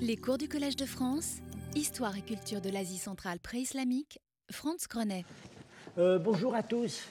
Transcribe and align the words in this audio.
Les 0.00 0.16
cours 0.18 0.36
du 0.36 0.48
Collège 0.48 0.76
de 0.76 0.84
France, 0.84 1.38
Histoire 1.74 2.14
et 2.18 2.20
culture 2.20 2.60
de 2.60 2.68
l'Asie 2.68 2.98
centrale 2.98 3.38
pré-islamique, 3.38 4.20
Franz 4.50 4.86
Grenet. 4.86 5.24
Euh, 5.96 6.18
bonjour 6.18 6.54
à 6.54 6.62
tous. 6.62 7.08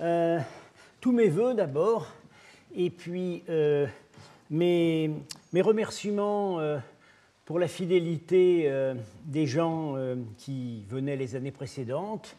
Euh, 0.00 0.40
tous 1.00 1.12
mes 1.12 1.28
voeux 1.28 1.54
d'abord, 1.54 2.08
et 2.74 2.90
puis 2.90 3.44
euh, 3.48 3.86
mes, 4.50 5.12
remerciements 5.54 6.58
pour 7.44 7.60
la 7.60 7.68
fidélité 7.68 8.68
des 9.24 9.46
gens 9.46 9.94
qui 10.36 10.84
venaient 10.88 11.16
les 11.16 11.36
années 11.36 11.52
précédentes, 11.52 12.34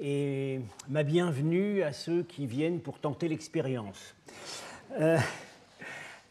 et 0.00 0.60
ma 0.88 1.02
bienvenue 1.02 1.82
à 1.82 1.92
ceux 1.92 2.22
qui 2.22 2.46
viennent 2.46 2.78
pour 2.78 3.00
tenter 3.00 3.26
l'expérience. 3.26 4.14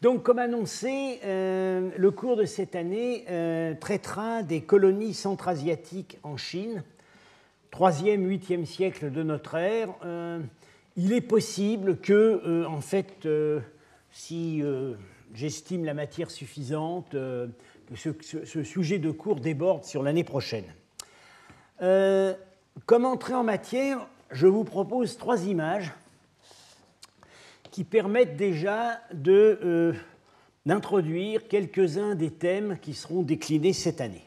Donc, 0.02 0.24
comme 0.24 0.40
annoncé, 0.40 1.20
euh, 1.24 1.90
le 1.96 2.10
cours 2.10 2.34
de 2.34 2.44
cette 2.44 2.74
année 2.74 3.24
euh, 3.30 3.72
traitera 3.74 4.42
des 4.42 4.60
colonies 4.60 5.14
centra-asiatiques 5.14 6.18
en 6.24 6.36
Chine, 6.36 6.82
3e, 7.72 8.18
8e 8.18 8.64
siècle 8.64 9.12
de 9.12 9.22
notre 9.22 9.54
ère. 9.54 9.90
Euh, 10.04 10.40
il 10.96 11.12
est 11.12 11.20
possible 11.20 11.98
que, 11.98 12.66
en 12.66 12.80
fait, 12.80 13.28
si 14.10 14.62
j'estime 15.32 15.86
la 15.86 15.94
matière 15.94 16.30
suffisante, 16.30 17.12
que 17.12 18.44
ce, 18.44 18.62
sujet 18.62 18.98
de 18.98 19.10
cours 19.10 19.36
déborde 19.36 19.84
sur 19.84 20.02
l'année 20.02 20.24
prochaine. 20.24 20.66
comme 21.78 23.04
entrée 23.06 23.34
en 23.34 23.44
matière, 23.44 24.06
je 24.32 24.46
vous 24.48 24.64
propose 24.64 25.16
trois 25.16 25.46
images 25.46 25.92
qui 27.72 27.84
permettent 27.84 28.36
déjà 28.36 29.00
euh, 29.26 29.94
d'introduire 30.66 31.48
quelques-uns 31.48 32.14
des 32.14 32.30
thèmes 32.30 32.78
qui 32.80 32.92
seront 32.92 33.22
déclinés 33.22 33.72
cette 33.72 34.00
année. 34.00 34.26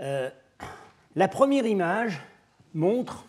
Euh, 0.00 0.30
la 1.14 1.28
première 1.28 1.66
image 1.66 2.20
montre 2.74 3.26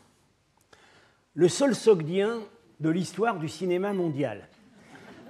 le 1.36 1.50
seul 1.50 1.76
sogdien 1.76 2.40
de 2.80 2.90
l'histoire 2.90 3.38
du 3.38 3.50
cinéma 3.50 3.92
mondial. 3.94 4.48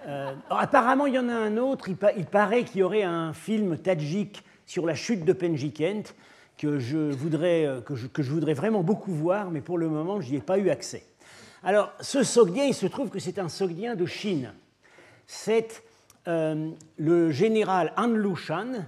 Euh, 0.05 0.33
apparemment, 0.49 1.07
il 1.07 1.15
y 1.15 1.19
en 1.19 1.27
a 1.27 1.35
un 1.35 1.57
autre. 1.57 1.89
Il, 1.89 1.97
pa 1.97 2.13
il 2.13 2.25
paraît 2.25 2.63
qu'il 2.63 2.81
y 2.81 2.83
aurait 2.83 3.03
un 3.03 3.33
film 3.33 3.77
tadjik 3.77 4.43
sur 4.67 4.85
la 4.85 4.93
chute 4.93 5.25
de 5.25 5.33
Penjikent 5.33 6.13
que 6.57 6.79
je 6.79 6.97
voudrais, 6.97 7.81
que 7.85 8.23
je 8.23 8.31
voudrais 8.31 8.53
vraiment 8.53 8.83
beaucoup 8.83 9.11
voir, 9.11 9.51
mais 9.51 9.61
pour 9.61 9.77
le 9.77 9.89
moment, 9.89 10.21
je 10.21 10.29
n'y 10.31 10.37
ai 10.37 10.41
pas 10.41 10.57
eu 10.57 10.69
accès. 10.69 11.03
Alors, 11.67 11.91
ce 11.99 12.23
Sogdien, 12.23 12.63
il 12.63 12.73
se 12.73 12.85
trouve 12.85 13.09
que 13.09 13.19
c'est 13.19 13.39
un 13.39 13.49
Sogdien 13.49 13.95
de 13.95 14.05
Chine. 14.05 14.53
C'est 15.25 15.83
euh, 16.29 16.69
le 16.95 17.29
général 17.31 17.91
Han 17.97 18.07
Lushan 18.07 18.85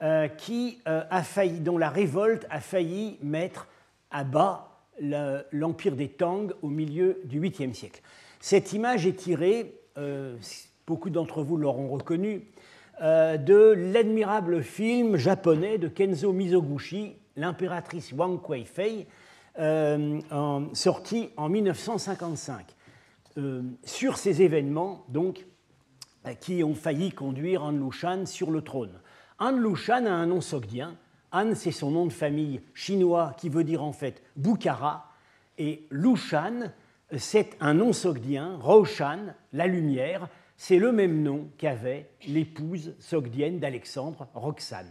euh, 0.00 0.28
qui 0.28 0.78
euh, 0.86 1.02
a 1.10 1.24
failli, 1.24 1.58
dont 1.58 1.76
la 1.76 1.90
révolte 1.90 2.46
a 2.48 2.60
failli 2.60 3.18
mettre 3.20 3.66
à 4.12 4.22
bas 4.22 4.68
l'empire 5.50 5.96
des 5.96 6.06
Tang 6.06 6.52
au 6.62 6.68
milieu 6.68 7.20
du 7.24 7.40
8e 7.40 7.74
siècle. 7.74 8.00
Cette 8.38 8.74
image 8.74 9.08
est 9.08 9.16
tirée, 9.16 9.74
euh, 9.98 10.36
beaucoup 10.86 11.10
d'entre 11.10 11.42
vous 11.42 11.56
l'auront 11.56 11.88
reconnu, 11.88 12.44
euh, 13.02 13.38
de 13.38 13.74
l'admirable 13.76 14.62
film 14.62 15.16
japonais 15.16 15.78
de 15.78 15.88
Kenzo 15.88 16.32
Mizoguchi, 16.32 17.16
l'impératrice 17.34 18.12
Wang 18.12 18.40
Kuei-fei, 18.40 19.08
euh, 19.60 20.20
sorti 20.72 21.30
en 21.36 21.48
1955, 21.48 22.66
euh, 23.38 23.62
sur 23.84 24.16
ces 24.16 24.42
événements 24.42 25.04
donc, 25.08 25.46
qui 26.40 26.64
ont 26.64 26.74
failli 26.74 27.12
conduire 27.12 27.62
Han 27.62 27.72
Lushan 27.72 28.26
sur 28.26 28.50
le 28.50 28.62
trône. 28.62 28.98
Han 29.38 29.52
Lushan 29.52 30.06
a 30.06 30.10
un 30.10 30.26
nom 30.26 30.40
sogdien. 30.40 30.96
Han, 31.32 31.54
c'est 31.54 31.70
son 31.70 31.90
nom 31.90 32.06
de 32.06 32.12
famille 32.12 32.60
chinois 32.74 33.34
qui 33.38 33.48
veut 33.48 33.64
dire 33.64 33.82
en 33.82 33.92
fait 33.92 34.22
Bukhara, 34.36 35.12
et 35.58 35.86
Lushan, 35.90 36.70
c'est 37.16 37.56
un 37.60 37.74
nom 37.74 37.92
sogdien, 37.92 38.56
Roshan, 38.60 39.34
la 39.52 39.66
lumière, 39.66 40.28
c'est 40.56 40.78
le 40.78 40.92
même 40.92 41.22
nom 41.22 41.48
qu'avait 41.58 42.08
l'épouse 42.26 42.94
sogdienne 42.98 43.58
d'Alexandre, 43.58 44.28
Roxane. 44.34 44.90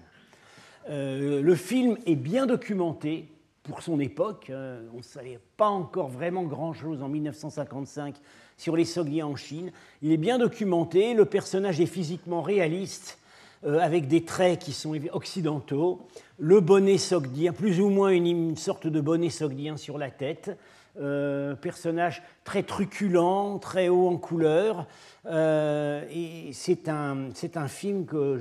Euh, 0.89 1.41
le 1.41 1.55
film 1.55 1.97
est 2.05 2.15
bien 2.15 2.45
documenté 2.45 3.29
pour 3.63 3.81
son 3.81 3.99
époque. 3.99 4.49
Euh, 4.49 4.87
on 4.93 4.97
ne 4.97 5.03
savait 5.03 5.39
pas 5.57 5.67
encore 5.67 6.09
vraiment 6.09 6.43
grand-chose 6.43 7.01
en 7.01 7.09
1955 7.09 8.15
sur 8.57 8.75
les 8.75 8.85
Sogdiens 8.85 9.27
en 9.27 9.35
Chine. 9.35 9.71
Il 10.01 10.11
est 10.11 10.17
bien 10.17 10.37
documenté, 10.37 11.13
le 11.13 11.25
personnage 11.25 11.79
est 11.79 11.85
physiquement 11.85 12.41
réaliste, 12.41 13.19
euh, 13.65 13.79
avec 13.79 14.07
des 14.07 14.23
traits 14.23 14.59
qui 14.59 14.71
sont 14.71 14.93
occidentaux. 15.11 16.07
Le 16.37 16.61
bonnet 16.61 16.97
sogdien, 16.97 17.51
plus 17.51 17.81
ou 17.81 17.89
moins 17.89 18.11
une, 18.11 18.55
sorte 18.55 18.87
de 18.87 19.01
bonnet 19.01 19.29
sogdien 19.29 19.75
sur 19.75 19.97
la 19.97 20.09
tête. 20.09 20.57
Euh, 21.01 21.55
personnage 21.55 22.23
très 22.45 22.63
truculent, 22.63 23.59
très 23.59 23.89
haut 23.89 24.07
en 24.07 24.15
couleur. 24.15 24.87
Euh, 25.25 26.05
et 26.09 26.51
c'est 26.53 26.87
un, 26.87 27.31
film 27.67 28.05
que 28.05 28.39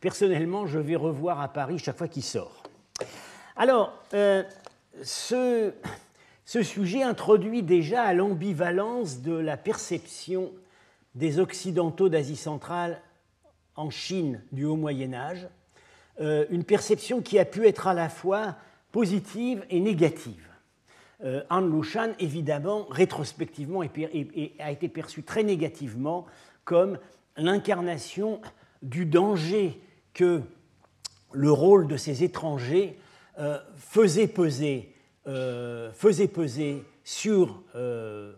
personnellement, 0.00 0.66
je 0.66 0.78
vais 0.78 0.96
revoir 0.96 1.42
à 1.42 1.48
Paris 1.48 1.78
chaque 1.78 1.98
fois 1.98 2.08
qu'il 2.08 2.24
sort. 2.24 2.62
Alors, 3.60 3.92
euh, 4.14 4.44
ce, 5.02 5.72
sujet 6.44 7.02
introduit 7.02 7.64
déjà 7.64 8.04
à 8.04 8.14
l'ambivalence 8.14 9.20
de 9.20 9.32
la 9.32 9.56
perception 9.56 10.52
des 11.16 11.40
Occidentaux 11.40 12.08
d'Asie 12.08 12.36
centrale 12.36 13.02
en 13.74 13.90
Chine 13.90 14.40
du 14.52 14.64
Haut 14.64 14.76
Moyen 14.76 15.12
Âge, 15.12 15.48
euh, 16.20 16.46
une 16.50 16.62
perception 16.62 17.20
qui 17.20 17.36
a 17.40 17.44
pu 17.44 17.66
être 17.66 17.88
à 17.88 17.94
la 17.94 18.08
fois 18.08 18.54
positive 18.92 19.66
et 19.70 19.80
négative. 19.80 20.46
Euh, 21.24 21.42
Han 21.50 21.62
Lushan, 21.62 22.12
évidemment, 22.20 22.86
rétrospectivement, 22.90 23.80
a 23.80 24.70
été 24.70 24.88
perçu 24.88 25.24
très 25.24 25.42
négativement 25.42 26.26
comme 26.64 26.96
l'incarnation 27.36 28.40
du 28.82 29.04
danger 29.04 29.80
que 30.14 30.42
le 31.32 31.50
rôle 31.50 31.88
de 31.88 31.96
ces 31.96 32.22
étrangers 32.22 32.96
euh, 33.38 33.58
faisait, 33.76 34.26
peser, 34.26 34.92
euh, 35.28 35.92
faisait 35.92 36.26
peser 36.26 36.82
sur 37.04 37.62
euh, 37.76 38.32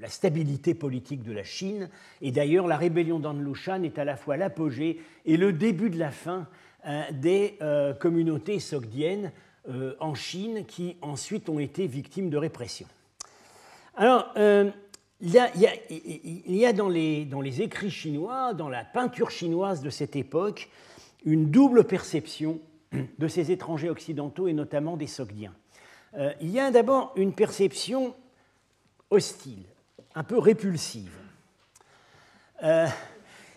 la 0.00 0.08
stabilité 0.08 0.72
politique 0.72 1.22
de 1.22 1.32
la 1.32 1.44
Chine. 1.44 1.90
Et 2.22 2.30
d'ailleurs, 2.30 2.66
la 2.66 2.78
rébellion 2.78 3.18
d'An 3.18 3.34
Lushan 3.34 3.82
est 3.82 3.98
à 3.98 4.06
la 4.06 4.16
fois 4.16 4.38
l'apogée 4.38 5.00
et 5.26 5.36
le 5.36 5.52
début 5.52 5.90
de 5.90 5.98
la 5.98 6.10
fin 6.10 6.46
des 7.12 7.58
communautés 8.00 8.58
sogdiennes 8.58 9.32
en 9.98 10.14
Chine 10.14 10.64
qui 10.66 10.96
ensuite 11.02 11.50
ont 11.50 11.58
été 11.58 11.86
victimes 11.86 12.30
de 12.30 12.38
répression. 12.38 12.86
Alors, 13.96 14.32
il 15.20 15.30
y, 15.30 16.64
a, 16.64 16.72
dans 16.72 16.88
les 16.88 17.60
écrits 17.60 17.90
chinois, 17.90 18.54
dans 18.54 18.70
la 18.70 18.82
peinture 18.82 19.30
chinoise 19.30 19.82
de 19.82 19.90
cette 19.90 20.16
époque, 20.16 20.70
une 21.26 21.50
double 21.50 21.84
perception 21.84 22.60
de 22.92 23.28
ces 23.28 23.52
étrangers 23.52 23.90
occidentaux 23.90 24.48
et 24.48 24.52
notamment 24.52 24.96
des 24.96 25.06
Sogdiens. 25.06 25.54
Euh, 26.16 26.32
il 26.40 26.50
y 26.50 26.58
a 26.58 26.70
d'abord 26.70 27.12
une 27.16 27.32
perception 27.32 28.14
hostile, 29.10 29.64
un 30.14 30.24
peu 30.24 30.38
répulsive. 30.38 31.14
Euh, 32.62 32.86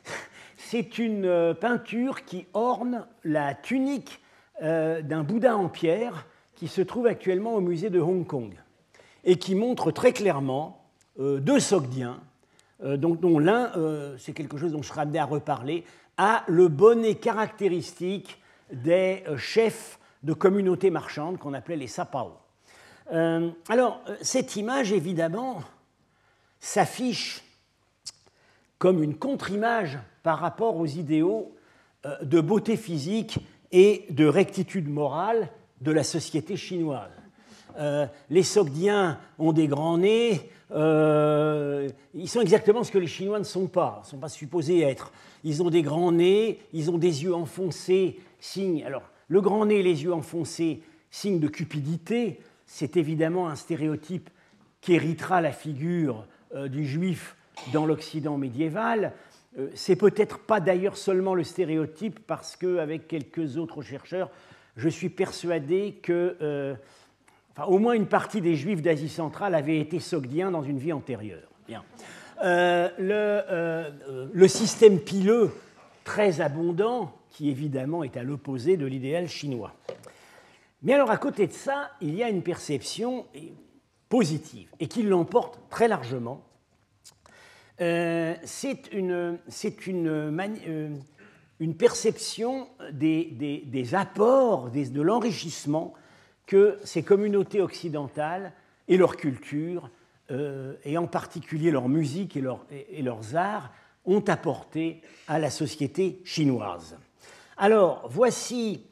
C'est 0.57 0.97
une 0.97 1.25
euh, 1.25 1.53
peinture 1.53 2.25
qui 2.25 2.45
orne 2.53 3.07
la 3.23 3.53
tunique 3.53 4.19
d'un 4.61 5.23
Bouddha 5.23 5.57
en 5.57 5.67
pierre 5.67 6.27
qui 6.55 6.67
se 6.67 6.79
trouve 6.79 7.07
actuellement 7.07 7.55
au 7.55 7.59
musée 7.59 7.89
de 7.89 8.00
Hong 8.00 8.25
Kong 8.25 8.53
et 9.25 9.38
qui 9.38 9.55
montre 9.55 9.91
très 9.91 10.13
clairement 10.13 10.85
deux 11.17 11.59
Sogdiens, 11.59 12.21
dont, 12.79 13.39
l'un, 13.39 13.71
c'est 14.19 14.31
quelque 14.31 14.57
chose 14.57 14.71
dont 14.71 14.81
amené 14.95 15.19
à 15.19 15.25
reparler, 15.25 15.83
a 16.17 16.44
le 16.47 16.69
bonnet 16.69 17.15
caractéristique 17.15 18.38
des 18.73 19.23
euh, 19.27 19.37
chefs 19.37 19.99
de 20.23 20.33
communautés 20.33 20.89
marchandes 20.89 21.37
qu'on 21.37 21.53
appelait 21.53 21.77
les 21.77 21.87
sapao. 21.87 22.33
Euh, 23.11 23.51
alors, 23.69 24.01
cette 24.21 24.55
image, 24.55 24.91
évidemment, 24.91 25.61
s'affiche 26.59 27.43
comme 28.77 29.03
une 29.03 29.15
contre-image 29.15 29.99
par 30.23 30.39
rapport 30.39 30.77
aux 30.77 30.85
idéaux 30.85 31.55
euh, 32.05 32.17
de 32.23 32.41
beauté 32.41 32.77
physique 32.77 33.39
et 33.71 34.05
de 34.09 34.25
rectitude 34.25 34.89
morale 34.89 35.49
de 35.81 35.91
la 35.91 36.03
société 36.03 36.57
chinoise. 36.57 37.11
Euh, 37.77 38.05
les 38.29 38.43
Sogdiens 38.43 39.19
ont 39.39 39.53
des 39.53 39.67
grands 39.67 39.97
nez, 39.97 40.49
euh, 40.73 41.87
ils 42.13 42.27
sont 42.27 42.41
exactement 42.41 42.83
ce 42.83 42.91
que 42.91 42.97
les 42.97 43.07
Chinois 43.07 43.39
ne 43.39 43.43
sont 43.43 43.67
pas, 43.67 44.01
ne 44.03 44.09
sont 44.09 44.17
pas 44.17 44.29
supposés 44.29 44.81
être. 44.81 45.11
Ils 45.43 45.61
ont 45.61 45.69
des 45.69 45.81
grands 45.81 46.11
nez, 46.11 46.59
ils 46.73 46.89
ont 46.89 46.97
des 46.97 47.23
yeux 47.23 47.35
enfoncés, 47.35 48.19
signe. 48.39 48.83
Alors, 48.83 49.03
le 49.27 49.41
grand 49.41 49.65
nez 49.65 49.83
les 49.83 50.03
yeux 50.03 50.13
enfoncés, 50.13 50.81
signe 51.11 51.39
de 51.39 51.47
cupidité, 51.47 52.39
c'est 52.65 52.97
évidemment 52.97 53.49
un 53.49 53.55
stéréotype 53.55 54.29
qui 54.81 54.93
héritera 54.93 55.41
la 55.41 55.51
figure 55.51 56.25
euh, 56.55 56.67
du 56.67 56.85
juif 56.85 57.35
dans 57.71 57.85
l'Occident 57.85 58.37
médiéval. 58.37 59.13
c'est 59.75 59.95
peut-être 59.95 60.39
pas 60.39 60.59
d'ailleurs 60.59 60.97
seulement 60.97 61.35
le 61.35 61.43
stéréotype, 61.43 62.19
parce 62.25 62.55
qu'avec 62.55 63.07
quelques 63.07 63.57
autres 63.57 63.83
chercheurs, 63.83 64.31
je 64.75 64.89
suis 64.89 65.09
persuadé 65.09 65.99
que 66.01 66.75
au 67.67 67.79
moins 67.79 67.94
une 67.94 68.07
partie 68.07 68.41
des 68.41 68.55
juifs 68.55 68.81
d'Asie 68.81 69.09
centrale 69.09 69.55
avaient 69.55 69.79
été 69.79 70.00
sogdiens 70.00 70.51
dans 70.51 70.63
une 70.63 70.77
vie 70.77 70.94
antérieure. 70.94 71.50
le, 72.41 73.91
le, 74.33 74.47
système 74.47 75.00
pileux 75.00 75.51
très 76.03 76.41
abondant, 76.41 77.13
qui 77.29 77.50
évidemment 77.50 78.03
est 78.03 78.17
à 78.17 78.23
l'opposé 78.23 78.77
de 78.77 78.85
l'idéal 78.85 79.27
chinois. 79.27 79.73
Mais 80.83 80.94
alors 80.94 81.11
à 81.11 81.17
côté 81.17 81.47
de 81.47 81.53
ça, 81.53 81.91
il 82.01 82.13
y 82.13 82.23
a 82.23 82.29
une 82.29 82.44
perception 82.44 83.25
positive 84.09 84.69
et 84.79 84.88
qui 84.88 85.01
l'emporte 85.01 85.59
très 85.69 85.88
largement. 85.88 86.44
Euh, 87.81 88.35
c'est 88.44 88.91
une, 88.91 89.11
euh, 89.11 89.38
perception 91.77 92.67
des, 92.91 93.63
des, 93.65 93.95
apports, 93.95 94.69
de 94.69 95.01
l'enrichissement 95.01 95.94
que 96.45 96.78
ces 96.84 97.04
communautés 97.04 97.62
occidentales 97.62 98.54
et 98.88 98.98
leur 98.98 99.16
culture, 99.16 99.90
euh, 100.31 100.75
et 100.84 100.98
en 100.98 101.07
particulier 101.07 101.72
leur 101.72 101.90
musique 101.90 102.36
et, 102.36 102.42
leur, 102.42 102.66
et 102.72 103.01
leurs 103.01 103.36
arts, 103.36 103.72
ont 104.06 104.24
apporté 104.28 105.01
à 105.28 105.40
la 105.40 105.50
société 105.50 106.22
chinoise. 106.25 106.98
Alors, 107.57 108.07
voici 108.10 108.84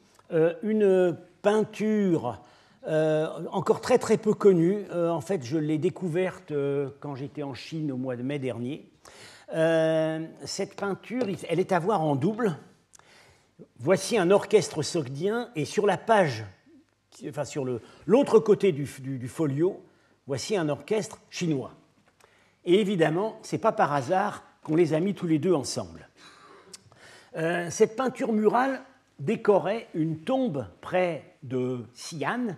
une 0.62 1.14
peinture 1.42 2.40
euh, 2.88 3.28
encore 3.52 3.80
très 3.80 3.98
très 3.98 4.16
peu 4.16 4.34
connue. 4.34 4.84
Euh, 4.90 5.08
en 5.10 5.20
fait, 5.20 5.44
je 5.44 5.56
l'ai 5.56 5.78
découverte 5.78 6.50
euh, 6.50 6.90
quand 6.98 7.14
j'étais 7.14 7.44
en 7.44 7.54
Chine 7.54 7.92
au 7.92 7.96
mois 7.96 8.16
de 8.16 8.22
mai 8.22 8.38
dernier. 8.38 8.88
cette 10.44 10.74
peinture, 10.76 11.26
elle 11.48 11.60
est 11.60 11.72
à 11.72 11.78
voir 11.78 12.00
en 12.02 12.16
double. 12.16 12.56
Voici 13.78 14.16
un 14.16 14.30
orchestre 14.30 14.82
sogdien 14.82 15.50
et 15.54 15.64
sur 15.64 15.86
la 15.86 15.98
page, 15.98 16.44
enfin 17.28 17.44
sur 17.44 17.64
l'autre 18.06 18.38
côté 18.38 18.72
du, 18.72 18.86
folio, 19.28 19.82
voici 20.26 20.56
un 20.56 20.68
orchestre 20.68 21.20
chinois. 21.30 21.72
Et 22.64 22.80
évidemment, 22.80 23.38
c'est 23.42 23.58
pas 23.58 23.72
par 23.72 23.92
hasard 23.92 24.44
qu'on 24.62 24.76
les 24.76 24.94
a 24.94 25.00
mis 25.00 25.14
tous 25.14 25.26
les 25.26 25.38
deux 25.38 25.54
ensemble. 25.54 26.08
cette 27.34 27.96
peinture 27.96 28.32
murale 28.32 28.82
décorait 29.18 29.88
une 29.94 30.18
tombe 30.18 30.66
près 30.80 31.36
de 31.42 31.84
Xi'an, 31.94 32.56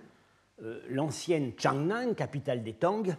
euh, 0.63 0.81
l'ancienne 0.89 1.53
Changnan, 1.59 2.15
capitale 2.15 2.63
des 2.63 2.73
Tang, 2.73 3.15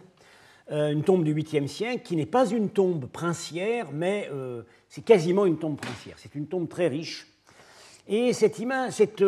euh, 0.72 0.90
une 0.90 1.02
tombe 1.02 1.22
du 1.22 1.34
8e 1.34 1.68
siècle 1.68 2.02
qui 2.02 2.16
n'est 2.16 2.26
pas 2.26 2.48
une 2.48 2.70
tombe 2.70 3.06
princière, 3.06 3.92
mais 3.92 4.28
euh, 4.32 4.62
c'est 4.88 5.04
quasiment 5.04 5.46
une 5.46 5.58
tombe 5.58 5.78
princière. 5.78 6.16
C'est 6.18 6.34
une 6.34 6.46
tombe 6.46 6.68
très 6.68 6.88
riche. 6.88 7.28
Et 8.08 8.32
cette, 8.32 8.58
image, 8.58 8.92
cette, 8.92 9.22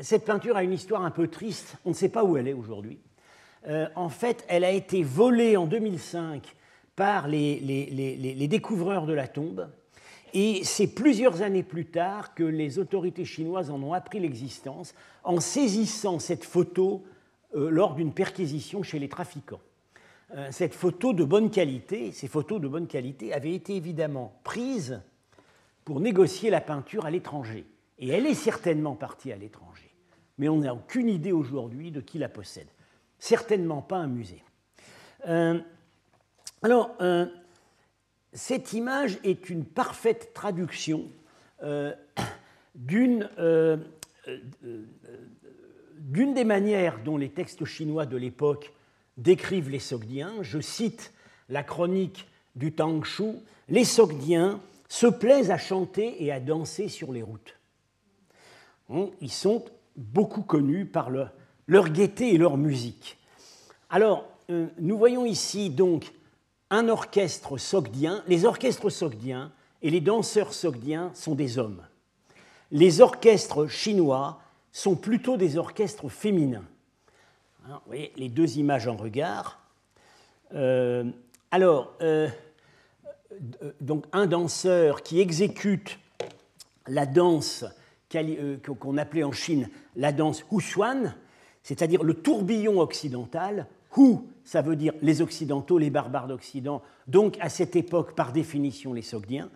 cette, 0.00 0.24
peinture 0.24 0.56
a 0.56 0.62
une 0.62 0.72
histoire 0.72 1.04
un 1.04 1.10
peu 1.10 1.28
triste. 1.28 1.76
On 1.84 1.90
ne 1.90 1.94
sait 1.94 2.08
pas 2.08 2.24
où 2.24 2.36
elle 2.36 2.48
est 2.48 2.52
aujourd'hui. 2.52 2.98
en 3.94 4.08
fait, 4.08 4.44
elle 4.48 4.64
a 4.64 4.70
été 4.70 5.02
volée 5.02 5.56
en 5.56 5.66
2005 5.66 6.54
par 6.96 7.28
les 7.28 8.48
découvreurs 8.48 9.06
de 9.06 9.12
la 9.12 9.28
tombe 9.28 9.68
et 10.34 10.64
c'est 10.64 10.86
plusieurs 10.86 11.42
années 11.42 11.62
plus 11.62 11.86
tard 11.86 12.34
que 12.34 12.42
les 12.42 12.78
autorités 12.78 13.24
chinoises 13.24 13.70
en 13.70 13.82
ont 13.82 13.92
appris 13.92 14.18
l'existence 14.18 14.94
en 15.24 15.40
saisissant 15.40 16.18
cette 16.18 16.44
photo 16.44 17.04
euh, 17.54 17.68
lors 17.68 17.94
d'une 17.94 18.14
perquisition 18.14 18.82
chez 18.82 18.98
les 18.98 19.08
trafiquants. 19.08 19.60
Euh, 20.34 20.48
cette 20.50 20.74
photo 20.74 21.12
de 21.12 21.24
bonne 21.24 21.50
qualité, 21.50 22.12
ces 22.12 22.28
photos 22.28 22.60
de 22.62 22.68
bonne 22.68 22.86
qualité 22.86 23.34
avaient 23.34 23.52
été 23.52 23.76
évidemment 23.76 24.40
prises 24.42 25.02
pour 25.84 26.00
négocier 26.00 26.48
la 26.48 26.62
peinture 26.62 27.04
à 27.04 27.10
l'étranger. 27.10 27.66
Et 27.98 28.08
elle 28.08 28.26
est 28.26 28.34
certainement 28.34 28.94
partie 28.94 29.32
à 29.32 29.36
l'étranger. 29.36 29.71
Mais 30.38 30.48
on 30.48 30.58
n'a 30.58 30.74
aucune 30.74 31.08
idée 31.08 31.32
aujourd'hui 31.32 31.90
de 31.90 32.00
qui 32.00 32.18
la 32.18 32.28
possède. 32.28 32.68
Certainement 33.18 33.82
pas 33.82 33.98
un 33.98 34.08
musée. 34.08 34.42
Euh, 35.28 35.60
alors, 36.62 36.96
cette 38.32 38.72
image 38.72 39.18
est 39.24 39.50
une 39.50 39.64
parfaite 39.64 40.32
traduction 40.32 41.10
euh, 41.62 41.92
euh, 43.38 43.76
d'une 45.98 46.34
des 46.34 46.44
manières 46.44 46.98
dont 47.04 47.16
les 47.16 47.28
textes 47.28 47.64
chinois 47.64 48.06
de 48.06 48.16
l'époque 48.16 48.72
décrivent 49.16 49.68
les 49.68 49.78
Sogdiens. 49.78 50.32
Je 50.42 50.60
cite 50.60 51.12
la 51.48 51.62
chronique 51.62 52.26
du 52.56 52.72
Tangshu 52.72 53.34
Les 53.68 53.84
Sogdiens 53.84 54.60
se 54.88 55.06
plaisent 55.06 55.50
à 55.50 55.58
chanter 55.58 56.24
et 56.24 56.32
à 56.32 56.40
danser 56.40 56.88
sur 56.88 57.12
les 57.12 57.22
routes. 57.22 57.58
Ils 59.20 59.30
sont 59.30 59.64
beaucoup 59.96 60.42
connus 60.42 60.86
par 60.86 61.10
leur 61.66 61.88
gaieté 61.90 62.34
et 62.34 62.38
leur 62.38 62.56
musique. 62.56 63.18
Alors, 63.90 64.24
euh, 64.50 64.66
nous 64.78 64.98
voyons 64.98 65.24
ici 65.24 65.70
donc 65.70 66.12
un 66.70 66.88
orchestre 66.88 67.58
sogdien, 67.58 68.22
les 68.26 68.44
orchestres 68.44 68.90
sogdiens 68.90 69.52
et 69.82 69.90
les 69.90 70.00
danseurs 70.00 70.54
sogdiens 70.54 71.10
sont 71.14 71.34
des 71.34 71.58
hommes. 71.58 71.82
Les 72.70 73.00
orchestres 73.00 73.66
chinois 73.66 74.40
sont 74.72 74.96
plutôt 74.96 75.36
des 75.36 75.58
orchestres 75.58 76.08
féminins. 76.08 76.64
vous 77.66 77.74
voyez 77.86 78.12
les 78.16 78.30
deux 78.30 78.56
images 78.56 78.88
en 78.88 78.96
regard. 78.96 79.60
Euh, 80.54 81.04
alors, 81.50 81.92
euh, 82.00 82.28
donc 83.80 84.06
un 84.12 84.26
danseur 84.26 85.02
qui 85.02 85.20
exécute 85.20 85.98
la 86.86 87.06
danse 87.06 87.64
qu'on 88.78 88.96
appelait 88.98 89.24
en 89.24 89.32
Chine 89.32 89.68
la 89.96 90.12
danse 90.12 90.44
Husuan, 90.52 91.14
c'est-à-dire 91.62 92.02
le 92.02 92.14
tourbillon 92.14 92.80
occidental, 92.80 93.66
Hu 93.96 94.16
ça 94.44 94.62
veut 94.62 94.76
dire 94.76 94.92
les 95.02 95.22
Occidentaux, 95.22 95.78
les 95.78 95.90
barbares 95.90 96.26
d'Occident, 96.26 96.82
donc 97.06 97.36
à 97.40 97.48
cette 97.48 97.76
époque, 97.76 98.14
par 98.14 98.32
définition, 98.32 98.92
les 98.92 99.02
Sogdiens. 99.02 99.50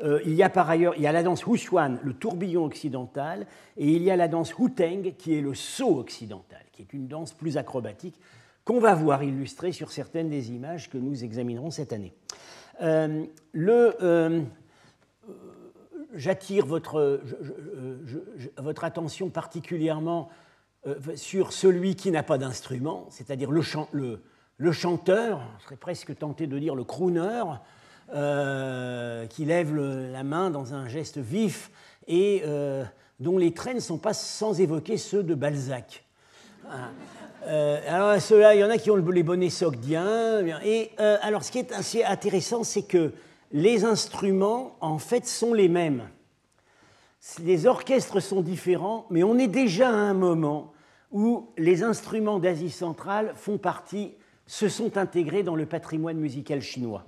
Euh, 0.00 0.20
il 0.24 0.34
y 0.34 0.44
a 0.44 0.48
par 0.48 0.70
ailleurs 0.70 0.94
il 0.96 1.02
y 1.02 1.08
a 1.08 1.12
la 1.12 1.24
danse 1.24 1.44
Huchuan, 1.44 1.98
le 2.04 2.12
tourbillon 2.12 2.64
occidental, 2.64 3.46
et 3.76 3.90
il 3.90 4.02
y 4.02 4.10
a 4.10 4.16
la 4.16 4.28
danse 4.28 4.54
Huteng, 4.56 5.14
qui 5.18 5.36
est 5.36 5.40
le 5.40 5.54
saut 5.54 5.98
occidental, 5.98 6.62
qui 6.72 6.82
est 6.82 6.92
une 6.92 7.08
danse 7.08 7.32
plus 7.32 7.56
acrobatique, 7.56 8.14
qu'on 8.64 8.78
va 8.78 8.94
voir 8.94 9.24
illustrée 9.24 9.72
sur 9.72 9.90
certaines 9.90 10.28
des 10.28 10.52
images 10.52 10.88
que 10.88 10.98
nous 10.98 11.24
examinerons 11.24 11.70
cette 11.70 11.92
année. 11.92 12.12
Euh, 12.80 13.24
euh, 13.56 14.42
j'attire 16.14 16.66
votre, 16.66 17.20
attention 18.82 19.30
particulièrement 19.30 20.28
euh, 20.86 20.94
sur 21.16 21.52
celui 21.52 21.96
qui 21.96 22.10
n'a 22.10 22.22
pas 22.22 22.38
d'instrument, 22.38 23.06
c'est-à-dire 23.10 23.50
le, 23.50 23.62
chanteur, 24.72 25.40
je 25.58 25.64
serais 25.64 25.76
presque 25.76 26.16
tenté 26.16 26.46
de 26.46 26.58
dire 26.58 26.74
le 26.74 26.84
crooner, 26.84 27.42
euh, 28.14 29.26
qui 29.26 29.44
lève 29.44 29.74
la 29.74 30.24
main 30.24 30.50
dans 30.50 30.74
un 30.74 30.88
geste 30.88 31.18
vif 31.18 31.70
et 32.06 32.42
euh, 32.46 32.84
dont 33.20 33.36
les 33.36 33.52
traits 33.52 33.74
ne 33.74 33.80
sont 33.80 33.98
pas 33.98 34.14
sans 34.14 34.60
évoquer 34.60 34.96
ceux 34.96 35.22
de 35.22 35.34
Balzac. 35.34 36.04
Hein. 36.70 36.90
alors, 37.86 38.20
ceux-là, 38.20 38.54
il 38.54 38.60
y 38.60 38.64
en 38.64 38.70
a 38.70 38.78
qui 38.78 38.90
ont 38.90 38.96
les 38.96 39.22
bonnets 39.22 39.50
sogdiens. 39.50 40.44
Et 40.64 40.90
alors, 40.98 41.42
ce 41.42 41.50
qui 41.50 41.58
est 41.58 41.72
assez 41.72 42.04
intéressant, 42.04 42.62
c'est 42.62 42.82
que 42.82 43.12
les 43.52 43.84
instruments, 43.84 44.76
en 44.80 44.98
fait, 44.98 45.26
sont 45.26 45.54
les 45.54 45.68
mêmes 45.68 46.08
les 47.42 47.66
orchestres 47.66 48.20
sont 48.20 48.42
différents, 48.42 49.06
mais 49.10 49.22
on 49.22 49.38
est 49.38 49.48
déjà 49.48 49.88
à 49.88 49.92
un 49.92 50.14
moment 50.14 50.72
où 51.10 51.50
les 51.56 51.82
instruments 51.82 52.38
d'Asie 52.38 52.70
centrale 52.70 53.32
font 53.34 53.58
partie, 53.58 54.14
se 54.46 54.68
sont 54.68 54.96
intégrés 54.96 55.42
dans 55.42 55.56
le 55.56 55.66
patrimoine 55.66 56.18
musical 56.18 56.60
chinois. 56.60 57.04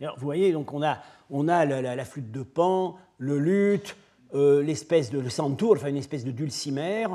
vous 0.00 0.08
voyez, 0.20 0.52
donc 0.52 0.72
on 0.72 0.82
a, 0.82 0.98
on 1.30 1.48
a 1.48 1.64
la, 1.64 2.04
flûte 2.04 2.30
de 2.30 2.42
pan, 2.42 2.96
le 3.18 3.38
luth, 3.38 3.96
euh, 4.34 4.62
l'espèce 4.62 5.10
de 5.10 5.18
le 5.18 5.30
santour, 5.30 5.72
enfin 5.72 5.88
une 5.88 5.96
espèce 5.96 6.24
de 6.24 6.32
dulcimer. 6.32 7.06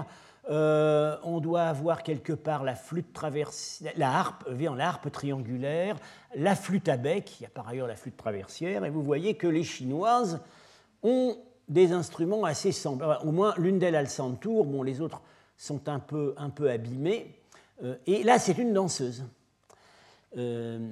Euh, 0.50 1.15
on 1.22 1.39
doit 1.39 1.63
avoir 1.63 2.01
quelque 2.01 2.34
part 2.34 2.63
la 2.63 2.74
flûte 2.74 3.13
traversière, 3.13 3.94
la 3.96 4.12
harpe, 4.12 4.46
euh, 4.48 4.75
la 4.75 4.88
harpe 4.88 5.12
triangulaire, 5.12 5.96
la 6.34 6.56
flûte 6.56 6.89
à 6.89 6.98
bec, 6.98 7.39
il 7.39 7.44
y 7.44 7.46
a 7.46 7.50
par 7.50 7.68
ailleurs 7.68 7.86
la 7.86 7.96
flûte 7.96 8.18
traversière, 8.18 8.84
et 8.84 8.89
vous 8.89 9.03
voyez 9.03 9.36
que 9.36 9.46
les 9.46 9.63
Chinoises 9.63 10.39
ont 11.03 11.38
des 11.68 11.91
instruments 11.91 12.46
assez 12.46 12.72
semblables. 12.72 13.20
Au 13.27 13.32
moins, 13.32 13.53
l'une 13.58 13.77
d'elles 13.77 13.96
a 13.96 14.01
le 14.01 14.08
santour, 14.08 14.65
bon, 14.65 14.82
les 14.82 15.01
autres 15.01 15.22
sont 15.56 15.88
un 15.88 16.00
peu, 16.00 16.34
un 16.38 16.50
peu 16.50 16.72
abîmées. 16.72 17.36
Euh, 17.84 17.96
et 18.08 18.24
là, 18.24 18.39
c'est 18.39 18.58
une 18.58 18.74
danseuse. 18.74 19.25
Et 20.36 20.88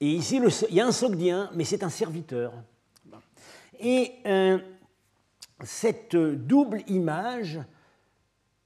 ici, 0.00 0.40
il 0.70 0.74
y 0.74 0.80
a 0.80 0.86
un 0.86 0.92
sogdien, 0.92 1.50
mais 1.54 1.64
c'est 1.64 1.82
un 1.84 1.88
serviteur. 1.88 2.52
Et 3.80 4.12
cette 5.64 6.16
double 6.16 6.82
image 6.86 7.60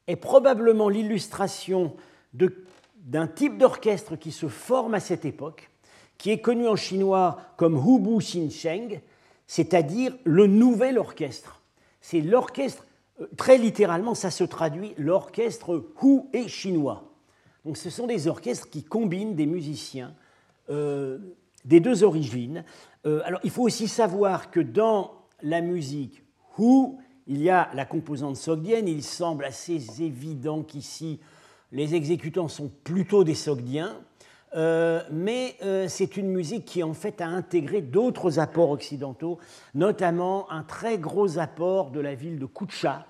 est 0.06 0.16
probablement 0.16 0.88
l'illustration 0.88 1.94
d'un 2.32 3.26
type 3.26 3.58
d'orchestre 3.58 4.16
qui 4.16 4.32
se 4.32 4.48
forme 4.48 4.94
à 4.94 5.00
cette 5.00 5.24
époque, 5.24 5.70
qui 6.18 6.30
est 6.30 6.40
connu 6.40 6.66
en 6.68 6.76
chinois 6.76 7.38
comme 7.56 7.76
Hubu 7.76 8.18
Xinsheng, 8.18 9.00
c'est-à-dire 9.46 10.16
le 10.24 10.46
nouvel 10.46 10.98
orchestre. 10.98 11.62
C'est 12.00 12.20
l'orchestre, 12.20 12.86
euh, 13.20 13.26
très 13.36 13.58
littéralement, 13.58 14.14
ça 14.14 14.30
se 14.30 14.44
traduit 14.44 14.94
l'orchestre 14.96 15.84
Hu 16.02 16.20
et 16.32 16.48
chinois. 16.48 17.12
Donc 17.64 17.76
ce 17.76 17.90
sont 17.90 18.06
des 18.06 18.28
orchestres 18.28 18.70
qui 18.70 18.82
combinent 18.82 19.34
des 19.34 19.46
musiciens 19.46 20.14
euh, 20.70 21.18
des 21.64 21.80
deux 21.80 22.02
origines. 22.02 22.64
Euh, 23.06 23.20
alors 23.24 23.40
il 23.44 23.50
faut 23.50 23.62
aussi 23.62 23.86
savoir 23.86 24.50
que 24.50 24.60
dans 24.60 25.12
la 25.42 25.60
musique 25.60 26.24
Hu, 26.58 26.96
il 27.26 27.42
y 27.42 27.50
a 27.50 27.70
la 27.74 27.84
composante 27.84 28.36
sogdienne. 28.36 28.88
Il 28.88 29.02
semble 29.02 29.44
assez 29.44 30.02
évident 30.02 30.62
qu'ici, 30.62 31.20
les 31.70 31.94
exécutants 31.94 32.48
sont 32.48 32.70
plutôt 32.84 33.24
des 33.24 33.34
sogdiens. 33.34 33.96
Euh, 34.54 35.02
mais 35.10 35.56
c'est 35.88 36.18
une 36.18 36.28
musique 36.28 36.66
qui 36.66 36.82
en 36.82 36.92
fait 36.92 37.22
a 37.22 37.26
intégré 37.26 37.80
d'autres 37.80 38.38
apports 38.38 38.70
occidentaux, 38.70 39.38
notamment 39.74 40.50
un 40.50 40.62
très 40.62 40.98
gros 40.98 41.38
apport 41.38 41.90
de 41.90 42.00
la 42.00 42.14
ville 42.14 42.38
de 42.38 42.44
Kucha. 42.46 43.06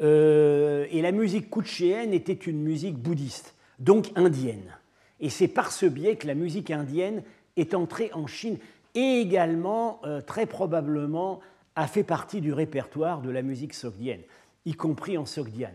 et 0.00 1.00
la 1.00 1.12
musique 1.12 1.50
kutchéenne 1.50 2.12
était 2.12 2.32
une 2.32 2.60
musique 2.60 2.98
bouddhiste 2.98 3.54
donc 3.78 4.10
indienne. 4.16 4.76
Et 5.20 5.30
c'est 5.30 5.48
par 5.48 5.72
ce 5.72 5.86
biais 5.86 6.16
que 6.16 6.26
la 6.26 6.34
musique 6.34 6.70
indienne 6.70 7.22
est 7.56 7.74
entrée 7.74 8.10
en 8.12 8.26
Chine 8.26 8.58
et 8.94 9.20
également, 9.20 10.00
euh, 10.04 10.20
très 10.20 10.46
probablement, 10.46 11.40
a 11.76 11.86
fait 11.86 12.04
partie 12.04 12.40
du 12.40 12.52
répertoire 12.52 13.20
de 13.20 13.30
la 13.30 13.42
musique 13.42 13.74
sogdienne, 13.74 14.22
y 14.64 14.74
compris 14.74 15.18
en 15.18 15.26
sogdiane. 15.26 15.74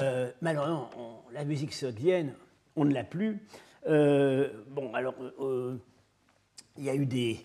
Euh, 0.00 0.30
malheureusement, 0.40 0.90
la 1.32 1.44
musique 1.44 1.72
sogdienne, 1.72 2.34
on 2.74 2.84
ne 2.84 2.92
l'a 2.92 3.04
plus. 3.04 3.40
Euh, 3.88 4.50
bon, 4.68 4.92
alors, 4.94 5.14
il 6.76 6.84
y 6.84 6.90
a 6.90 6.94
eu 6.94 7.06
des, 7.06 7.40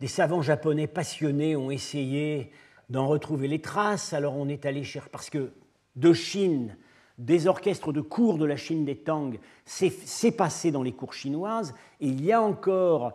des 0.00 0.06
savants 0.06 0.42
japonais 0.42 0.86
passionnés 0.86 1.56
ont 1.56 1.70
essayé 1.70 2.52
d'en 2.90 3.06
retrouver 3.06 3.48
les 3.48 3.60
traces. 3.60 4.12
Alors, 4.12 4.36
on 4.36 4.48
est 4.48 4.66
allé 4.66 4.84
chercher, 4.84 5.10
parce 5.10 5.30
que 5.30 5.50
de 5.96 6.12
Chine, 6.12 6.76
des 7.18 7.48
orchestres 7.48 7.92
de 7.92 8.00
cours 8.00 8.38
de 8.38 8.44
la 8.44 8.56
Chine 8.56 8.84
des 8.84 8.96
Tang 8.96 9.36
s'est 9.64 10.32
passé 10.32 10.70
dans 10.70 10.82
les 10.82 10.92
cours 10.92 11.14
chinoises, 11.14 11.74
et 12.00 12.06
il 12.06 12.24
y 12.24 12.32
a 12.32 12.40
encore 12.40 13.14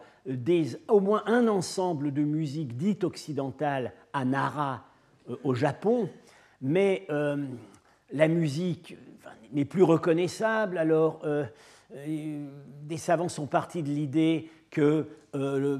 au 0.87 0.99
moins 0.99 1.23
un 1.25 1.47
ensemble 1.47 2.13
de 2.13 2.23
musique 2.23 2.77
dite 2.77 3.03
occidentale 3.03 3.93
à 4.13 4.25
Nara 4.25 4.85
euh, 5.29 5.35
au 5.43 5.53
Japon, 5.53 6.09
mais 6.61 7.05
euh, 7.09 7.37
la 8.11 8.27
musique 8.27 8.97
n'est 9.51 9.65
plus 9.65 9.83
reconnaissable, 9.83 10.77
alors 10.77 11.21
euh, 11.25 11.45
des 12.83 12.97
savants 12.97 13.29
sont 13.29 13.47
partis 13.47 13.83
de 13.83 13.89
l'idée 13.89 14.49
que 14.71 15.07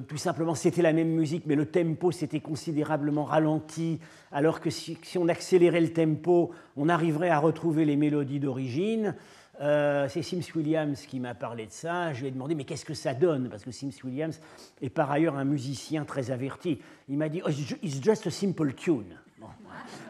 tout 0.08 0.18
simplement 0.18 0.56
c'était 0.56 0.82
la 0.82 0.94
même 0.94 1.10
musique, 1.10 1.46
mais 1.46 1.56
le 1.56 1.68
tempo 1.68 2.12
s'était 2.12 2.40
considérablement 2.40 3.24
ralenti, 3.24 4.00
alors 4.32 4.60
que 4.60 4.72
si, 4.72 4.98
on 5.16 5.28
accélérait 5.28 5.82
le 5.82 5.94
tempo, 5.94 6.52
on 6.76 6.90
arriverait 6.90 7.30
à 7.30 7.38
retrouver 7.38 7.86
les 7.86 7.96
mélodies 7.96 8.40
d'origine. 8.40 9.16
Euh, 9.62 10.08
c'est 10.10 10.22
Sims 10.22 10.42
Williams 10.56 11.06
qui 11.06 11.20
m'a 11.20 11.36
parlé 11.36 11.68
de 11.68 11.72
ça. 11.72 12.14
Je 12.14 12.22
lui 12.22 12.28
ai 12.28 12.32
demandé 12.32 12.56
mais 12.56 12.64
qu'est-ce 12.64 12.86
que 12.86 12.94
ça 12.94 13.14
donne? 13.14 13.50
Parce 13.50 13.64
que 13.64 13.72
Sims 13.72 13.94
Williams 14.04 14.40
est 14.82 14.90
par 14.90 15.12
ailleurs 15.12 15.36
un 15.36 15.46
musicien 15.46 16.06
très 16.06 16.32
averti. 16.32 16.80
Il 17.08 17.18
m'a 17.18 17.30
dit 17.30 17.42
oh, 17.46 17.50
It's 17.82 18.02
just 18.02 18.28
a 18.28 18.32
simple 18.32 18.74
tune. 18.74 19.18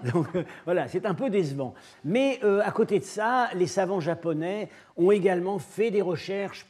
Donc 0.14 0.28
voilà, 0.66 0.88
c'est 0.88 1.06
un 1.06 1.14
peu 1.14 1.30
décevant. 1.30 1.74
Mais 2.04 2.40
euh, 2.44 2.62
à 2.64 2.72
côté 2.72 3.00
de 3.00 3.04
ça, 3.04 3.50
les 3.56 3.68
savants 3.68 4.00
japonais 4.00 4.70
ont 4.98 5.12
également 5.12 5.60
fait 5.60 5.92
des 5.92 6.02
recherches 6.02 6.68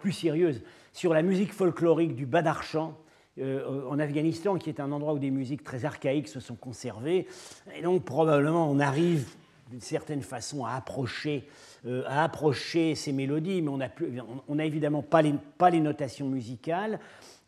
plus 0.00 0.12
sérieuses 0.12 0.62
sur 0.92 1.14
la 1.14 1.22
musique 1.22 1.52
folklorique 1.52 2.14
du 2.14 2.26
Badarchan 2.26 2.96
euh, 3.38 3.88
en 3.88 3.98
Afghanistan, 3.98 4.56
qui 4.56 4.68
est 4.68 4.80
un 4.80 4.92
endroit 4.92 5.14
où 5.14 5.18
des 5.18 5.30
musiques 5.30 5.64
très 5.64 5.84
archaïques 5.84 6.28
se 6.28 6.40
sont 6.40 6.54
conservées. 6.54 7.26
Et 7.74 7.82
donc 7.82 8.04
probablement 8.04 8.70
on 8.70 8.78
arrive 8.78 9.26
d'une 9.70 9.80
certaine 9.80 10.20
façon 10.20 10.66
à 10.66 10.72
approcher, 10.72 11.48
euh, 11.86 12.04
à 12.06 12.24
approcher 12.24 12.94
ces 12.94 13.12
mélodies, 13.12 13.62
mais 13.62 13.70
on 14.48 14.54
n'a 14.54 14.64
évidemment 14.64 15.02
pas 15.02 15.22
les, 15.22 15.34
pas 15.58 15.70
les 15.70 15.80
notations 15.80 16.28
musicales, 16.28 17.00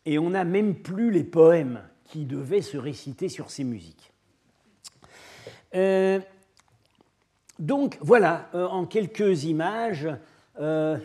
et 0.07 0.19
on 0.19 0.31
n'a 0.31 0.45
même 0.45 0.75
plus 0.75 1.11
les 1.11 1.25
poèmes 1.25 1.81
qui 2.05 2.25
devaient 2.25 2.63
se 2.63 2.77
réciter 2.77 3.29
sur 3.29 3.51
ces 3.51 3.65
musiques. 3.65 4.13
Euh, 5.75 6.21
donc 7.59 7.99
voilà, 8.01 8.51
en 8.53 8.85
quelques 8.85 9.45
images, 9.45 10.09
le 10.57 11.01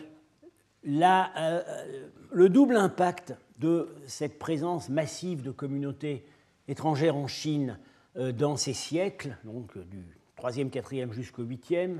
double 2.48 2.76
impact 2.76 3.34
de 3.58 3.88
cette 4.06 4.38
présence 4.38 4.88
massive 4.88 5.42
de 5.42 5.50
communautés 5.50 6.24
étrangères 6.68 7.16
en 7.16 7.26
Chine 7.26 7.78
euh, 8.16 8.32
dans 8.32 8.56
ces 8.56 8.72
siècles, 8.72 9.36
donc 9.44 9.76
euh, 9.76 9.84
du 9.84 10.02
3e, 10.38 10.70
4e 10.70 11.12
jusqu'au 11.12 11.44
8e, 11.44 11.98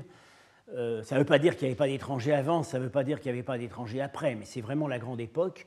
euh, 0.73 1.03
ça 1.03 1.15
ne 1.15 1.19
veut 1.19 1.25
pas 1.25 1.39
dire 1.39 1.55
qu'il 1.55 1.67
n'y 1.67 1.71
avait 1.71 1.77
pas 1.77 1.87
d'étrangers 1.87 2.33
avant, 2.33 2.63
ça 2.63 2.79
ne 2.79 2.83
veut 2.83 2.89
pas 2.89 3.03
dire 3.03 3.19
qu'il 3.19 3.31
n'y 3.31 3.37
avait 3.37 3.45
pas 3.45 3.57
d'étrangers 3.57 4.01
après, 4.01 4.35
mais 4.35 4.45
c'est 4.45 4.61
vraiment 4.61 4.87
la 4.87 4.99
grande 4.99 5.19
époque. 5.19 5.65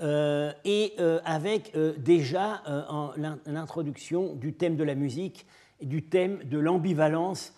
et 0.00 0.94
avec 1.24 1.76
déjà 1.98 2.62
l'introduction 3.46 4.34
du 4.34 4.52
thème 4.54 4.76
de 4.76 4.84
la 4.84 4.94
musique 4.94 5.46
du 5.80 6.02
thème 6.02 6.40
de 6.44 6.58
l'ambivalence 6.58 7.54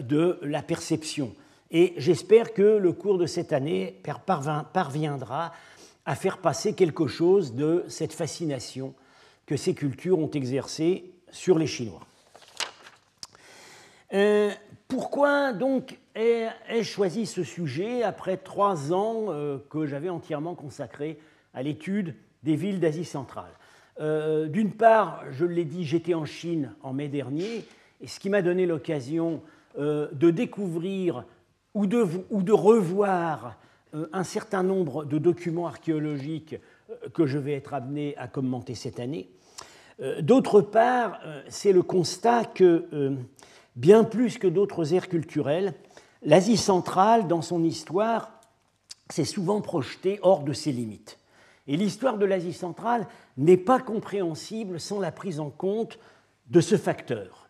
de 0.00 0.38
la 0.42 0.62
perception. 0.62 1.34
Et 1.70 1.94
j'espère 1.96 2.52
que 2.52 2.76
le 2.76 2.92
cours 2.92 3.18
de 3.18 3.26
cette 3.26 3.52
année 3.52 4.00
parviendra 4.72 5.52
à 6.04 6.14
faire 6.14 6.38
passer 6.38 6.74
quelque 6.74 7.06
chose 7.06 7.54
de 7.54 7.84
cette 7.88 8.12
fascination 8.12 8.94
que 9.46 9.56
ces 9.56 9.74
cultures 9.74 10.18
ont 10.18 10.30
exercée 10.30 11.12
sur 11.30 11.58
les 11.58 11.66
Chinois. 11.66 12.00
Euh, 14.12 14.50
pourquoi 14.88 15.52
donc 15.52 15.98
ai-je 16.14 16.90
choisi 16.90 17.26
ce 17.26 17.42
sujet 17.42 18.02
après 18.02 18.36
trois 18.36 18.92
ans 18.92 19.26
euh, 19.28 19.58
que 19.70 19.86
j'avais 19.86 20.08
entièrement 20.08 20.54
consacrés 20.54 21.18
à 21.54 21.62
l'étude 21.62 22.14
des 22.42 22.56
villes 22.56 22.80
d'Asie 22.80 23.04
centrale? 23.04 23.52
Euh, 24.00 24.46
D'une 24.46 24.72
part, 24.72 25.24
je 25.30 25.44
l'ai 25.44 25.64
dit, 25.64 25.84
j'étais 25.84 26.14
en 26.14 26.24
Chine 26.24 26.74
en 26.82 26.92
mai 26.92 27.08
dernier, 27.08 27.64
et 28.00 28.06
ce 28.06 28.18
qui 28.18 28.30
m'a 28.30 28.42
donné 28.42 28.66
l'occasion 28.66 29.42
de 29.78 30.30
découvrir 30.30 31.24
ou 31.74 31.86
de, 31.86 32.52
revoir 32.52 33.58
euh, 33.94 34.06
un 34.12 34.24
certain 34.24 34.62
nombre 34.62 35.04
de 35.04 35.18
documents 35.18 35.66
archéologiques 35.66 36.56
euh, 36.90 37.08
que 37.14 37.26
je 37.26 37.38
vais 37.38 37.54
être 37.54 37.74
amené 37.74 38.16
à 38.16 38.28
commenter 38.28 38.74
cette 38.74 39.00
année. 39.00 39.30
Euh, 40.00 40.20
d'autre 40.20 40.60
part, 40.60 41.20
c'est 41.48 41.72
le 41.72 41.82
constat 41.82 42.44
que, 42.44 43.16
bien 43.76 44.04
plus 44.04 44.38
que 44.38 44.46
d'autres 44.46 44.94
aires 44.94 45.08
culturelles, 45.08 45.74
l'Asie 46.22 46.56
centrale, 46.56 47.26
dans 47.26 47.42
son 47.42 47.64
histoire, 47.64 48.40
s'est 49.10 49.24
souvent 49.24 49.60
projetée 49.60 50.18
hors 50.22 50.42
de 50.42 50.52
ses 50.52 50.72
limites. 50.72 51.18
Et 51.66 51.76
l'histoire 51.76 52.18
de 52.18 52.26
l'Asie 52.26 52.52
centrale 52.52 53.06
n'est 53.36 53.56
pas 53.56 53.80
compréhensible 53.80 54.80
sans 54.80 55.00
la 55.00 55.12
prise 55.12 55.40
en 55.40 55.50
compte 55.50 55.98
de 56.48 56.60
ce 56.60 56.76
facteur. 56.76 57.48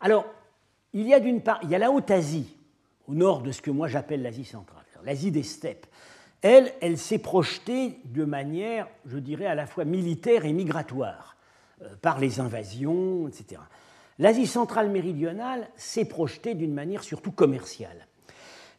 Alors, 0.00 0.26
il 0.92 1.06
y 1.06 1.14
a 1.14 1.20
d'une 1.20 1.42
part, 1.42 1.60
il 1.62 1.70
y 1.70 1.74
a 1.74 1.78
la 1.78 1.90
Haute-Asie, 1.90 2.56
au 3.08 3.14
nord 3.14 3.42
de 3.42 3.52
ce 3.52 3.62
que 3.62 3.70
moi 3.70 3.88
j'appelle 3.88 4.22
l'Asie 4.22 4.44
centrale 4.44 4.76
l'Asie 5.06 5.30
des 5.30 5.42
steppes. 5.42 5.86
Elle, 6.42 6.72
elle 6.82 6.98
s'est 6.98 7.18
projetée 7.18 7.98
de 8.04 8.24
manière, 8.24 8.88
je 9.06 9.18
dirais, 9.18 9.46
à 9.46 9.54
la 9.54 9.66
fois 9.66 9.86
militaire 9.86 10.44
et 10.44 10.52
migratoire, 10.52 11.36
euh, 11.82 11.94
par 12.02 12.18
les 12.18 12.40
invasions, 12.40 13.26
etc. 13.28 13.62
L'Asie 14.18 14.46
centrale 14.46 14.90
méridionale 14.90 15.68
s'est 15.76 16.06
projetée 16.06 16.54
d'une 16.54 16.72
manière 16.72 17.02
surtout 17.02 17.32
commerciale. 17.32 18.06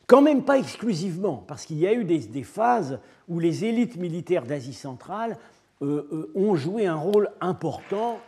Quand 0.08 0.22
même 0.22 0.44
pas 0.44 0.58
exclusivement, 0.58 1.44
parce 1.48 1.65
qu'il 1.65 1.77
y 1.77 1.88
a 1.88 1.94
eu 1.94 2.06
des, 2.06 2.44
phases 2.44 3.00
où 3.27 3.39
les 3.39 3.65
élites 3.65 3.98
militaires 3.98 4.46
d'Asie 4.46 4.74
centrale 4.74 5.38
euh, 5.82 6.08
euh, 6.12 6.32
ont 6.34 6.56
joué 6.56 6.88
un 6.88 6.96
rôle 6.96 7.29
important 7.41 8.20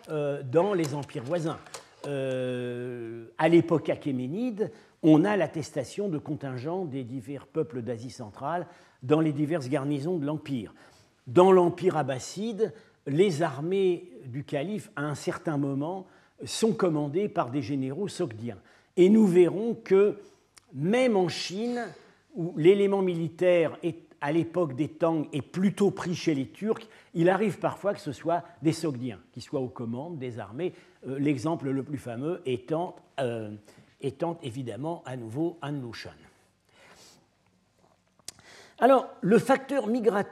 dans 0.52 0.74
les 0.74 0.94
empires 0.94 1.24
voisins. 1.24 1.58
à 2.06 3.50
l'époque 3.50 3.90
achéménide, 3.90 4.72
on 5.04 5.24
a 5.24 5.38
l'attestation 5.38 6.10
de 6.10 6.18
contingents 6.18 6.86
des 6.86 7.04
divers 7.04 7.48
peuples 7.48 7.82
d'Asie 7.82 8.12
centrale 8.12 8.68
dans 9.04 9.22
les 9.22 9.32
diverses 9.32 9.70
garnisons 9.70 10.18
de 10.18 10.26
l'Empire. 10.26 10.74
Dans 11.28 11.52
l'Empire 11.52 11.98
abbasside, 11.98 12.74
les 13.08 13.42
armées 13.42 14.12
du 14.26 14.44
calife, 14.44 14.92
à 14.96 15.04
un 15.04 15.16
certain 15.16 15.58
moment, 15.58 16.08
sont 16.46 16.74
commandées 16.74 17.30
par 17.30 17.50
des 17.50 17.62
généraux 17.62 18.08
sogdiens. 18.08 18.58
Et 18.98 19.10
nous 19.10 19.28
verrons 19.28 19.76
que 19.76 20.20
même 20.74 21.16
en 21.16 21.28
Chine, 21.28 21.86
où 22.36 22.54
l'élément 22.58 23.02
militaire 23.02 23.78
est, 23.84 23.98
à 24.22 24.32
l'époque 24.32 24.76
des 24.76 24.90
Tang 24.90 25.28
est 25.34 25.42
plutôt 25.42 25.92
pris 25.92 26.16
chez 26.16 26.36
les 26.36 26.48
Turcs, 26.48 26.88
il 27.14 27.30
arrive 27.30 27.60
parfois 27.60 27.94
que 27.94 28.02
ce 28.02 28.12
soit 28.12 28.44
des 28.62 28.74
sogdiens 28.74 29.20
qui 29.32 29.42
soient 29.42 29.62
aux 29.62 29.70
commandes 29.70 30.20
des 30.20 30.40
armées. 30.40 30.74
Euh, 31.08 31.18
l'exemple 31.18 31.70
le 31.70 31.84
plus 31.84 31.98
fameux 31.98 32.42
étant 32.46 32.96
euh, 33.20 33.52
étant 34.02 34.38
évidemment 34.44 35.04
à 35.06 35.16
nouveau 35.18 35.58
An 35.62 35.72
Lushan. 35.72 36.12
Alors, 38.80 39.10
le 39.22 39.38
facteur 39.40 39.90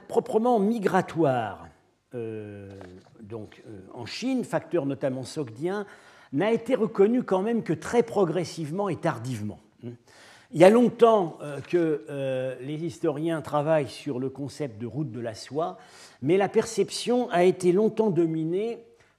proprement 0.08 0.58
migratoire 0.58 1.67
donc, 2.12 3.62
en 3.92 4.06
Chine, 4.06 4.44
facteur 4.44 4.86
notamment 4.86 5.24
sogdien, 5.24 5.86
n'a 6.32 6.52
été 6.52 6.74
reconnu 6.74 7.22
quand 7.22 7.42
même 7.42 7.62
que 7.62 7.72
très 7.72 8.02
progressivement 8.02 8.88
et 8.88 8.96
tardivement. 8.96 9.60
Il 9.82 10.60
y 10.60 10.64
a 10.64 10.70
longtemps 10.70 11.38
que 11.68 12.56
les 12.60 12.84
historiens 12.84 13.42
travaillent 13.42 13.88
sur 13.88 14.18
le 14.18 14.30
concept 14.30 14.80
de 14.80 14.86
route 14.86 15.10
de 15.10 15.20
la 15.20 15.34
soie, 15.34 15.78
mais 16.22 16.38
la 16.38 16.48
perception 16.48 17.28
a 17.30 17.44
été 17.44 17.72
longtemps 17.72 18.10
dominée 18.10 18.78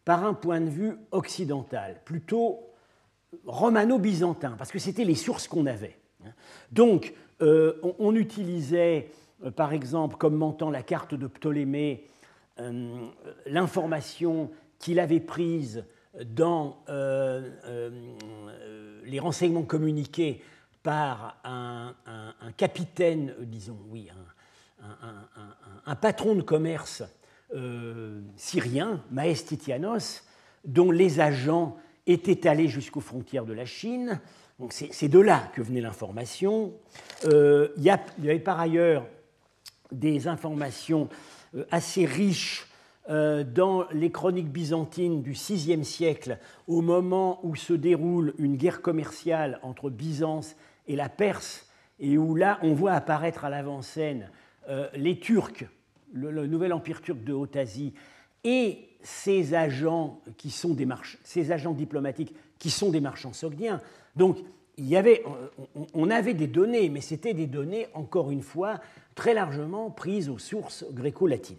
par 0.09 0.25
un 0.25 0.33
point 0.33 0.59
de 0.59 0.69
vue 0.69 0.97
occidental, 1.11 2.01
plutôt 2.03 2.69
romano-byzantin, 3.45 4.55
parce 4.57 4.71
que 4.71 4.79
c'était 4.79 5.03
les 5.03 5.13
sources 5.13 5.47
qu'on 5.47 5.67
avait. 5.67 5.97
Donc, 6.71 7.13
euh, 7.41 7.79
on, 7.99 8.15
utilisait, 8.15 9.11
euh, 9.45 9.51
par 9.51 9.71
exemple, 9.71 10.15
comme 10.17 10.35
mentant 10.35 10.69
la 10.69 10.81
carte 10.81 11.15
de 11.15 11.27
Ptolémée, 11.27 12.08
euh, 12.59 13.07
l'information 13.45 14.51
qu'il 14.79 14.99
avait 14.99 15.19
prise 15.19 15.85
dans 16.25 16.77
les 19.03 19.19
renseignements 19.19 19.63
communiqués 19.63 20.41
par 20.81 21.37
un, 21.43 21.93
capitaine, 22.55 23.35
disons, 23.41 23.77
oui, 23.89 24.09
un, 25.85 25.95
patron 25.95 26.35
de 26.35 26.41
commerce 26.41 27.03
syrien, 28.37 29.03
Maestitianos, 29.11 30.23
dont 30.65 30.91
les 30.91 31.19
agents 31.19 31.77
étaient 32.07 32.47
allés 32.47 32.67
jusqu'aux 32.67 33.01
frontières 33.01 33.45
de 33.45 33.53
la 33.53 33.65
Chine. 33.65 34.19
C'est 34.69 35.07
de 35.07 35.19
là 35.19 35.49
que 35.53 35.61
venait 35.61 35.81
l'information. 35.81 36.73
Euh, 37.25 37.69
il, 37.77 37.83
y 37.83 37.89
avait 37.91 38.39
par 38.39 38.59
ailleurs 38.59 39.05
des 39.91 40.27
informations 40.27 41.07
euh, 41.07 41.38
assez 41.71 42.05
riches 42.05 42.67
euh, 43.09 43.43
dans 43.43 43.85
les 43.91 44.11
chroniques 44.11 44.51
byzantines 44.51 45.21
du 45.21 45.31
VIe 45.31 45.83
siècle, 45.83 46.37
au 46.67 46.81
moment 46.81 47.39
où 47.43 47.55
se 47.55 47.73
déroule 47.73 48.33
une 48.37 48.55
guerre 48.55 48.81
commerciale 48.81 49.59
entre 49.63 49.89
Byzance 49.89 50.55
et 50.87 50.95
la 50.95 51.09
Perse, 51.09 51.67
et 51.99 52.17
où 52.17 52.35
là 52.35 52.59
on 52.61 52.73
voit 52.73 52.93
apparaître 52.93 53.45
à 53.45 53.49
l'avant-scène 53.49 54.29
les 54.93 55.19
Turcs, 55.19 55.65
le, 56.13 56.45
nouvel 56.45 56.73
empire 56.73 57.01
turc 57.01 57.23
de 57.23 57.33
Haute-Asie, 57.33 57.93
et 58.43 58.89
ces 59.01 59.53
agents, 59.53 60.21
qui 60.37 60.51
sont 60.51 60.73
des 60.73 60.87
ces 61.23 61.51
agents 61.51 61.73
diplomatiques 61.73 62.35
qui 62.57 62.69
sont 62.69 62.89
des 62.89 62.99
marchands 62.99 63.33
sogdiens. 63.33 63.81
Donc, 64.15 64.37
il 64.77 64.87
y 64.87 64.95
avait, 64.95 65.23
on 65.93 66.09
avait 66.09 66.33
des 66.33 66.47
données, 66.47 66.89
mais 66.89 67.01
c'était 67.01 67.33
des 67.33 67.47
données, 67.47 67.87
encore 67.93 68.31
une 68.31 68.41
fois, 68.41 68.79
très 69.19 69.33
largement 69.33 69.91
prises 69.91 70.29
aux 70.29 70.37
sources 70.37 70.85
gréco-latines. 70.93 71.57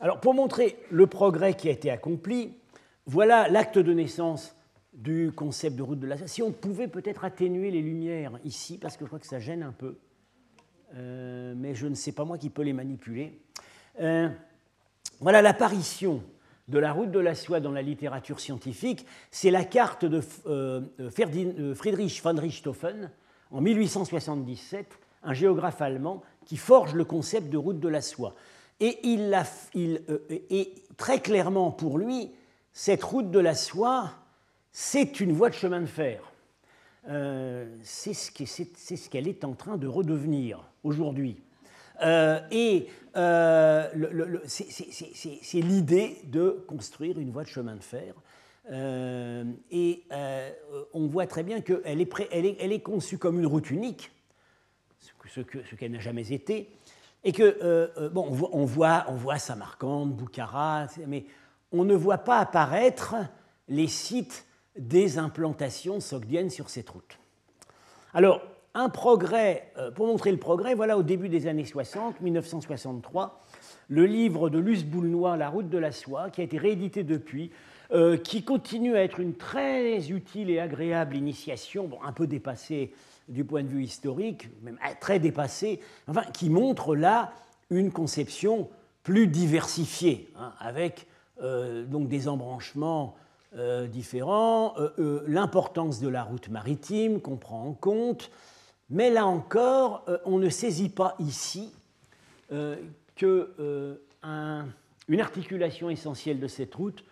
Alors, 0.00 0.20
pour 0.20 0.32
montrer 0.32 0.78
le 0.90 1.06
progrès 1.06 1.52
qui 1.52 1.68
a 1.68 1.70
été 1.70 1.90
accompli, 1.90 2.54
voilà 3.04 3.46
l'acte 3.50 3.78
de 3.78 3.92
naissance 3.92 4.56
du 4.94 5.32
concept 5.36 5.76
de 5.76 5.82
route 5.82 6.00
de 6.00 6.06
la 6.06 6.26
Si 6.26 6.40
on 6.40 6.50
pouvait 6.50 6.88
peut-être 6.88 7.26
atténuer 7.26 7.70
les 7.70 7.82
lumières 7.82 8.38
ici, 8.42 8.78
parce 8.78 8.96
que 8.96 9.04
je 9.04 9.08
crois 9.08 9.18
que 9.18 9.26
ça 9.26 9.38
gêne 9.38 9.62
un 9.62 9.72
peu, 9.72 9.98
euh, 10.94 11.52
mais 11.54 11.74
je 11.74 11.86
ne 11.86 11.94
sais 11.94 12.12
pas 12.12 12.24
moi 12.24 12.38
qui 12.38 12.48
peux 12.48 12.62
les 12.62 12.72
manipuler. 12.72 13.38
Euh, 14.00 14.30
voilà 15.20 15.42
l'apparition 15.42 16.22
de 16.68 16.78
la 16.78 16.94
route 16.94 17.10
de 17.10 17.20
la 17.20 17.34
soie 17.34 17.60
dans 17.60 17.72
la 17.72 17.82
littérature 17.82 18.40
scientifique, 18.40 19.04
c'est 19.30 19.50
la 19.50 19.66
carte 19.66 20.06
de 20.06 20.22
euh, 20.46 20.80
Friedrich 21.74 22.22
von 22.22 22.34
Richthofen 22.34 23.10
en 23.50 23.60
1877, 23.60 24.86
un 25.22 25.34
géographe 25.34 25.82
allemand 25.82 26.22
qui 26.44 26.56
forge 26.56 26.94
le 26.94 27.04
concept 27.04 27.48
de 27.48 27.56
route 27.56 27.80
de 27.80 27.88
la 27.88 28.02
soie. 28.02 28.34
Et, 28.80 28.98
il 29.04 30.00
très 30.96 31.20
clairement 31.20 31.70
pour 31.70 31.98
lui, 31.98 32.30
cette 32.72 33.02
route 33.04 33.30
de 33.30 33.38
la 33.38 33.54
soie, 33.54 34.10
c'est 34.72 35.20
une 35.20 35.32
voie 35.32 35.50
de 35.50 35.54
chemin 35.54 35.80
de 35.80 35.86
fer. 35.86 36.32
c'est 37.82 38.14
ce 38.14 39.10
qu'elle 39.10 39.28
est 39.28 39.44
en 39.44 39.52
train 39.52 39.76
de 39.76 39.86
redevenir 39.86 40.64
aujourd'hui. 40.84 41.36
Euh, 42.02 42.40
et 42.50 42.88
euh, 43.16 43.88
c'est 44.46 45.60
l'idée 45.60 46.18
de 46.24 46.64
construire 46.66 47.18
une 47.18 47.30
voie 47.30 47.44
de 47.44 47.48
chemin 47.48 47.76
de 47.76 47.82
fer. 47.82 48.14
Euh, 48.70 49.44
et 49.70 50.04
on 50.94 51.06
voit 51.06 51.26
très 51.26 51.42
bien 51.42 51.60
qu'elle 51.60 52.00
est, 52.00 52.12
elle 52.30 52.46
est, 52.46 52.56
elle 52.60 52.72
est, 52.72 52.80
conçue 52.80 53.18
comme 53.18 53.38
une 53.38 53.46
route 53.46 53.70
unique, 53.70 54.10
ce 55.34 55.74
qu'elle 55.74 55.92
n'a 55.92 56.00
jamais 56.00 56.32
été, 56.32 56.70
et 57.24 57.32
que, 57.32 58.08
bon, 58.08 58.26
on 58.26 58.34
voit, 58.34 58.50
on 58.52 58.64
voit, 58.64 59.04
on 59.08 59.14
voit 59.14 59.38
Samarcande, 59.38 60.12
Boukhara, 60.14 60.86
mais 61.06 61.24
on 61.70 61.84
ne 61.84 61.94
voit 61.94 62.18
pas 62.18 62.38
apparaître 62.38 63.14
les 63.68 63.86
sites 63.86 64.46
des 64.76 65.18
implantations 65.18 66.00
sogdiennes 66.00 66.50
sur 66.50 66.70
cette 66.70 66.90
route. 66.90 67.18
Alors, 68.14 68.42
un 68.74 68.88
progrès, 68.88 69.70
euh, 69.76 69.90
pour 69.90 70.06
montrer 70.06 70.32
le 70.32 70.38
progrès, 70.38 70.74
voilà 70.74 70.96
au 70.96 71.02
début 71.02 71.28
des 71.28 71.46
années 71.46 71.64
60, 71.64 72.20
1963, 72.20 73.44
le 73.88 74.06
livre 74.06 74.48
de 74.48 74.58
Luce 74.58 74.84
Boulnois, 74.84 75.36
La 75.36 75.50
route 75.50 75.68
de 75.68 75.78
la 75.78 75.92
soie, 75.92 76.30
qui 76.30 76.40
a 76.40 76.44
été 76.44 76.56
réédité 76.56 77.02
depuis, 77.04 77.50
euh, 77.92 78.16
qui 78.16 78.44
continue 78.44 78.96
à 78.96 79.02
être 79.02 79.20
une 79.20 79.34
très 79.34 80.10
utile 80.10 80.48
et 80.48 80.58
agréable 80.58 81.16
initiation, 81.16 81.86
bon, 81.86 81.98
un 82.02 82.12
peu 82.12 82.26
dépassée 82.26 82.92
du 83.32 83.44
point 83.44 83.62
de 83.62 83.68
vue 83.68 83.82
historique, 83.82 84.48
même 84.62 84.78
euh, 84.84 84.92
très 85.00 85.18
dépassée, 85.18 85.80
enfin, 86.06 86.22
qui 86.32 86.50
montre 86.50 86.94
là 86.94 87.32
une 87.70 87.90
conception 87.90 88.68
plus 89.02 89.26
diversifiée, 89.26 90.30
hein, 90.36 90.52
avec 90.60 91.06
donc 91.88 92.06
des 92.06 92.28
embranchements 92.28 93.16
différents, 93.90 94.76
l'importance 95.26 95.98
de 95.98 96.06
la 96.06 96.22
route 96.22 96.48
maritime 96.50 97.20
qu'on 97.20 97.36
prend 97.36 97.66
en 97.66 97.72
compte, 97.72 98.30
mais 98.92 99.08
là 99.08 99.26
encore, 99.26 100.04
euh, 100.08 100.18
on 100.26 100.38
ne 100.38 100.50
saisit 100.50 100.90
pas 100.90 101.16
ici 101.18 101.72
euh, 102.52 102.76
qu'une 103.16 103.46
euh, 103.58 103.96
articulation 105.18 105.88
essentielle 105.88 106.38
de 106.38 106.46
cette 106.46 106.74
route, 106.74 107.02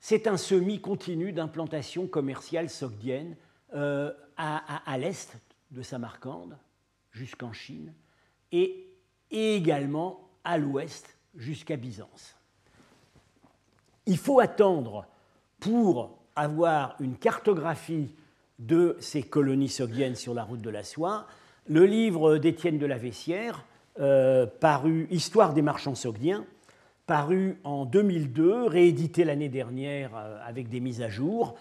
c'est 0.00 0.28
un 0.28 0.36
semi 0.36 0.80
continu 0.80 1.32
d'implantation 1.32 2.06
commerciale 2.06 2.70
euh, 3.74 4.12
à, 4.36 4.98
l'est 4.98 5.36
de 5.70 5.82
Samarcande 5.82 6.56
jusqu'en 7.12 7.52
Chine 7.52 7.92
et, 8.52 8.84
également 9.30 10.30
à 10.44 10.56
l'ouest 10.56 11.18
jusqu'à 11.34 11.76
Byzance. 11.76 12.34
Il 14.06 14.16
faut 14.16 14.40
attendre 14.40 15.06
pour 15.60 16.18
avoir 16.34 16.96
une 17.00 17.16
cartographie 17.16 18.14
de 18.58 18.96
ces 19.00 19.22
colonies 19.22 19.68
sogdiennes 19.68 20.14
sur 20.14 20.32
la 20.32 20.44
route 20.44 20.62
de 20.62 20.70
la 20.70 20.82
soie, 20.82 21.26
le 21.68 21.84
livre 21.84 22.38
d'Étienne 22.38 22.78
de 22.78 22.86
la 22.86 22.96
Vessière, 22.96 23.64
euh, 24.00 24.46
paru 24.46 25.08
Histoire 25.10 25.52
des 25.52 25.62
marchands 25.62 25.94
sogdiens, 25.94 26.46
paru 27.06 27.58
en 27.64 27.84
2002, 27.84 28.66
réédité 28.66 29.24
l'année 29.24 29.48
dernière 29.48 30.16
euh, 30.16 30.38
avec 30.46 30.68
des 30.68 30.80
mises 30.80 31.02
à 31.02 31.08
jour, 31.08 31.56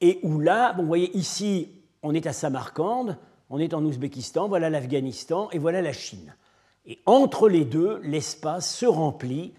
et 0.00 0.18
où 0.22 0.40
là, 0.40 0.72
bon, 0.72 0.82
vous 0.82 0.88
voyez 0.88 1.16
ici, 1.16 1.68
on 2.02 2.14
est 2.14 2.26
à 2.26 2.32
Samarcande, 2.32 3.16
on 3.50 3.58
est 3.58 3.74
en 3.74 3.84
Ouzbékistan, 3.84 4.48
voilà 4.48 4.70
l'Afghanistan 4.70 5.48
et 5.50 5.58
voilà 5.58 5.82
la 5.82 5.92
Chine. 5.92 6.34
Et 6.86 6.98
entre 7.06 7.48
les 7.48 7.64
deux, 7.64 8.00
l'espace 8.02 8.74
se 8.74 8.86
remplit 8.86 9.52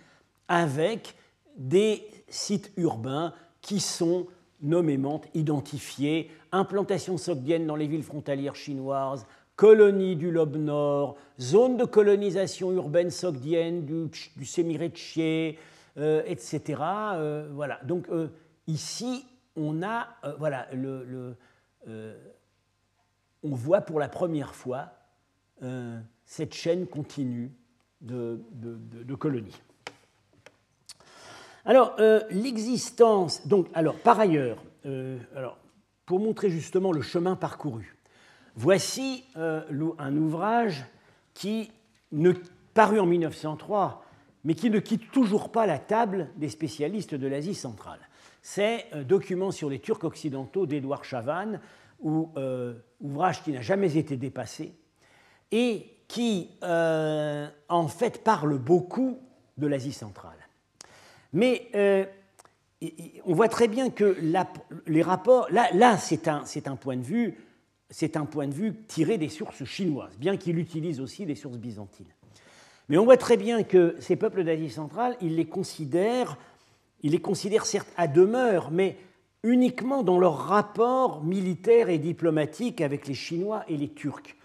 avec 0.47 1.15
des 1.57 2.03
sites 2.27 2.71
urbains 2.77 3.33
qui 3.61 3.79
sont 3.79 4.27
nommément 4.61 5.21
identifiés 5.33 6.31
implantation 6.51 7.17
sogdienne 7.17 7.65
dans 7.65 7.75
les 7.75 7.87
villes 7.87 8.03
frontalières 8.03 8.55
chinoises, 8.55 9.25
colonies 9.55 10.15
du 10.15 10.31
Lobe 10.31 10.57
Nord, 10.57 11.15
zone 11.39 11.77
de 11.77 11.85
colonisation 11.85 12.71
urbaine 12.71 13.11
sogdienne 13.11 13.85
du, 13.85 14.09
du 14.35 14.45
euh, 15.97 16.23
etc. 16.25 16.81
Euh, 16.81 17.49
voilà. 17.53 17.79
Donc 17.83 18.09
euh, 18.09 18.27
ici, 18.67 19.25
voilà, 19.55 20.67
le, 20.73 21.35
on 23.43 23.55
voit 23.55 23.81
pour 23.81 23.99
la 23.99 24.09
première 24.09 24.55
fois 24.55 24.93
cette 26.25 26.53
chaîne 26.53 26.87
continue 26.87 27.51
de, 28.01 28.39
colonies. 29.19 29.61
Alors, 31.65 31.95
l'existence, 32.31 33.45
donc, 33.47 33.67
alors, 33.73 33.99
par 33.99 34.19
ailleurs, 34.19 34.57
pour 36.11 36.19
montrer 36.19 36.49
justement 36.49 36.91
le 36.91 37.01
chemin 37.01 37.35
parcouru. 37.35 37.95
Voici 38.55 39.23
euh, 39.37 39.63
un 39.97 40.17
ouvrage 40.17 40.85
qui, 41.33 41.71
ne, 42.11 42.33
paru 42.73 42.99
en 42.99 43.05
1903, 43.05 44.03
mais 44.43 44.53
qui 44.53 44.69
ne 44.69 44.79
quitte 44.79 45.09
toujours 45.11 45.51
pas 45.53 45.65
la 45.65 45.79
table 45.79 46.29
des 46.35 46.49
spécialistes 46.49 47.15
de 47.15 47.27
l'Asie 47.27 47.55
centrale. 47.55 47.99
C'est 48.41 48.85
un 48.91 49.03
document 49.03 49.51
sur 49.51 49.69
les 49.69 49.79
Turcs 49.79 50.03
occidentaux 50.03 50.65
d'Édouard 50.65 51.03
Chavannes, 51.03 51.59
ou 51.99 52.29
euh, 52.37 52.73
ouvrage 52.99 53.43
qui 53.43 53.51
n'a 53.51 53.61
jamais 53.61 53.97
été 53.97 54.17
dépassé, 54.17 54.73
et 55.51 55.85
qui 56.07 56.49
euh, 56.63 57.47
en 57.69 57.87
fait 57.87 58.23
parle 58.23 58.57
beaucoup 58.57 59.19
de 59.57 59.67
l'Asie 59.67 59.93
centrale. 59.93 60.37
Mais 61.33 61.69
on 63.25 63.33
voit 63.33 63.47
très 63.47 63.67
bien 63.67 63.89
que 63.89 64.17
les 64.87 65.01
rapports, 65.01 65.47
là, 65.51 65.67
là 65.73 65.97
c'est 65.97 66.27
un, 66.27 66.43
un, 66.65 66.75
point 66.75 66.97
de 66.97 67.03
vue, 67.03 67.37
c'est 67.89 68.17
un 68.17 68.25
point 68.25 68.47
de 68.47 68.53
vue 68.53 68.73
tiré 68.87 69.17
des 69.17 69.29
sources 69.29 69.63
chinoises, 69.63 70.17
bien 70.17 70.37
qu'il 70.37 70.57
utilise 70.57 70.99
aussi 70.99 71.25
des 71.25 71.35
sources 71.35 71.57
byzantines. 71.57 72.11
Mais 72.89 72.97
on 72.97 73.05
voit 73.05 73.17
très 73.17 73.37
bien 73.37 73.63
que 73.63 73.95
ces 73.99 74.15
peuples 74.15 74.43
d'Asie 74.43 74.69
centrale, 74.69 75.15
il 75.21 75.35
les 75.35 75.45
considère, 75.45 76.37
il 77.01 77.11
les 77.11 77.21
considère 77.21 77.65
certes 77.65 77.91
à 77.97 78.07
demeure, 78.07 78.71
mais 78.71 78.97
uniquement 79.43 80.03
dans 80.03 80.19
leur 80.19 80.37
rapport 80.37 81.23
militaire 81.23 81.89
et 81.89 81.97
diplomatique 81.97 82.81
avec 82.81 83.07
les 83.07 83.13
Chinois 83.13 83.63
et 83.67 83.77
les 83.77 83.89
Turcs. 83.89 84.35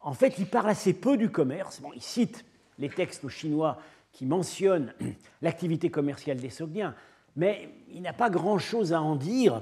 En 0.00 0.12
fait, 0.12 0.34
il 0.38 0.46
parle 0.46 0.70
assez 0.70 0.92
peu 0.92 1.16
du 1.16 1.30
commerce. 1.30 1.80
Il 1.94 2.02
cite 2.02 2.44
les 2.78 2.88
textes 2.88 3.28
chinois 3.28 3.78
qui 4.12 4.26
mentionnent 4.26 4.92
l'activité 5.42 5.90
commerciale 5.90 6.38
des 6.38 6.50
Sogdiens, 6.50 6.94
mais 7.36 7.70
il 7.92 8.02
n'a 8.02 8.12
pas 8.12 8.30
grand-chose 8.30 8.92
à 8.92 9.00
en 9.02 9.16
dire. 9.16 9.60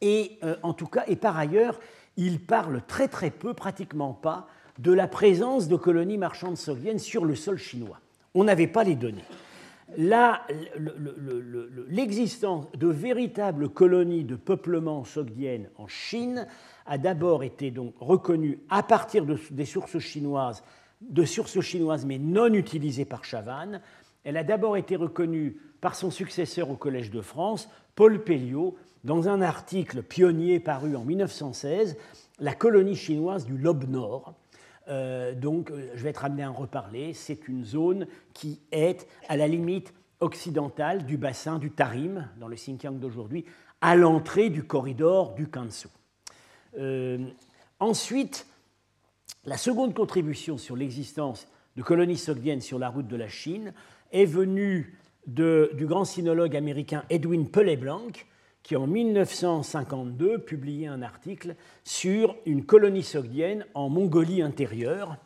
Et 0.00 0.38
euh, 0.44 0.56
en 0.62 0.74
tout 0.74 0.86
cas, 0.86 1.04
et 1.08 1.16
par 1.16 1.36
ailleurs, 1.36 1.80
il 2.16 2.40
parle 2.40 2.82
très 2.86 3.08
très 3.08 3.30
peu, 3.30 3.54
pratiquement 3.54 4.12
pas, 4.12 4.46
de 4.78 4.92
la 4.92 5.08
présence 5.08 5.68
de 5.68 5.76
colonies 5.76 6.18
marchandes 6.18 6.58
sogdiennes 6.58 6.98
sur 6.98 7.24
le 7.24 7.34
sol 7.34 7.56
chinois. 7.56 7.98
On 8.34 8.44
n'avait 8.44 8.66
pas 8.66 8.84
les 8.84 8.94
données. 8.94 9.24
L'existence 11.88 12.66
de 12.72 12.88
véritables 12.88 13.68
colonies 13.68 14.24
de 14.24 14.34
peuplement 14.34 15.04
sogdiennes 15.04 15.68
en 15.76 15.86
Chine 15.86 16.48
a 16.86 16.98
d'abord 16.98 17.44
été 17.44 17.70
donc 17.70 17.94
reconnue 18.00 18.58
à 18.68 18.82
partir 18.82 19.24
des 19.50 19.64
sources 19.64 19.98
chinoises, 19.98 20.64
de 21.00 21.24
sources 21.24 21.60
chinoises 21.60 22.04
mais 22.04 22.18
non 22.18 22.52
utilisées 22.52 23.04
par 23.04 23.24
Chavannes. 23.24 23.80
Elle 24.24 24.36
a 24.36 24.44
d'abord 24.44 24.76
été 24.76 24.96
reconnue 24.96 25.56
par 25.80 25.94
son 25.94 26.10
successeur 26.10 26.68
au 26.70 26.76
Collège 26.76 27.12
de 27.12 27.20
France, 27.20 27.68
Paul 27.94 28.24
Pelliot, 28.24 28.74
dans 29.04 29.28
un 29.28 29.40
article 29.40 30.02
pionnier 30.02 30.58
paru 30.58 30.96
en 30.96 31.04
1916, 31.04 31.96
La 32.40 32.54
colonie 32.54 32.96
chinoise 32.96 33.46
du 33.46 33.56
Lobe 33.56 33.88
Nord. 33.88 34.34
Euh, 34.88 35.34
donc, 35.34 35.70
euh, 35.70 35.90
je 35.94 36.02
vais 36.02 36.10
être 36.10 36.24
amené 36.24 36.42
à 36.42 36.50
en 36.50 36.54
reparler. 36.54 37.12
C'est 37.12 37.48
une 37.48 37.64
zone 37.64 38.06
qui 38.34 38.60
est 38.72 39.06
à 39.28 39.36
la 39.36 39.48
limite 39.48 39.92
occidentale 40.20 41.04
du 41.04 41.16
bassin 41.16 41.58
du 41.58 41.70
Tarim, 41.70 42.28
dans 42.38 42.48
le 42.48 42.56
Xinjiang 42.56 42.98
d'aujourd'hui, 42.98 43.44
à 43.80 43.96
l'entrée 43.96 44.50
du 44.50 44.64
corridor 44.64 45.34
du 45.34 45.48
Kansu. 45.48 45.88
Euh, 46.78 47.26
ensuite, 47.80 48.46
la 49.44 49.56
seconde 49.56 49.94
contribution 49.94 50.58
sur 50.58 50.76
l'existence 50.76 51.48
de 51.76 51.82
colonies 51.82 52.16
sogdiennes 52.16 52.60
sur 52.60 52.78
la 52.78 52.88
route 52.88 53.06
de 53.06 53.16
la 53.16 53.28
Chine 53.28 53.74
est 54.12 54.24
venue 54.24 54.98
du 55.26 55.86
grand 55.86 56.04
sinologue 56.04 56.56
américain 56.56 57.04
Edwin 57.10 57.48
Pellet-Blanc, 57.50 58.12
qui 58.66 58.74
en 58.74 58.88
1952 58.88 60.40
publiait 60.40 60.88
un 60.88 61.00
article 61.00 61.54
sur 61.84 62.34
une 62.46 62.66
colonie 62.66 63.04
sogdienne 63.04 63.64
en 63.74 63.88
Mongolie 63.88 64.42
intérieure. 64.42 65.18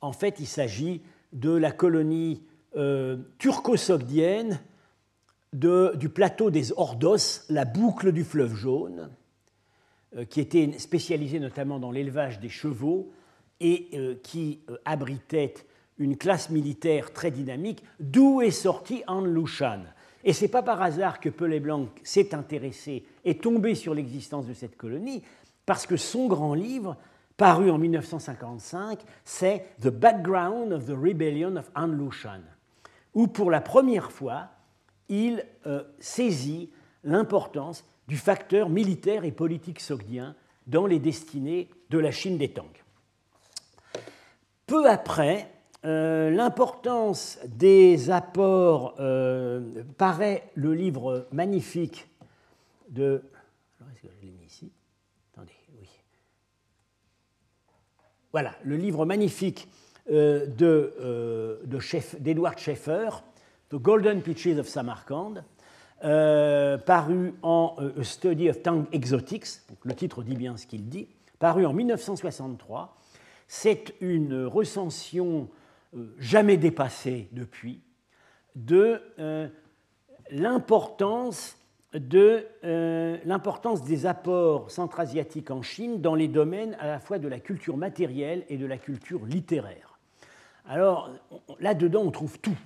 En 0.00 0.12
fait, 0.12 0.36
il 0.38 0.46
s'agit 0.46 1.02
de 1.32 1.50
la 1.50 1.72
colonie 1.72 2.44
euh, 2.76 3.16
turco-sogdienne 3.38 4.60
du 5.52 6.08
plateau 6.10 6.52
des 6.52 6.70
Ordos, 6.70 7.42
la 7.48 7.64
boucle 7.64 8.12
du 8.12 8.22
fleuve 8.22 8.54
jaune, 8.54 9.10
euh, 10.14 10.24
qui 10.24 10.38
était 10.38 10.70
spécialisée 10.78 11.40
notamment 11.40 11.80
dans 11.80 11.90
l'élevage 11.90 12.38
des 12.38 12.50
chevaux 12.50 13.10
et 13.58 13.88
euh, 13.94 14.14
qui 14.22 14.60
abritait 14.84 15.54
une 15.98 16.16
classe 16.16 16.50
militaire 16.50 17.12
très 17.12 17.32
dynamique, 17.32 17.82
d'où 17.98 18.42
est 18.42 18.52
sorti 18.52 19.02
An 19.08 19.22
Lushan. 19.22 19.82
Et 20.24 20.32
ce 20.32 20.42
n'est 20.42 20.50
pas 20.50 20.62
par 20.62 20.82
hasard 20.82 21.20
que 21.20 21.28
Pelé 21.28 21.60
Blanc 21.60 21.86
s'est 22.02 22.34
intéressé 22.34 23.04
et 23.24 23.38
tombé 23.38 23.74
sur 23.74 23.94
l'existence 23.94 24.46
de 24.46 24.54
cette 24.54 24.76
colonie, 24.76 25.22
parce 25.64 25.86
que 25.86 25.96
son 25.96 26.26
grand 26.26 26.54
livre, 26.54 26.96
paru 27.36 27.70
en 27.70 27.78
1955, 27.78 29.00
c'est 29.24 29.66
The 29.80 29.88
Background 29.88 30.72
of 30.72 30.86
the 30.86 30.96
Rebellion 30.96 31.56
of 31.56 31.70
An 31.74 31.86
Lushan, 31.86 32.42
où 33.14 33.28
pour 33.28 33.50
la 33.50 33.60
première 33.60 34.12
fois, 34.12 34.48
il 35.08 35.44
euh, 35.66 35.82
saisit 35.98 36.70
l'importance 37.02 37.84
du 38.08 38.16
facteur 38.16 38.68
militaire 38.68 39.24
et 39.24 39.32
politique 39.32 39.80
sogdien 39.80 40.34
dans 40.66 40.86
les 40.86 40.98
destinées 40.98 41.70
de 41.88 41.98
la 41.98 42.10
Chine 42.10 42.36
des 42.38 42.50
Tang. 42.50 42.70
Peu 44.66 44.88
après, 44.88 45.50
euh, 45.86 46.28
l'importance 46.28 47.38
des 47.46 48.10
apports 48.10 48.96
euh, 49.00 49.82
paraît 49.96 50.50
le 50.54 50.74
livre 50.74 51.26
magnifique 51.32 52.06
de. 52.90 53.22
Alors, 53.80 53.90
est-ce 53.92 54.02
que 54.02 54.08
je 54.14 54.26
l'ai 54.26 54.30
mis 54.30 54.44
ici 54.44 54.70
Attendez, 55.32 55.54
oui. 55.80 55.88
Voilà, 58.30 58.54
le 58.62 58.76
livre 58.76 59.06
magnifique 59.06 59.68
euh, 60.10 60.44
d'Edward 62.18 62.58
Schaeffer, 62.58 63.08
The 63.70 63.76
Golden 63.76 64.20
Peaches 64.20 64.58
of 64.58 64.68
Samarkand, 64.68 65.36
paru 66.02 67.34
en 67.42 67.76
A 67.78 68.04
Study 68.04 68.50
of 68.50 68.62
Tang 68.62 68.84
Exotics, 68.92 69.62
le 69.84 69.94
titre 69.94 70.22
dit 70.22 70.36
bien 70.36 70.58
ce 70.58 70.66
qu'il 70.66 70.90
dit, 70.90 71.08
paru 71.38 71.64
en 71.64 71.72
1963. 71.72 72.98
C'est 73.48 73.94
une 74.02 74.44
recension 74.44 75.48
jamais 76.18 76.56
dépassé 76.56 77.28
depuis, 77.32 77.82
de 78.54 79.02
euh, 79.18 79.48
euh, 82.64 83.18
l'importance 83.24 83.82
des 83.84 84.06
apports 84.06 84.70
centra-asiatiques 84.70 85.50
en 85.50 85.62
Chine 85.62 86.00
dans 86.00 86.14
les 86.14 86.28
domaines 86.28 86.76
à 86.78 86.86
la 86.86 87.00
fois 87.00 87.18
de 87.18 87.26
la 87.28 87.40
culture 87.40 87.76
matérielle 87.76 88.44
et 88.48 88.56
de 88.56 88.66
la 88.66 88.78
culture 88.78 89.26
littéraire. 89.26 89.98
Alors 90.66 91.10
là-dedans, 91.58 92.02
on 92.04 92.12
trouve 92.12 92.38
tout. 92.38 92.58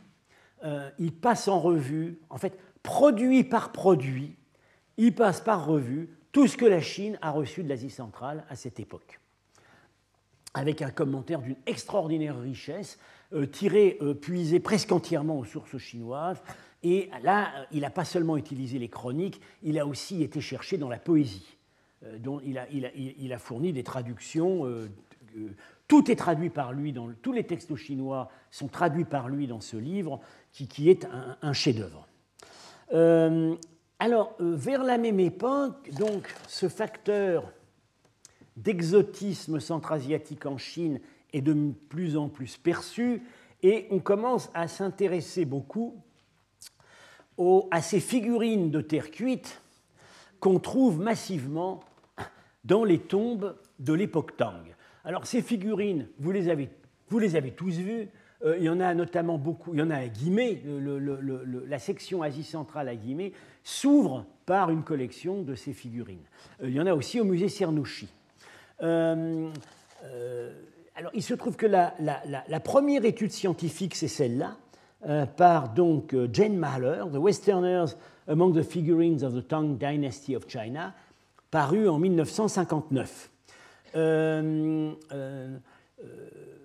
il 0.99 1.13
passe 1.13 1.49
en 1.49 1.59
revue, 1.59 2.19
en 2.29 2.37
fait, 2.37 2.59
produit 2.83 3.45
par 3.45 3.73
produit, 3.73 4.37
il 4.99 5.15
passe 5.15 5.41
par 5.41 5.65
revue 5.65 6.11
tout 6.31 6.47
ce 6.47 6.59
que 6.59 6.67
la 6.67 6.81
Chine 6.81 7.19
a 7.23 7.31
reçu 7.31 7.63
de 7.63 7.69
l'Asie 7.69 7.91
centrale 7.91 8.45
à 8.51 8.57
cette 8.57 8.79
époque 8.79 9.21
avec 10.55 10.83
un 10.83 10.90
commentaire 10.90 11.43
d'une 11.43 11.57
extraordinaire 11.67 12.38
richesse, 12.40 12.99
euh, 13.33 13.47
tiré, 13.47 13.99
euh, 14.01 14.14
puisé 14.14 14.61
presque 14.61 14.93
entièrement 14.93 15.38
aux 15.38 15.45
sources 15.45 15.77
chinoises. 15.79 16.40
Et 16.85 17.11
là, 17.23 17.67
il 17.73 17.81
n'a 17.81 17.90
pas 17.90 18.05
seulement 18.05 18.37
utilisé 18.37 18.79
les 18.79 18.88
chroniques, 18.88 19.40
il 19.62 19.79
a 19.79 19.87
aussi 19.87 20.23
été 20.23 20.40
cherché 20.40 20.79
dans 20.79 20.88
la 20.88 20.99
poésie, 20.99 21.57
euh, 22.05 22.19
dont 22.19 22.40
il 22.45 22.59
a, 23.33 23.38
fourni 23.38 23.73
des 23.73 23.83
traductions. 23.83 24.64
tout 25.88 26.11
est 26.11 26.17
traduit 26.17 26.51
par 26.51 26.73
lui, 26.73 26.95
tous 27.23 27.33
les 27.33 27.45
textes 27.45 27.75
chinois 27.75 28.31
sont 28.51 28.69
traduits 28.69 29.05
par 29.05 29.29
lui 29.29 29.49
dans 29.49 29.61
ce 29.61 29.77
livre, 29.77 30.21
qui, 30.53 30.88
est 30.88 31.05
un, 31.07 31.37
un 31.43 31.53
chef-d'œuvre. 31.53 32.07
alors, 33.99 34.37
vers 34.38 34.85
la 34.85 34.99
même 34.99 35.19
époque, 35.19 35.90
donc, 35.99 36.33
ce 36.47 36.69
facteur 36.69 37.53
d'exotisme 38.57 39.61
centra-asiatique 39.61 40.47
en 40.47 40.59
Chine 40.59 41.01
est 41.33 41.43
de 41.43 41.73
plus 41.88 42.17
en 42.17 42.29
plus 42.29 42.57
perçu 42.57 43.23
et 43.62 43.87
on 43.90 43.99
commence 43.99 44.51
à 44.55 44.69
s'intéresser 44.69 45.45
beaucoup 45.45 46.01
à 47.71 47.83
ces 47.83 48.01
figurines 48.01 48.71
de 48.71 48.81
terre 48.81 49.11
cuite 49.11 49.61
qu'on 50.38 50.61
trouve 50.61 51.01
massivement 51.01 51.81
dans 52.64 52.85
les 52.85 52.99
tombes 52.99 53.57
de 53.79 53.93
l'époque 53.93 54.37
Tang. 54.37 54.62
Alors 55.05 55.27
ces 55.27 55.43
figurines, 55.43 56.09
vous 56.19 56.31
les 56.31 56.49
avez, 56.49 56.71
vous 57.09 57.19
les 57.19 57.37
avez 57.37 57.51
tous 57.51 57.77
vues, 57.79 58.09
euh, 58.45 58.57
il 58.59 58.64
y 58.64 58.69
en 58.69 58.81
a 58.81 58.95
notamment 58.95 59.38
beaucoup, 59.38 59.73
il 59.75 59.81
y 59.81 59.83
en 59.83 59.90
a 59.90 59.97
à 59.97 60.09
Guimet, 60.09 60.62
la 61.67 61.79
section 61.79 62.23
Asie 62.23 62.45
centrale 62.45 62.88
à 62.88 62.95
Guimet 62.95 63.33
s'ouvre 63.62 64.27
par 64.47 64.71
une 64.71 64.83
collection 64.83 65.43
de 65.43 65.55
ces 65.55 65.73
figurines. 65.73 66.25
Euh, 66.62 66.69
il 66.69 66.75
y 66.75 66.81
en 66.81 66.87
a 66.87 66.95
aussi 66.95 67.21
au 67.21 67.25
musée 67.25 67.49
Cernouchi. 67.49 68.09
Euh, 68.83 69.51
euh, 70.05 70.53
alors, 70.97 71.11
il 71.15 71.23
se 71.23 71.35
trouve 71.35 71.57
que 71.57 71.67
la, 71.67 72.61
première 72.61 73.05
étude 73.05 73.33
scientifique, 73.33 73.95
c'est 73.95 74.09
celle-là, 74.09 74.57
euh, 75.07 75.27
par 75.27 75.71
donc 75.71 76.17
Jane 76.33 76.57
Mahler, 76.57 77.05
The 77.13 77.17
Westerners 77.17 77.97
Among 78.27 78.55
the 78.55 78.63
Figurines 78.63 79.23
of 79.23 79.35
the 79.35 79.47
Tang 79.47 79.77
Dynasty 79.77 80.35
of 80.35 80.49
China, 80.49 80.95
paru 81.51 81.89
en 81.89 81.99
1959. 81.99 83.31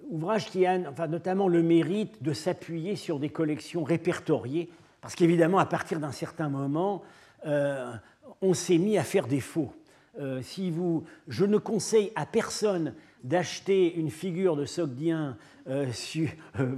ouvrage 0.10 0.50
qui 0.50 0.66
a 0.66 0.80
enfin, 0.90 1.08
notamment 1.08 1.48
le 1.48 1.62
mérite 1.62 2.24
de 2.24 2.34
s'appuyer 2.34 2.96
sur 2.96 3.20
des 3.20 3.30
collections 3.30 3.84
répertoriées, 3.84 4.70
parce 5.02 5.16
qu'évidemment, 5.16 5.60
à 5.60 5.66
partir 5.66 6.00
d'un 6.00 6.12
certain 6.12 6.50
moment, 6.50 7.04
on 7.46 8.54
s'est 8.54 8.78
mis 8.78 8.98
à 8.98 9.04
faire 9.04 9.28
des 9.28 9.42
faux. 9.42 9.74
Euh, 10.18 10.42
si 10.42 10.72
vous, 10.72 11.04
je 11.28 11.46
ne 11.46 11.58
conseille 11.58 12.12
à 12.16 12.26
personne 12.26 12.94
d'acheter 13.24 13.94
une 13.96 14.10
figure 14.10 14.56
de 14.56 14.66
Sogdien 14.66 15.38
euh, 15.70 15.86
euh, 16.60 16.76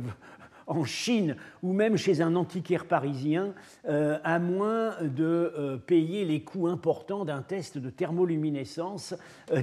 en 0.68 0.84
Chine 0.84 1.36
ou 1.64 1.72
même 1.74 1.98
chez 1.98 2.22
un 2.22 2.36
antiquaire 2.36 2.86
parisien, 2.86 3.54
à 3.84 4.40
moins 4.40 4.96
de 5.02 5.82
payer 5.86 6.24
les 6.24 6.44
coûts 6.44 6.68
importants 6.68 7.26
d'un 7.26 7.42
test 7.42 7.78
de 7.78 7.90
thermoluminescence 7.90 9.16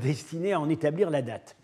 destiné 0.02 0.52
à 0.52 0.60
en 0.60 0.68
établir 0.68 1.08
la 1.08 1.22
date. 1.22 1.56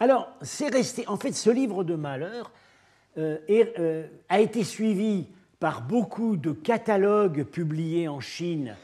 alors, 0.00 0.28
c'est 0.42 0.68
resté. 0.68 1.08
En 1.08 1.16
fait, 1.16 1.32
ce 1.32 1.48
livre 1.48 1.82
de 1.82 1.94
malheur 1.94 2.52
a 3.16 4.40
été 4.40 4.64
suivi 4.64 5.28
par 5.58 5.80
beaucoup 5.80 6.36
de 6.36 6.52
catalogues 6.52 7.44
publiés 7.44 8.06
en 8.08 8.20
Chine 8.20 8.74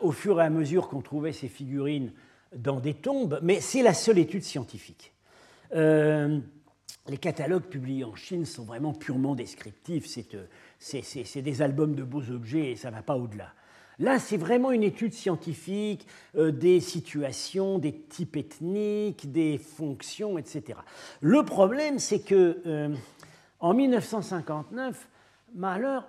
au 0.00 0.12
fur 0.12 0.40
et 0.40 0.44
à 0.44 0.50
mesure 0.50 0.88
qu'on 0.88 1.00
trouvait 1.00 1.32
ces 1.32 1.48
figurines 1.48 2.12
dans 2.54 2.80
des 2.80 2.94
tombes, 2.94 3.38
mais 3.42 3.60
c'est 3.60 3.82
la 3.82 3.94
seule 3.94 4.18
étude 4.18 4.42
scientifique. 4.42 5.12
Euh, 5.74 6.38
les 7.08 7.16
catalogues 7.16 7.64
publiés 7.64 8.04
en 8.04 8.14
Chine 8.14 8.44
sont 8.44 8.64
vraiment 8.64 8.92
purement 8.92 9.34
descriptifs, 9.34 10.06
euh, 10.34 10.46
c'est 10.78 11.42
des 11.42 11.62
albums 11.62 11.94
de 11.94 12.02
beaux 12.02 12.30
objets 12.30 12.72
et 12.72 12.76
ça 12.76 12.90
ne 12.90 12.96
va 12.96 13.02
pas 13.02 13.16
au-delà. 13.16 13.52
Là, 13.98 14.18
c'est 14.18 14.36
vraiment 14.36 14.72
une 14.72 14.82
étude 14.82 15.12
scientifique 15.12 16.06
euh, 16.36 16.50
des 16.50 16.80
situations, 16.80 17.78
des 17.78 17.92
types 17.92 18.36
ethniques, 18.36 19.30
des 19.30 19.58
fonctions, 19.58 20.38
etc. 20.38 20.78
Le 21.20 21.42
problème, 21.44 21.98
c'est 21.98 22.20
que 22.20 22.92
en 23.60 23.74
1959, 23.74 25.08
Mahler 25.54 26.00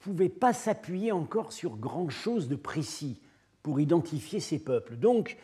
pouvait 0.00 0.28
pas 0.28 0.52
s'appuyer 0.52 1.12
encore 1.12 1.52
sur 1.52 1.76
grand-chose 1.76 2.48
de 2.48 2.56
précis 2.56 3.20
pour 3.62 3.80
identifier 3.80 4.40
ces 4.40 4.58
peuples. 4.58 4.96
Donc, 4.96 5.36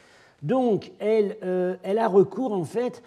donc 0.42 0.92
elle, 0.98 1.36
elle, 1.82 1.98
a 1.98 2.08
recours 2.08 2.52
en 2.52 2.64
fait 2.64 3.02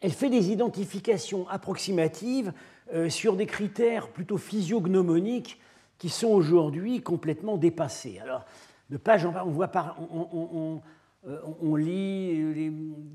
elle 0.00 0.12
fait 0.12 0.30
des 0.30 0.50
identifications 0.50 1.48
approximatives 1.48 2.52
euh, 2.92 3.08
sur 3.08 3.36
des 3.36 3.46
critères 3.46 4.08
plutôt 4.08 4.38
physiognomoniques 4.38 5.60
qui 5.98 6.08
sont 6.08 6.28
aujourd'hui 6.28 7.00
complètement 7.02 7.56
dépassés. 7.56 8.18
Alors, 8.18 8.44
de 8.90 8.96
page 8.96 9.24
en 9.24 9.32
page, 9.32 9.42
on, 9.46 9.50
voit 9.50 9.68
par, 9.68 9.96
on, 10.12 10.82
euh, 11.26 11.76
lit 11.78 12.70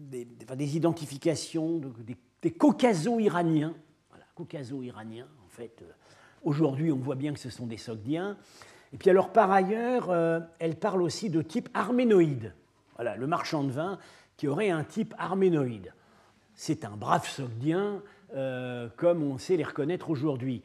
des, 0.10 0.76
identifications 0.76 1.80
des, 2.42 2.52
caucaso-iraniens. 2.52 3.76
Voilà, 4.10 4.26
caucaso-iraniens, 4.34 5.28
en 5.46 5.50
fait. 5.50 5.84
Euh, 6.46 6.50
aujourd'hui, 6.50 6.92
on 6.92 6.98
voit 6.98 7.16
bien 7.16 7.34
que 7.34 7.40
ce 7.40 7.50
sont 7.50 7.66
des 7.66 7.78
Sogdiens. 7.78 8.38
Et 8.94 8.98
puis 8.98 9.10
alors, 9.10 9.32
par 9.32 9.52
ailleurs, 9.52 10.12
elle 10.58 10.76
parle 10.76 11.04
aussi 11.04 11.30
de 11.30 11.44
type 11.44 11.70
arménoïde. 11.76 12.56
Voilà, 12.96 13.16
le 13.16 13.28
marchand 13.28 13.64
de 13.64 13.72
vin 13.72 14.00
qui 14.36 14.48
aurait 14.48 14.72
un 14.72 14.84
type 14.84 15.14
arménoïde 15.20 15.94
c'est 16.60 16.84
un 16.84 16.98
brave 16.98 17.26
sogdien, 17.26 18.04
euh, 18.36 18.90
comme 18.98 19.24
on 19.24 19.38
sait 19.38 19.56
les 19.56 19.64
reconnaître 19.64 20.10
aujourd'hui. 20.10 20.62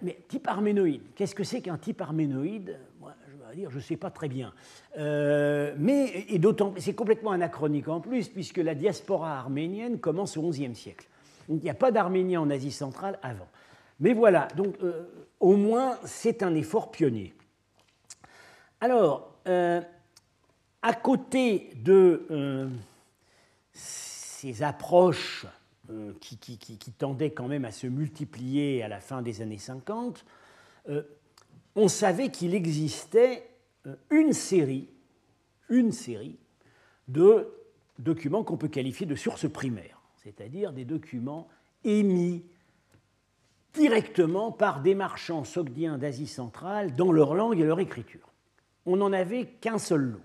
Mais 0.00 0.18
type 0.28 0.48
arménoïde, 0.48 1.02
qu'est-ce 1.14 1.34
que 1.34 1.44
c'est 1.44 1.60
qu'un 1.60 1.76
type 1.76 2.00
arménoïde? 2.00 2.78
Moi, 3.00 3.12
je 3.28 3.36
vais 3.36 3.54
dire, 3.54 3.70
je 3.70 3.76
ne 3.76 3.82
sais 3.82 3.98
pas 3.98 4.08
très 4.08 4.28
bien. 4.28 4.54
Euh, 4.96 5.74
mais 5.76 6.24
et 6.30 6.38
d'autant, 6.38 6.72
c'est 6.78 6.94
complètement 6.94 7.32
anachronique 7.32 7.88
en 7.88 8.00
plus, 8.00 8.28
puisque 8.28 8.56
la 8.56 8.74
diaspora 8.74 9.38
arménienne 9.38 9.98
commence 9.98 10.38
au 10.38 10.48
XIe 10.48 10.74
siècle. 10.74 11.06
Il 11.50 11.56
n'y 11.56 11.68
a 11.68 11.74
pas 11.74 11.90
d'Arméniens 11.90 12.40
en 12.40 12.48
Asie 12.48 12.72
centrale 12.72 13.18
avant. 13.22 13.48
Mais 14.00 14.12
voilà, 14.12 14.48
donc 14.56 14.76
euh, 14.82 15.04
au 15.38 15.56
moins 15.56 15.98
c'est 16.04 16.42
un 16.42 16.54
effort 16.54 16.90
pionnier. 16.90 17.34
Alors, 18.80 19.28
à 20.82 20.94
côté 20.94 21.70
de 21.76 22.70
ces 23.72 24.62
approches 24.62 25.46
euh, 25.90 26.12
qui, 26.20 26.92
tendaient 26.98 27.30
quand 27.30 27.48
même 27.48 27.64
à 27.64 27.72
se 27.72 27.86
multiplier 27.86 28.82
à 28.82 28.88
la 28.88 29.00
fin 29.00 29.22
des 29.22 29.42
années 29.42 29.58
50, 29.58 30.24
euh, 30.88 31.02
on 31.74 31.88
savait 31.88 32.30
qu'il 32.30 32.54
existait 32.54 33.48
euh, 33.86 33.96
une 34.10 34.32
série, 34.32 34.88
une 35.68 35.90
série 35.90 36.38
de 37.08 37.48
documents 37.98 38.44
qu'on 38.44 38.56
peut 38.56 38.68
qualifier 38.68 39.04
de 39.06 39.16
sources 39.16 39.50
primaires, 39.50 40.00
c'est-à-dire 40.22 40.72
des 40.72 40.84
documents 40.84 41.48
émis 41.84 42.44
directement 43.74 44.52
par 44.52 44.80
des 44.80 44.94
marchands 44.94 45.44
sogdiens 45.44 45.98
d'Asie 45.98 46.26
centrale 46.26 46.94
dans 46.94 47.12
leur 47.12 47.34
langue 47.34 47.58
et 47.60 47.64
leur 47.64 47.80
écriture. 47.80 48.32
On 48.86 48.96
n'en 48.96 49.12
avait 49.12 49.46
qu'un 49.46 49.78
seul 49.78 50.00
lot. 50.00 50.22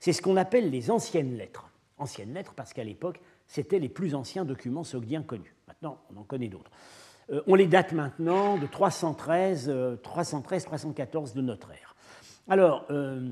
C'est 0.00 0.12
ce 0.12 0.22
qu'on 0.22 0.36
appelle 0.36 0.70
les 0.70 0.90
anciennes 0.90 1.36
lettres. 1.36 1.68
Anciennes 1.98 2.34
lettres 2.34 2.54
parce 2.54 2.72
qu'à 2.72 2.84
l'époque, 2.84 3.20
c'était 3.46 3.78
les 3.78 3.88
plus 3.88 4.14
anciens 4.14 4.44
documents 4.44 4.84
sogdiens 4.84 5.22
connus. 5.22 5.54
Maintenant, 5.68 6.00
on 6.14 6.20
en 6.20 6.24
connaît 6.24 6.48
d'autres. 6.48 6.70
Euh, 7.30 7.42
on 7.46 7.54
les 7.54 7.66
date 7.66 7.92
maintenant 7.92 8.56
de 8.58 8.66
313, 8.66 9.72
313, 10.02 10.64
314 10.64 11.34
de 11.34 11.40
notre 11.40 11.70
ère. 11.70 11.94
Alors, 12.48 12.86
euh, 12.90 13.30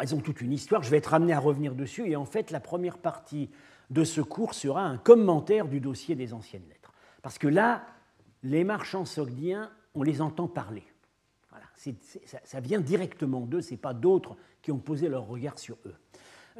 elles 0.00 0.14
ont 0.14 0.20
toute 0.20 0.40
une 0.40 0.52
histoire, 0.52 0.82
je 0.82 0.90
vais 0.90 0.96
être 0.96 1.14
amené 1.14 1.32
à 1.32 1.38
revenir 1.38 1.74
dessus, 1.74 2.08
et 2.10 2.16
en 2.16 2.24
fait, 2.24 2.50
la 2.50 2.60
première 2.60 2.98
partie 2.98 3.50
de 3.90 4.02
ce 4.04 4.20
cours 4.20 4.54
sera 4.54 4.82
un 4.82 4.96
commentaire 4.96 5.68
du 5.68 5.80
dossier 5.80 6.14
des 6.14 6.32
anciennes 6.32 6.66
lettres. 6.68 6.92
Parce 7.22 7.38
que 7.38 7.48
là, 7.48 7.84
les 8.44 8.62
marchands 8.62 9.04
sogdiens, 9.04 9.70
on 9.94 10.04
les 10.04 10.20
entend 10.20 10.46
parler. 10.46 10.84
Voilà, 11.50 11.66
ça, 12.44 12.60
vient 12.60 12.80
directement 12.80 13.40
d'eux, 13.40 13.60
ce 13.60 13.72
n'est 13.72 13.76
pas 13.76 13.94
d'autres 13.94 14.36
qui 14.62 14.70
ont 14.70 14.78
posé 14.78 15.08
leur 15.08 15.26
regard 15.26 15.58
sur 15.58 15.76
eux. 15.86 15.94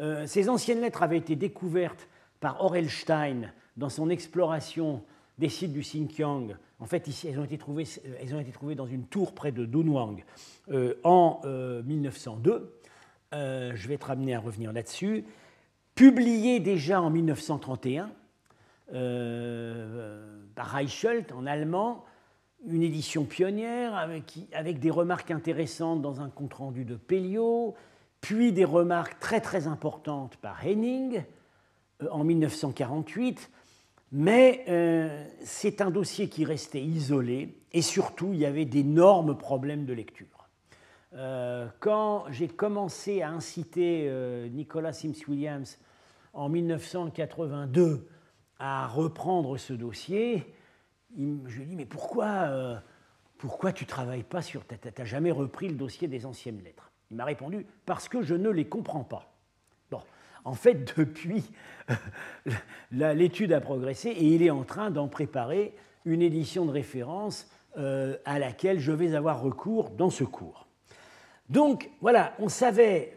Euh, 0.01 0.27
ces 0.27 0.49
anciennes 0.49 0.81
lettres 0.81 1.05
avaient 1.05 1.19
été 1.19 1.37
découvertes 1.37 2.09
par 2.41 2.61
Orelstein 2.61 3.53
dans 3.77 3.89
son 3.89 4.11
exploration 4.11 5.05
des 5.39 5.49
sites 5.49 5.73
du 5.73 5.81
Xinjiang. 5.81 6.57
En 6.81 6.87
fait, 6.87 7.07
ici, 7.09 7.29
elles 7.29 7.39
ont 7.39 7.45
été 7.45 7.59
trouvées, 7.59 7.87
euh, 8.05 8.75
dans 8.75 8.87
une 8.87 9.07
tour 9.07 9.35
près 9.35 9.53
de 9.53 9.65
Dunhuang 9.65 10.25
euh, 10.71 10.95
en 11.05 11.41
1902. 11.85 12.75
Euh, 13.33 13.73
je 13.75 13.89
vais 13.89 13.95
être 13.95 14.11
amené 14.11 14.35
à 14.35 14.41
revenir 14.41 14.73
là-dessus. 14.73 15.25
Publié 15.95 16.61
déjà 16.61 17.01
en 17.01 17.11
1931 17.11 18.11
par 18.89 20.67
Reichelt 20.67 21.33
en 21.33 21.47
allemand, 21.47 22.05
une 22.67 22.83
édition 22.83 23.25
pionnière 23.25 23.95
avec, 23.95 24.79
des 24.79 24.91
remarques 24.91 25.31
intéressantes 25.31 26.03
dans 26.03 26.21
un 26.21 26.31
compte-rendu 26.31 26.85
de 26.85 26.97
Pelliot, 26.97 27.75
puis 28.21 28.53
des 28.53 28.65
remarques 28.65 29.19
très 29.21 29.41
très 29.41 29.67
importantes 29.67 30.37
par 30.39 30.65
Henning, 30.65 31.23
euh, 32.03 32.09
en 32.11 32.25
1948, 32.25 33.51
mais 34.13 34.65
euh, 34.69 35.27
c'est 35.43 35.81
un 35.81 35.91
dossier 35.91 36.29
qui 36.29 36.45
restait 36.45 36.83
isolé 36.83 37.59
et 37.73 37.83
surtout 37.83 38.31
il 38.33 38.39
y 38.39 38.47
avait 38.47 38.65
d'énormes 38.65 39.37
problèmes 39.37 39.85
de 39.85 39.93
lecture. 39.93 40.49
Euh, 41.15 41.69
quand 41.81 42.25
j'ai 42.31 42.49
commencé 42.49 43.23
à 43.23 43.31
inciter 43.31 44.11
Nicolas 44.51 44.93
Sims 44.93 45.15
Williams 45.29 45.79
en 46.33 46.49
1982 46.49 48.09
à 48.59 48.87
reprendre 48.87 49.57
ce 49.57 49.73
dossier, 49.73 50.55
je 51.17 51.57
lui 51.57 51.63
ai 51.63 51.67
dit 51.67 51.77
mais 51.77 51.87
pourquoi, 51.87 52.83
pourquoi 53.39 53.73
tu 53.73 53.85
ne 53.85 53.89
travailles 53.89 54.23
pas 54.23 54.43
sur... 54.43 54.67
Tu 54.67 54.77
n'as 54.99 55.05
jamais 55.05 55.31
repris 55.31 55.69
le 55.69 55.75
dossier 55.75 56.09
des 56.09 56.27
anciennes 56.27 56.63
lettres? 56.63 56.91
Il 57.11 57.17
m'a 57.17 57.25
répondu 57.25 57.67
parce 57.87 58.09
que 58.09 58.23
je 58.23 58.35
ne 58.35 58.51
les 58.51 58.67
comprends 58.67 59.05
pas. 59.05 59.35
En 60.45 60.55
fait, 60.55 60.95
depuis, 60.99 61.45
l'étude 62.93 63.53
a 63.53 63.61
progressé 63.61 64.11
et 64.11 64.25
il 64.25 64.43
est 64.43 64.51
en 64.51 64.65
train 64.65 64.91
d'en 64.91 65.09
préparer 65.09 65.75
une 66.05 66.23
édition 66.23 66.67
de 66.67 66.71
référence 66.71 67.51
euh, 67.79 68.17
à 68.25 68.39
laquelle 68.39 68.79
je 68.79 68.93
vais 68.93 69.15
avoir 69.15 69.41
recours 69.43 69.91
dans 69.91 70.11
ce 70.11 70.25
cours. 70.25 70.69
Donc 71.49 71.91
voilà, 72.01 72.35
on 72.39 72.49
savait, 72.49 73.15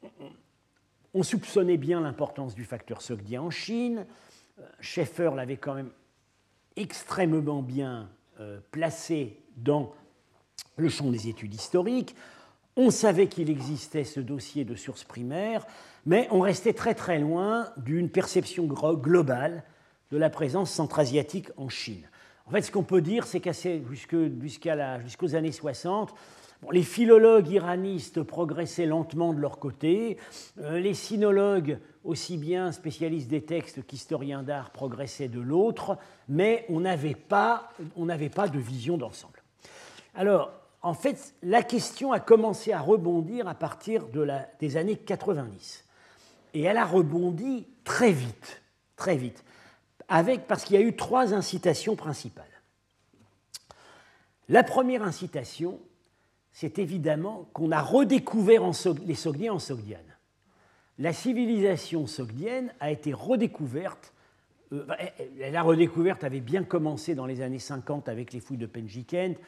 euh, 0.00 0.28
on 1.14 1.22
soupçonnait 1.22 1.76
bien 1.76 2.00
l'importance 2.00 2.54
du 2.54 2.64
facteur 2.64 3.02
sogdien 3.02 3.42
en 3.42 3.50
Chine. 3.50 4.06
Euh, 4.58 4.62
Schaeffer 4.80 5.30
l'avait 5.34 5.56
quand 5.56 5.74
même 5.74 5.90
extrêmement 6.76 7.62
bien 7.62 8.08
placé 8.72 9.40
dans 9.56 9.92
le 10.76 10.88
champ 10.88 11.10
des 11.10 11.28
études 11.28 11.54
historiques. 11.54 12.16
On 12.76 12.90
savait 12.90 13.28
qu'il 13.28 13.50
existait 13.50 14.04
ce 14.04 14.20
dossier 14.20 14.64
de 14.64 14.74
sources 14.74 15.04
primaires, 15.04 15.66
mais 16.06 16.26
on 16.30 16.40
restait 16.40 16.72
très 16.72 16.94
très 16.94 17.18
loin 17.18 17.68
d'une 17.76 18.08
perception 18.08 18.64
globale 18.64 19.62
de 20.10 20.16
la 20.16 20.30
présence 20.30 20.70
centra-asiatique 20.70 21.50
en 21.56 21.68
Chine. 21.68 22.08
En 22.46 22.50
fait, 22.50 22.62
ce 22.62 22.72
qu'on 22.72 22.82
peut 22.82 23.02
dire, 23.02 23.26
c'est 23.26 23.40
qu'à 23.40 23.52
jusqu'aux 23.52 25.34
années 25.34 25.52
60, 25.52 26.14
les 26.70 26.82
philologues 26.82 27.48
iranistes 27.48 28.22
progressaient 28.22 28.86
lentement 28.86 29.32
de 29.32 29.40
leur 29.40 29.58
côté, 29.58 30.18
euh, 30.60 30.78
les 30.78 30.94
sinologues, 30.94 31.78
aussi 32.04 32.36
bien 32.36 32.72
spécialistes 32.72 33.28
des 33.28 33.42
textes 33.42 33.84
qu'historiens 33.86 34.42
d'art, 34.42 34.70
progressaient 34.70 35.28
de 35.28 35.40
l'autre, 35.40 35.98
mais 36.28 36.64
on 36.68 36.80
n'avait 36.80 37.14
pas, 37.14 37.70
pas 38.34 38.48
de 38.48 38.58
vision 38.58 38.96
d'ensemble. 38.96 39.42
Alors, 40.14 40.52
en 40.82 40.94
fait, 40.94 41.34
la 41.42 41.62
question 41.62 42.12
a 42.12 42.20
commencé 42.20 42.72
à 42.72 42.80
rebondir 42.80 43.46
à 43.46 43.54
partir 43.54 44.04
des 44.60 44.76
années 44.76 44.96
90. 44.96 45.84
Et 46.54 46.62
elle 46.62 46.76
a 46.76 46.84
rebondi 46.84 47.66
très 47.84 48.12
vite, 48.12 48.62
très 48.96 49.16
vite. 49.16 49.44
avec, 50.08 50.46
parce 50.46 50.64
qu'il 50.64 50.76
y 50.76 50.78
a 50.78 50.82
eu 50.82 50.96
trois 50.96 51.32
incitations 51.32 51.96
principales. 51.96 52.44
La 54.48 54.62
première 54.64 55.02
incitation, 55.02 55.80
c'est 56.52 56.78
évidemment 56.78 57.48
qu'on 57.52 57.72
a 57.72 57.80
redécouvert 57.80 58.62
les 59.06 59.14
Sogdiens 59.14 59.54
en 59.54 59.58
Sogdiane. 59.58 60.00
La 60.98 61.12
civilisation 61.12 62.06
sogdienne 62.06 62.72
a 62.78 62.90
été 62.90 63.14
redécouverte. 63.14 64.12
Euh, 64.72 64.84
la 65.38 65.62
redécouverte 65.62 66.22
avait 66.22 66.40
bien 66.40 66.64
commencé 66.64 67.14
dans 67.14 67.26
les 67.26 67.40
années 67.40 67.58
50 67.58 68.08
avec 68.08 68.32
les 68.32 68.40
fouilles 68.40 68.58
de 68.58 68.66
Penjikent, 68.66 69.38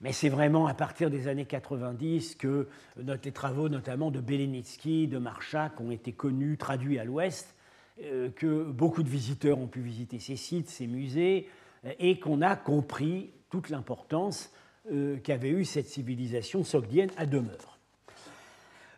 mais 0.00 0.12
c'est 0.12 0.30
vraiment 0.30 0.66
à 0.66 0.74
partir 0.74 1.10
des 1.10 1.28
années 1.28 1.44
90 1.44 2.36
que 2.36 2.68
les 2.96 3.32
travaux 3.32 3.68
notamment 3.68 4.10
de 4.10 4.20
Belenitsky, 4.20 5.08
de 5.08 5.18
Marchak 5.18 5.78
ont 5.80 5.90
été 5.90 6.12
connus, 6.12 6.56
traduits 6.56 6.98
à 6.98 7.04
l'ouest, 7.04 7.54
euh, 8.02 8.30
que 8.30 8.64
beaucoup 8.64 9.02
de 9.02 9.10
visiteurs 9.10 9.58
ont 9.58 9.66
pu 9.66 9.80
visiter 9.80 10.18
ces 10.18 10.36
sites, 10.36 10.70
ces 10.70 10.86
musées, 10.86 11.48
et 11.98 12.18
qu'on 12.18 12.42
a 12.42 12.56
compris 12.56 13.30
toute 13.50 13.68
l'importance 13.68 14.50
euh, 14.52 14.67
qu'avait 15.22 15.50
eu 15.50 15.64
cette 15.64 15.88
civilisation 15.88 16.64
sogdienne 16.64 17.10
à 17.16 17.26
demeure. 17.26 17.78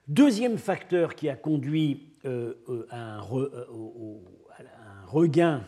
Deuxième 0.08 0.58
facteur 0.58 1.14
qui 1.14 1.28
a 1.28 1.36
conduit 1.36 2.08
euh, 2.24 2.54
à, 2.90 3.18
un 3.18 5.06
regain 5.06 5.64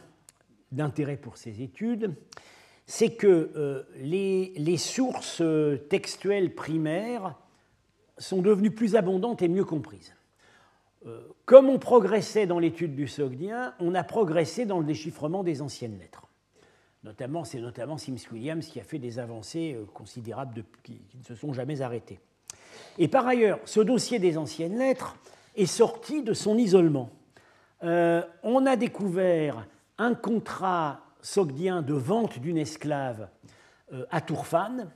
d'intérêt 0.72 1.16
pour 1.16 1.37
ces 1.37 1.62
études, 1.62 2.14
c'est 2.87 3.14
que 3.14 3.85
les, 3.96 4.52
les, 4.56 4.76
sources 4.76 5.42
textuelles 5.88 6.54
primaires 6.54 7.37
sont 8.18 8.42
devenues 8.42 8.72
plus 8.72 8.96
abondantes 8.96 9.42
et 9.42 9.48
mieux 9.48 9.64
comprises. 9.64 10.14
Comme 11.44 11.68
on 11.68 11.78
progressait 11.78 12.46
dans 12.46 12.58
l'étude 12.58 12.94
du 12.94 13.08
sogdien, 13.08 13.74
on 13.80 13.94
a 13.94 14.04
progressé 14.04 14.66
dans 14.66 14.78
le 14.78 14.85
déchiffrement 14.85 15.42
des 15.42 15.62
anciennes 15.62 15.98
lettres. 15.98 16.26
Notamment, 17.05 17.43
c'est 17.43 17.59
notamment 17.59 17.99
Sims 17.99 18.31
Williams 18.31 18.67
qui 18.67 18.79
a 18.79 18.85
fait 18.85 18.99
des 18.99 19.19
avancées 19.19 19.75
euh, 19.75 19.85
considérables 19.93 20.65
qui, 20.85 21.01
ne 21.19 21.25
se 21.25 21.35
sont 21.35 21.53
jamais 21.53 21.81
arrêtées. 21.81 22.21
Et 22.97 23.09
par 23.09 23.27
ailleurs, 23.27 23.59
ce 23.65 23.81
dossier 23.81 24.21
des 24.21 24.38
anciennes 24.38 24.79
lettres 24.79 25.17
est 25.57 25.67
sorti 25.67 26.23
de 26.23 26.33
son 26.33 26.57
isolement. 26.57 27.11
Euh, 27.83 28.23
on 28.45 28.67
a 28.67 28.77
découvert 28.77 29.67
un 29.99 30.15
contrat 30.15 31.01
sogdien 31.21 31.83
de 31.83 31.95
vente 31.95 32.38
d'une 32.38 32.59
esclave 32.59 33.29
euh, 33.93 34.05
à 34.11 34.21
Tourfan, 34.21 34.87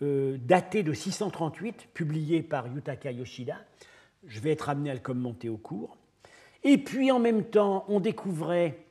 daté 0.00 0.82
de 0.82 0.92
638, 0.92 1.88
publié 1.94 2.42
par 2.42 2.66
Yutaka 2.66 3.10
Yoshida. 3.10 3.56
Je 4.26 4.38
vais 4.40 4.50
être 4.50 4.68
amené 4.68 4.90
à 4.90 4.94
le 4.94 5.00
commenter 5.00 5.48
au 5.48 5.56
cours. 5.56 5.96
Et 6.62 6.76
puis 6.76 7.10
en 7.10 7.18
même 7.18 7.44
temps, 7.44 7.86
on 7.88 8.00
découvrait 8.00 8.84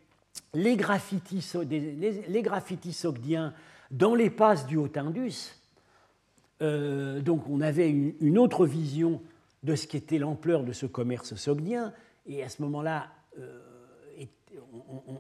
les 0.54 0.76
graffitis, 0.78 1.42
sogdiens 2.94 3.54
dans 3.92 4.16
les 4.16 4.30
passes 4.30 4.66
du 4.68 4.78
Haut-Indus. 4.78 5.60
Euh, 6.62 7.22
donc 7.22 7.50
on 7.50 7.62
avait 7.62 7.90
une, 7.90 8.38
autre 8.38 8.66
vision 8.66 9.22
de 9.64 9.76
ce 9.76 9.88
qu'était 9.88 10.20
l'ampleur 10.20 10.64
de 10.64 10.74
ce 10.74 10.86
commerce 10.86 11.36
sogdien. 11.36 11.94
Et 12.26 12.44
à 12.44 12.50
ce 12.50 12.62
moment-là, 12.62 13.08
euh, 13.40 13.60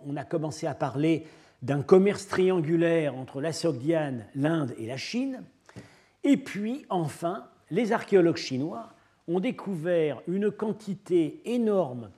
on, 0.05 0.15
a 0.15 0.23
commencé 0.23 0.67
à 0.67 0.73
parler 0.73 1.25
d'un 1.61 1.81
commerce 1.81 2.27
triangulaire 2.27 3.15
entre 3.15 3.41
la 3.41 3.53
Sogdiane, 3.53 4.25
l'Inde 4.35 4.73
et 4.77 4.85
la 4.85 4.97
Chine. 4.97 5.43
Et 6.23 6.37
puis, 6.37 6.85
enfin, 6.89 7.47
les 7.71 7.91
archéologues 7.91 8.37
chinois 8.37 8.93
ont 9.27 9.39
découvert 9.39 10.21
une 10.27 10.51
quantité 10.51 11.41
énorme 11.45 12.11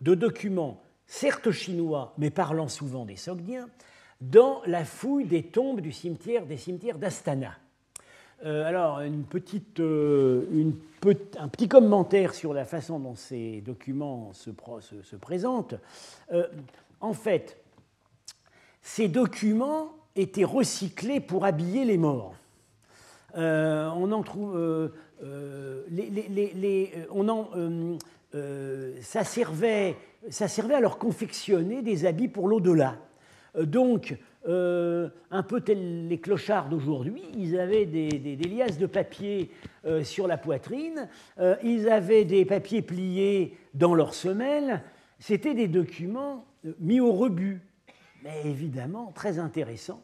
de 0.00 0.14
documents 0.14 0.82
certes 1.10 1.50
chinois, 1.50 2.14
mais 2.18 2.30
parlant 2.30 2.68
souvent 2.68 3.04
des 3.04 3.16
Sogdiens, 3.16 3.68
dans 4.20 4.62
la 4.66 4.84
fouille 4.84 5.24
des 5.24 5.42
tombes 5.42 5.80
du 5.80 5.90
cimetière, 5.90 6.46
des 6.46 6.56
cimetières 6.56 6.98
d'Astana. 6.98 7.56
Euh, 8.44 8.64
alors, 8.64 9.00
une 9.00 9.24
euh, 9.80 10.72
un 11.36 11.48
petit 11.48 11.68
commentaire 11.68 12.32
sur 12.32 12.54
la 12.54 12.64
façon 12.64 13.00
dont 13.00 13.16
ces 13.16 13.60
documents 13.60 14.32
se, 14.34 14.50
se, 15.02 15.16
présentent. 15.16 15.74
Euh, 16.32 16.46
en 17.00 17.12
fait, 17.12 17.58
ces 18.80 19.08
documents 19.08 19.92
étaient 20.14 20.44
recyclés 20.44 21.18
pour 21.18 21.44
habiller 21.44 21.84
les 21.84 21.98
morts. 21.98 22.36
on 23.34 24.12
en 24.12 24.22
trouve. 24.22 24.90
Ça 28.32 29.24
servait 29.24 29.96
ça 30.28 30.48
servait 30.48 30.74
à 30.74 30.80
leur 30.80 30.98
confectionner 30.98 31.82
des 31.82 32.04
habits 32.04 32.28
pour 32.28 32.48
l'au-delà. 32.48 32.98
Euh, 33.56 33.64
donc, 33.64 34.16
euh, 34.48 35.08
un 35.30 35.42
peu 35.42 35.60
tels 35.60 36.08
les 36.08 36.18
clochards 36.18 36.68
d'aujourd'hui, 36.68 37.22
ils 37.36 37.58
avaient 37.58 37.86
des, 37.86 38.36
liasses 38.36 38.78
de 38.78 38.86
papier 38.86 39.50
euh, 39.84 40.02
sur 40.02 40.26
la 40.26 40.38
poitrine, 40.38 41.08
ils 41.62 41.88
avaient 41.88 42.24
des 42.24 42.44
papiers 42.44 42.82
pliés 42.82 43.56
dans 43.74 43.94
leurs 43.94 44.14
semelles. 44.14 44.82
C'était 45.18 45.54
des 45.54 45.68
documents 45.68 46.46
mis 46.78 47.00
au 47.00 47.12
rebut, 47.12 47.60
mais 48.22 48.42
évidemment 48.44 49.12
très 49.14 49.38
intéressants, 49.38 50.02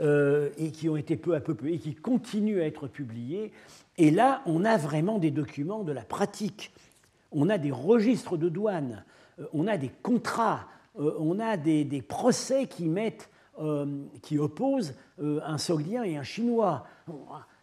et 0.00 0.70
qui 0.70 0.88
ont 0.88 0.96
été 0.96 1.16
peu 1.16 1.34
à 1.34 1.40
peu, 1.40 1.56
et 1.66 1.78
qui 1.78 1.94
continuent 1.94 2.60
à 2.60 2.66
être 2.66 2.88
publiés. 2.88 3.52
Et 3.96 4.10
là, 4.10 4.42
on 4.46 4.64
a 4.64 4.76
vraiment 4.76 5.18
des 5.18 5.30
documents 5.30 5.82
de 5.82 5.92
la 5.92 6.02
pratique. 6.02 6.72
On 7.32 7.48
a 7.48 7.58
des 7.58 7.72
registres 7.72 8.36
de 8.36 8.48
douane 8.48 9.04
euh, 9.38 9.46
on 9.52 9.66
a 9.66 9.76
des 9.76 9.90
contrats, 10.02 10.68
euh, 10.98 11.14
on 11.18 11.38
a 11.38 11.56
des, 11.56 12.02
procès 12.06 12.66
qui 12.66 12.90
euh, 13.58 14.38
opposent 14.38 14.94
un 15.18 15.58
Sogdien 15.58 16.04
et 16.04 16.16
un 16.16 16.22
Chinois. 16.22 16.86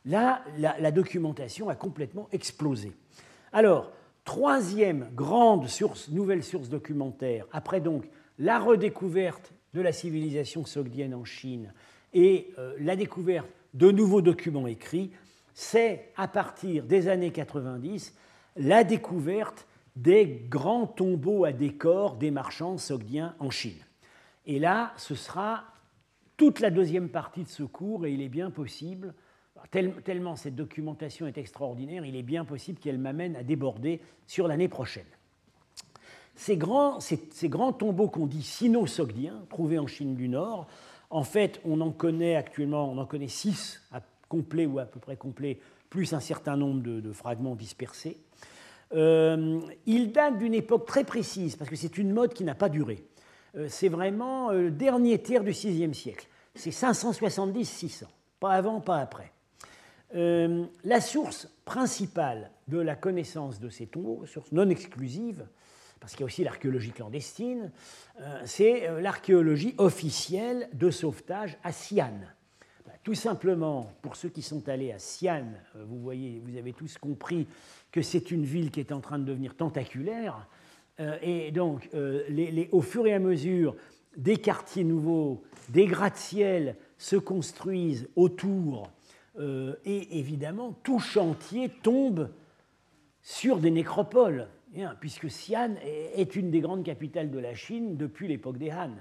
Là, 0.05 0.43
la, 0.57 0.91
documentation 0.91 1.69
a 1.69 1.75
complètement 1.75 2.27
explosé. 2.31 2.93
Alors, 3.51 3.91
troisième 4.23 5.09
grande 5.15 5.67
source, 5.67 6.09
nouvelle 6.09 6.43
source 6.43 6.69
documentaire, 6.69 7.45
après 7.51 7.81
donc 7.81 8.05
la 8.37 8.59
redécouverte 8.59 9.53
de 9.73 9.81
la 9.81 9.91
civilisation 9.91 10.65
sogdienne 10.65 11.13
en 11.13 11.25
Chine 11.25 11.73
et 12.13 12.51
la 12.79 12.95
découverte 12.95 13.47
de 13.73 13.91
nouveaux 13.91 14.21
documents 14.21 14.67
écrits, 14.67 15.11
c'est 15.53 16.11
à 16.17 16.27
partir 16.27 16.83
des 16.83 17.07
années 17.07 17.31
90 17.31 18.13
la 18.55 18.83
découverte 18.83 19.67
des 19.95 20.45
grands 20.49 20.87
tombeaux 20.87 21.45
à 21.45 21.51
décor 21.51 22.15
des 22.15 22.31
marchands 22.31 22.77
sogdiens 22.77 23.35
en 23.39 23.49
Chine. 23.49 23.79
Et 24.45 24.59
là, 24.59 24.93
ce 24.97 25.15
sera 25.15 25.63
toute 26.37 26.59
la 26.59 26.69
deuxième 26.69 27.09
partie 27.09 27.43
de 27.43 27.49
ce 27.49 27.63
cours, 27.63 28.05
et 28.05 28.11
il 28.11 28.21
est 28.21 28.29
bien 28.29 28.51
possible, 28.51 29.13
tellement 29.71 30.35
cette 30.35 30.55
documentation 30.55 31.27
est 31.27 31.37
extraordinaire, 31.37 32.05
il 32.05 32.15
est 32.15 32.23
bien 32.23 32.45
possible 32.45 32.79
qu'elle 32.79 32.97
m'amène 32.97 33.35
à 33.35 33.43
déborder 33.43 34.01
sur 34.27 34.47
l'année 34.47 34.67
prochaine. 34.67 35.05
Ces 36.35 36.57
grands, 36.57 36.99
ces, 36.99 37.47
grands 37.47 37.71
tombeaux 37.71 38.09
qu'on 38.09 38.27
dit 38.27 38.43
sino-sogdiens, 38.43 39.45
trouvés 39.49 39.79
en 39.79 39.87
Chine 39.87 40.15
du 40.15 40.27
Nord, 40.27 40.67
en 41.09 41.23
fait, 41.23 41.61
on 41.63 41.79
en 41.79 41.91
connaît 41.91 42.35
actuellement, 42.35 42.91
on 42.91 42.97
en 42.97 43.05
connaît 43.05 43.29
six 43.29 43.81
à 43.93 44.01
complet 44.27 44.65
ou 44.65 44.79
à 44.79 44.85
peu 44.85 44.99
près 44.99 45.15
complet, 45.15 45.59
plus 45.89 46.13
un 46.13 46.19
certain 46.19 46.57
nombre 46.57 46.81
de 46.81 47.11
fragments 47.13 47.55
dispersés. 47.55 48.17
Euh, 48.95 49.59
il 49.85 50.11
date 50.11 50.37
d'une 50.37 50.53
époque 50.53 50.85
très 50.85 51.03
précise, 51.03 51.55
parce 51.55 51.69
que 51.69 51.75
c'est 51.75 51.97
une 51.97 52.13
mode 52.13 52.33
qui 52.33 52.43
n'a 52.43 52.55
pas 52.55 52.69
duré. 52.69 53.03
Euh, 53.55 53.67
c'est 53.69 53.89
vraiment 53.89 54.51
euh, 54.51 54.63
le 54.63 54.71
dernier 54.71 55.21
tiers 55.21 55.43
du 55.43 55.51
VIe 55.51 55.93
siècle. 55.93 56.27
C'est 56.55 56.69
570-600, 56.69 58.03
pas 58.39 58.51
avant, 58.51 58.79
pas 58.79 58.99
après. 58.99 59.31
la 60.13 61.01
source 61.01 61.49
principale 61.65 62.51
de 62.69 62.79
la 62.79 62.95
connaissance 62.95 63.59
de 63.59 63.67
ces 63.67 63.87
tombeaux, 63.87 64.25
source 64.25 64.53
non 64.53 64.69
exclusive, 64.69 65.45
parce 65.99 66.13
qu'il 66.13 66.21
y 66.21 66.23
a 66.23 66.27
aussi 66.27 66.45
l'archéologie 66.45 66.91
clandestine, 66.91 67.71
c'est 68.45 68.89
l'archéologie 69.01 69.75
officielle 69.77 70.69
de 70.71 70.89
sauvetage 70.91 71.57
à 71.61 71.71
Xi'an. 71.71 72.21
Bah, 72.85 72.93
tout 73.03 73.15
simplement, 73.15 73.91
pour 74.01 74.15
ceux 74.15 74.29
qui 74.29 74.41
sont 74.41 74.69
allés 74.69 74.93
à 74.93 74.97
Xi'an, 74.97 75.47
vous 75.73 75.99
voyez, 75.99 76.41
vous 76.45 76.55
avez 76.55 76.71
tous 76.71 76.97
compris 76.97 77.45
que 77.95 78.01
c'est 78.01 78.29
une 78.29 78.43
ville 78.43 78.71
qui 78.71 78.81
est 78.81 78.91
en 78.91 78.99
train 78.99 79.17
de 79.17 79.23
devenir 79.23 79.55
tentaculaire. 79.55 80.49
Euh, 80.99 81.17
et 81.21 81.51
donc, 81.51 81.89
euh, 81.93 82.25
au 82.73 82.81
fur 82.81 83.07
et 83.07 83.13
à 83.13 83.19
mesure, 83.19 83.73
des 84.17 84.35
quartiers 84.35 84.83
nouveaux, 84.83 85.43
des 85.69 85.85
gratte-ciel 85.85 86.75
se 86.97 87.15
construisent 87.15 88.09
autour, 88.17 88.91
euh, 89.39 89.75
et 89.85 90.19
évidemment, 90.19 90.73
tout 90.83 90.99
chantier 90.99 91.69
tombe 91.69 92.29
sur 93.21 93.59
des 93.59 93.71
nécropoles, 93.71 94.49
hein, 94.77 94.97
puisque 94.99 95.27
Xi'an 95.27 95.75
est 95.81 96.35
une 96.35 96.51
des 96.51 96.59
grandes 96.59 96.83
capitales 96.83 97.31
de 97.31 97.39
la 97.39 97.55
Chine 97.55 97.95
depuis 97.95 98.27
l'époque 98.27 98.57
des 98.57 98.71
Han. 98.71 98.91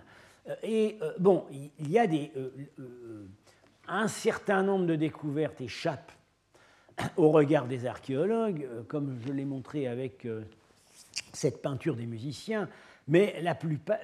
Et 0.62 0.98
bon, 1.18 1.46
il 1.50 1.90
y 1.90 1.98
a 1.98 2.06
des, 2.06 2.30
un 3.88 4.06
certain 4.06 4.62
nombre 4.62 4.86
de 4.86 4.94
découvertes 4.94 5.60
échappent 5.60 6.12
au 7.16 7.30
regard 7.30 7.66
des 7.66 7.86
archéologues, 7.86 8.68
euh, 8.70 8.82
comme 8.86 9.18
je 9.26 9.32
l'ai 9.32 9.44
montré 9.44 9.86
avec 9.86 10.24
euh, 10.24 10.42
cette 11.32 11.62
peinture 11.62 11.96
des 11.96 12.06
musiciens, 12.06 12.68
Mais 13.08 13.42
plupart, 13.58 13.98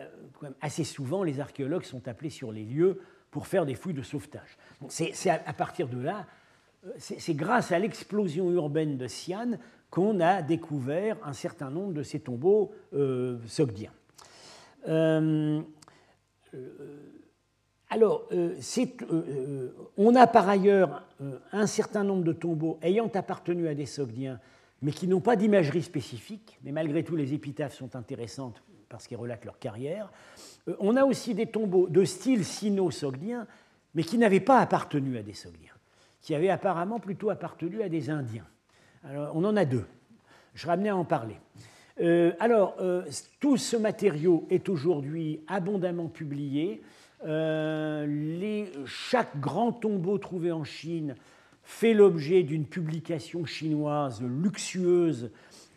assez 0.61 0.84
souvent, 0.84 1.22
les 1.22 1.41
archéologues 1.41 1.84
sont 1.84 2.07
appelés 2.09 2.30
sur 2.30 2.53
les 2.53 2.64
lieux 2.64 3.01
pour 3.30 3.47
faire 3.47 3.64
des 3.64 3.74
fouilles 3.74 3.95
de 3.95 4.03
sauvetage. 4.03 4.57
C'est 4.88 5.30
à, 5.30 5.53
partir 5.53 5.88
de 5.88 6.01
là, 6.01 6.26
c'est 6.99 7.34
grâce 7.34 7.72
à 7.72 7.78
l'explosion 7.78 8.51
urbaine 8.51 8.97
de 8.97 9.07
Sian 9.07 9.53
qu'on 9.91 10.20
a 10.20 10.43
découvert 10.43 11.16
un 11.24 11.32
certain 11.32 11.70
nombre 11.70 11.93
de 11.93 12.03
ces 12.03 12.20
tombeaux 12.20 12.72
euh, 12.95 13.38
sogdiens. 13.47 13.93
Euh, 14.88 15.62
alors, 17.91 18.28
euh, 18.32 19.68
on 19.97 20.14
a 20.14 20.26
par 20.26 20.49
ailleurs 20.49 21.03
un 21.53 21.66
certain 21.66 22.05
nombre 22.05 22.22
de 22.22 22.32
tombeaux 22.32 22.78
ayant 22.82 23.11
appartenu 23.12 23.66
à 23.66 23.74
des 23.74 23.86
Sogdiens, 23.86 24.38
mais 24.80 24.93
qui 24.93 25.09
n'ont 25.09 25.20
pas 25.20 25.36
d'imagerie 25.36 25.82
spécifique, 25.82 26.59
mais 26.62 26.72
malgré 26.72 27.03
tout 27.03 27.16
les 27.16 27.34
épitaphes 27.34 27.74
sont 27.74 27.97
intéressantes 27.97 28.62
parce 28.88 29.07
qu'ils 29.07 29.16
relatent 29.16 29.45
leur 29.45 29.59
carrière. 29.59 30.11
on 30.78 30.97
a 30.97 31.05
aussi 31.05 31.34
des 31.34 31.47
tombeaux 31.47 31.88
de 31.88 32.05
style 32.05 32.45
sino-sogdien, 32.45 33.47
mais 33.95 34.03
qui 34.03 34.18
n'avaient 34.18 34.41
pas 34.41 34.59
appartenu 34.59 35.16
à 35.16 35.22
des 35.22 35.34
Sogdiens, 35.34 35.74
qui 36.20 36.34
avaient 36.34 36.51
apparemment 36.51 37.01
plutôt 37.01 37.30
appartenu 37.30 37.82
à 37.82 37.88
des 37.88 38.11
Indiens. 38.11 38.47
Alors, 39.05 39.34
on 39.34 39.45
en 39.45 39.57
a 39.57 39.64
deux. 39.64 39.84
Je 40.55 40.66
ramenais 40.66 40.91
à 40.91 40.97
en 40.97 41.05
parler. 41.05 41.36
Euh, 42.01 42.32
alors, 42.38 42.76
euh, 42.80 43.03
tout 43.41 43.57
ce 43.57 43.76
matériau 43.76 44.47
est 44.51 44.68
aujourd'hui 44.68 45.41
abondamment 45.49 46.09
publié. 46.09 46.82
Euh, 47.27 48.66
chaque 48.87 49.39
grand 49.41 49.73
tombeau 49.73 50.18
trouvé 50.18 50.53
en 50.53 50.64
Chine 50.64 51.16
fait 51.62 51.93
l'objet 51.93 52.43
d'une 52.43 52.64
publication 52.64 53.45
chinoise 53.45 54.23
luxueuse 54.23 55.31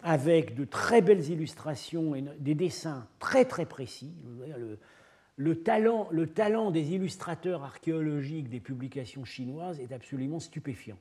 avec 0.04 0.56
de 0.56 0.66
très 0.66 1.02
belles 1.02 1.30
illustrations 1.30 2.16
et 2.16 2.24
des 2.40 2.56
dessins 2.56 3.08
très 3.20 3.46
très 3.46 3.66
précis. 3.66 4.12
Le, 5.36 5.56
talent, 5.62 6.08
le 6.12 6.28
talent 6.28 6.72
des 6.72 6.94
illustrateurs 6.94 7.64
archéologiques 7.64 8.50
des 8.50 8.60
publications 8.60 9.26
chinoises 9.26 9.80
est 9.80 9.92
absolument 9.94 10.40
stupéfiant. 10.40 10.98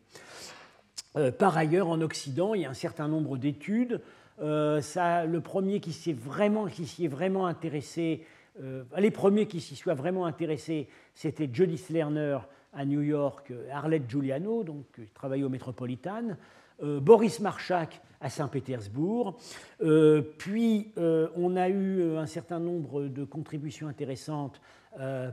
Euh, 1.17 1.31
par 1.31 1.57
ailleurs, 1.57 1.89
en 1.89 2.01
Occident, 2.01 2.55
il 2.55 2.63
y 2.63 2.65
a 2.65 2.71
un 2.71 2.75
certain 2.75 3.09
nombre 3.09 3.37
d'études. 3.37 4.01
Euh, 4.41 4.81
le 5.27 5.41
premier 5.41 5.81
qui 5.81 5.93
s'y 5.93 6.11
est 6.11 7.09
vraiment, 7.09 7.47
intéressé, 7.47 8.25
les 8.99 9.11
premiers 9.11 9.47
qui 9.47 9.61
s'y 9.61 9.77
soient 9.77 9.95
vraiment 9.95 10.27
intéressés, 10.27 10.89
c'était 11.15 11.49
Judith 11.53 11.89
Lerner 11.89 12.39
à 12.73 12.85
New 12.85 13.03
York, 13.03 13.53
Arlette 13.71 14.09
Giuliano, 14.09 14.63
donc 14.65 14.85
qui 14.95 15.07
travaillait 15.15 15.45
au 15.45 15.49
Metropolitan, 15.49 16.37
Boris 16.83 17.41
Marchak 17.41 18.01
à 18.21 18.29
Saint-Pétersbourg. 18.29 19.39
puis 20.39 20.93
on 20.97 21.57
a 21.57 21.69
eu 21.69 22.17
un 22.17 22.27
certain 22.27 22.59
nombre 22.59 23.05
de 23.05 23.25
contributions 23.25 23.89
intéressantes 23.89 24.61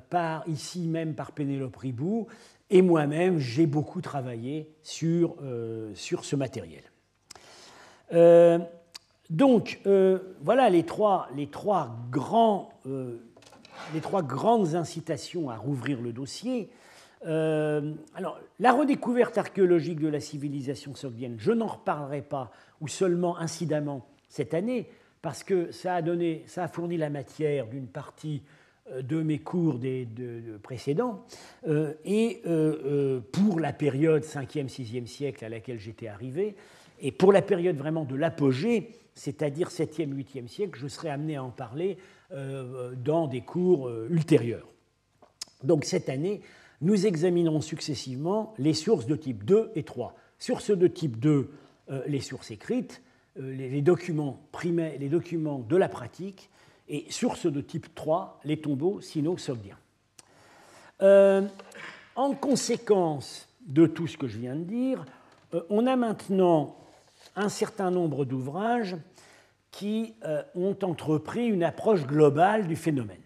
par, 0.09 0.47
ici 0.47 0.88
même 0.88 1.13
par 1.13 1.34
Pénélope 1.34 1.76
Ribou, 1.76 2.28
et 2.70 2.82
moi-même, 2.82 3.39
j'ai 3.39 3.65
beaucoup 3.65 4.01
travaillé 4.01 4.70
sur, 4.82 5.36
euh, 5.41 5.91
sur 5.95 6.24
ce 6.24 6.36
matériel. 6.36 6.84
Euh, 9.32 9.36
donc, 9.36 9.80
euh, 9.86 10.19
voilà 10.41 10.69
les 10.69 10.84
trois, 10.84 11.27
les, 11.36 11.47
trois 11.47 11.97
grandes 14.21 14.75
incitations 14.75 15.49
à 15.49 15.57
rouvrir 15.57 16.01
le 16.01 16.11
dossier. 16.13 16.69
alors, 17.23 18.39
la 18.59 18.71
redécouverte 18.71 19.38
archéologique 19.38 19.99
de 19.99 20.07
la 20.07 20.19
civilisation 20.19 20.95
sogdienne, 20.95 21.36
je 21.38 21.51
n'en 21.51 21.67
reparlerai 21.67 22.21
pas, 22.21 22.51
ou 22.82 22.88
seulement 22.88 23.38
incidemment 23.38 24.05
cette 24.30 24.53
année, 24.53 24.89
parce 25.21 25.43
que 25.43 25.71
ça 25.71 25.95
a, 25.95 26.67
fourni 26.67 26.97
la 26.97 27.09
matière 27.09 27.67
d'une 27.67 27.88
partie 27.88 28.41
de 29.01 29.21
mes 29.21 29.39
cours 29.39 29.80
des, 29.80 30.07
précédents, 30.63 31.25
euh, 31.67 31.93
et 32.05 32.41
euh, 32.45 32.77
euh, 32.86 33.19
pour 33.32 33.59
la 33.59 33.73
période 33.73 34.23
5e, 34.23 34.67
6e 34.67 35.05
siècle 35.05 35.45
à 35.45 35.49
laquelle 35.49 35.80
j'étais 35.80 36.07
arrivé, 36.07 36.55
et 37.01 37.11
pour 37.11 37.31
la 37.31 37.41
période 37.41 37.77
vraiment 37.77 38.05
de 38.05 38.15
l'apogée, 38.15 38.91
c'est-à-dire 39.15 39.69
7e, 39.69 40.13
8e 40.13 40.47
siècle, 40.47 40.79
je 40.79 40.87
serai 40.87 41.09
amené 41.09 41.35
à 41.35 41.43
en 41.43 41.49
parler 41.49 41.97
dans 42.31 43.27
des 43.27 43.41
cours 43.41 43.89
ultérieurs. 44.09 44.67
Donc 45.63 45.83
cette 45.83 46.09
année, 46.09 46.41
nous 46.81 47.07
examinerons 47.07 47.61
successivement 47.61 48.53
les 48.57 48.73
sources 48.73 49.07
de 49.07 49.15
type 49.15 49.43
2 49.43 49.71
et 49.75 49.83
3. 49.83 50.15
Sources 50.37 50.71
de 50.71 50.87
type 50.87 51.19
2, 51.19 51.49
les 52.05 52.21
sources 52.21 52.51
écrites, 52.51 53.01
les, 53.35 53.81
documents 53.81 54.41
primés, 54.51 54.97
les 54.99 55.09
documents 55.09 55.59
de 55.59 55.75
la 55.75 55.89
pratique, 55.89 56.49
et 56.87 57.05
source 57.09 57.45
de 57.45 57.61
type 57.61 57.93
3, 57.93 58.39
les 58.43 58.57
tombeaux 58.57 58.99
sino-sogdiens. 59.01 59.77
Euh, 61.01 61.47
en 62.15 62.33
conséquence 62.33 63.47
de 63.65 63.85
tout 63.85 64.07
ce 64.07 64.17
que 64.17 64.27
je 64.27 64.39
viens 64.39 64.55
de 64.55 64.63
dire, 64.63 65.05
euh, 65.53 65.61
on 65.69 65.87
a 65.87 65.95
maintenant 65.95 66.75
un 67.39 67.49
certain 67.49 67.91
nombre 67.91 68.25
d'ouvrages 68.25 68.95
qui 69.71 70.15
euh, 70.23 70.43
ont 70.55 70.77
entrepris 70.81 71.47
une 71.47 71.63
approche 71.63 72.05
globale 72.05 72.67
du 72.67 72.75
phénomène. 72.75 73.17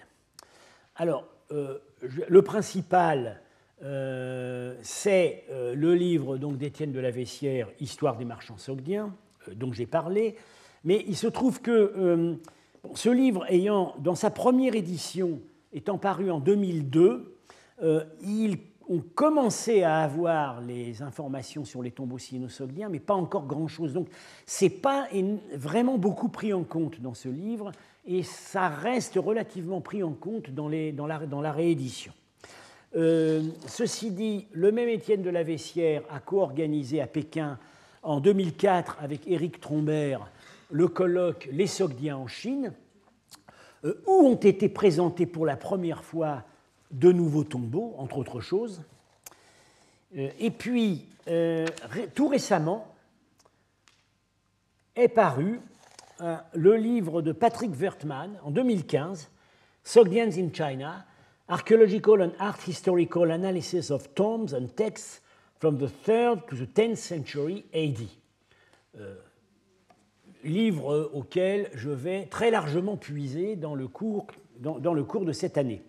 Alors, 0.95 1.27
le 1.49 2.41
principal, 2.41 3.41
c'est 4.81 5.45
le 5.49 5.93
livre 5.93 6.37
d'Étienne 6.37 6.91
de 6.91 6.99
la 6.99 7.11
Vessière, 7.11 7.67
Histoire 7.79 8.17
des 8.17 8.25
marchands 8.25 8.57
sogdiens, 8.57 9.13
dont 9.55 9.71
j'ai 9.71 9.85
parlé, 9.85 10.35
mais 10.83 11.03
il 11.07 11.15
se 11.15 11.27
trouve 11.27 11.61
que 11.61 12.39
ce 12.95 13.09
livre 13.09 13.45
ayant, 13.49 13.95
dans 13.99 14.15
sa 14.15 14.29
première 14.29 14.75
édition, 14.75 15.39
étant 15.71 15.97
paru 15.97 16.29
en 16.29 16.39
2002, 16.39 17.37
euh, 17.81 18.03
ont 18.89 19.03
commencé 19.15 19.83
à 19.83 19.99
avoir 19.99 20.61
les 20.61 21.01
informations 21.01 21.65
sur 21.65 21.81
les 21.81 21.91
tombeaux 21.91 22.17
sinosogdiens, 22.17 22.89
mais 22.89 22.99
pas 22.99 23.13
encore 23.13 23.45
grand-chose. 23.45 23.93
Donc, 23.93 24.07
ce 24.45 24.65
n'est 24.65 24.71
pas 24.71 25.07
vraiment 25.53 25.97
beaucoup 25.97 26.29
pris 26.29 26.53
en 26.53 26.63
compte 26.63 26.99
dans 26.99 27.13
ce 27.13 27.29
livre, 27.29 27.71
et 28.05 28.23
ça 28.23 28.69
reste 28.69 29.15
relativement 29.15 29.81
pris 29.81 30.03
en 30.03 30.13
compte 30.13 30.49
dans, 30.49 30.67
la, 30.67 31.51
réédition. 31.51 32.13
Euh, 32.95 33.43
ceci 33.67 34.11
dit, 34.11 34.47
le 34.51 34.71
même 34.71 34.89
Étienne 34.89 35.21
de 35.21 35.29
la 35.29 35.43
Vessière 35.43 36.03
a 36.09 36.19
co-organisé 36.19 37.01
à 37.01 37.07
Pékin 37.07 37.57
en 38.03 38.19
2004 38.19 38.97
avec 39.01 39.27
Éric 39.27 39.59
Trombert 39.59 40.29
le 40.73 40.87
colloque 40.87 41.47
Les 41.51 41.67
Sogdiens 41.67 42.17
en 42.17 42.27
Chine, 42.27 42.73
euh, 43.85 44.01
où 44.07 44.11
ont 44.11 44.35
été 44.35 44.67
présentés 44.69 45.25
pour 45.25 45.45
la 45.45 45.55
première 45.55 46.03
fois 46.03 46.43
de 46.93 47.11
nouveaux 47.11 47.43
tombeaux, 47.43 47.93
entre 47.97 48.17
autres 48.17 48.39
choses. 48.39 48.81
Euh, 50.17 50.29
et 50.39 50.51
puis, 50.51 51.05
euh, 51.27 51.67
tout 52.15 52.27
récemment, 52.27 52.87
est 54.95 55.09
paru 55.09 55.59
le 56.53 56.77
livre 56.77 57.21
de 57.21 57.33
Patrick 57.33 57.71
Wertmann 57.71 58.39
en 58.43 58.51
2015, 58.51 59.29
Sogdians 59.83 60.31
in 60.37 60.53
China, 60.53 61.03
Archaeological 61.49 62.21
and 62.21 62.31
Art 62.39 62.59
Historical 62.65 63.29
Analysis 63.31 63.91
of 63.91 64.13
Tombs 64.13 64.53
and 64.53 64.67
Texts 64.77 65.21
from 65.59 65.77
the 65.77 65.89
3rd 66.07 66.45
to 66.47 66.55
the 66.55 66.67
10th 66.73 66.95
century 66.97 67.65
AD 67.73 68.07
livre 70.43 71.09
auquel 71.13 71.69
je 71.73 71.89
vais 71.89 72.25
très 72.25 72.51
largement 72.51 72.97
puiser 72.97 73.55
dans, 73.55 73.75
le 73.75 73.87
cours 73.87 74.25
de 74.59 75.31
cette 75.31 75.57
année. 75.57 75.81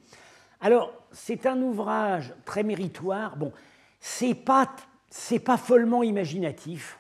Alors, 0.65 0.95
c'est 1.13 1.45
un 1.45 1.61
ouvrage 1.61 2.33
très 2.47 2.63
méritoire. 2.63 3.37
Bon, 3.37 3.53
c'est 4.01 4.35
pas, 4.35 4.75
pas 5.45 5.57
follement 5.59 6.03
imaginatif. 6.03 6.99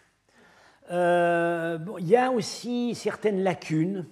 Euh, 0.91 1.79
il 1.99 2.07
y 2.07 2.15
a 2.15 2.31
aussi 2.31 2.95
certaines 2.95 3.43
lacunes, 3.43 4.05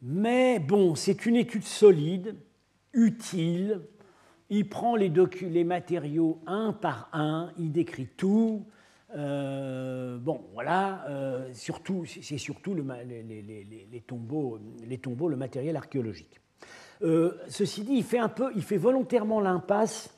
mais 0.00 0.60
bon, 0.60 0.94
c'est 0.94 1.26
une 1.26 1.34
étude 1.34 1.64
solide, 1.64 2.36
utile. 2.92 3.80
Il 4.48 4.68
prend 4.68 4.94
les, 4.94 5.12
les 5.42 5.64
matériaux 5.64 6.40
un 6.46 6.72
par 6.72 7.08
un, 7.12 7.50
il 7.58 7.72
décrit 7.72 8.06
tout. 8.06 8.64
Euh, 9.16 10.18
bon, 10.18 10.42
voilà, 10.54 11.04
euh, 11.08 11.52
surtout, 11.52 12.04
c'est 12.06 12.38
surtout 12.38 12.74
le, 12.74 12.84
les, 13.04 14.04
tombeaux, 14.06 14.60
les 14.86 14.98
tombeaux, 14.98 15.28
le 15.28 15.36
matériel 15.36 15.74
archéologique. 15.74 16.40
Euh, 17.02 17.32
ceci 17.48 17.82
dit, 17.82 17.94
il 17.94 18.04
fait, 18.04 18.18
un 18.18 18.28
peu, 18.28 18.50
il 18.56 18.62
fait 18.62 18.76
volontairement 18.76 19.40
l'impasse. 19.40 20.14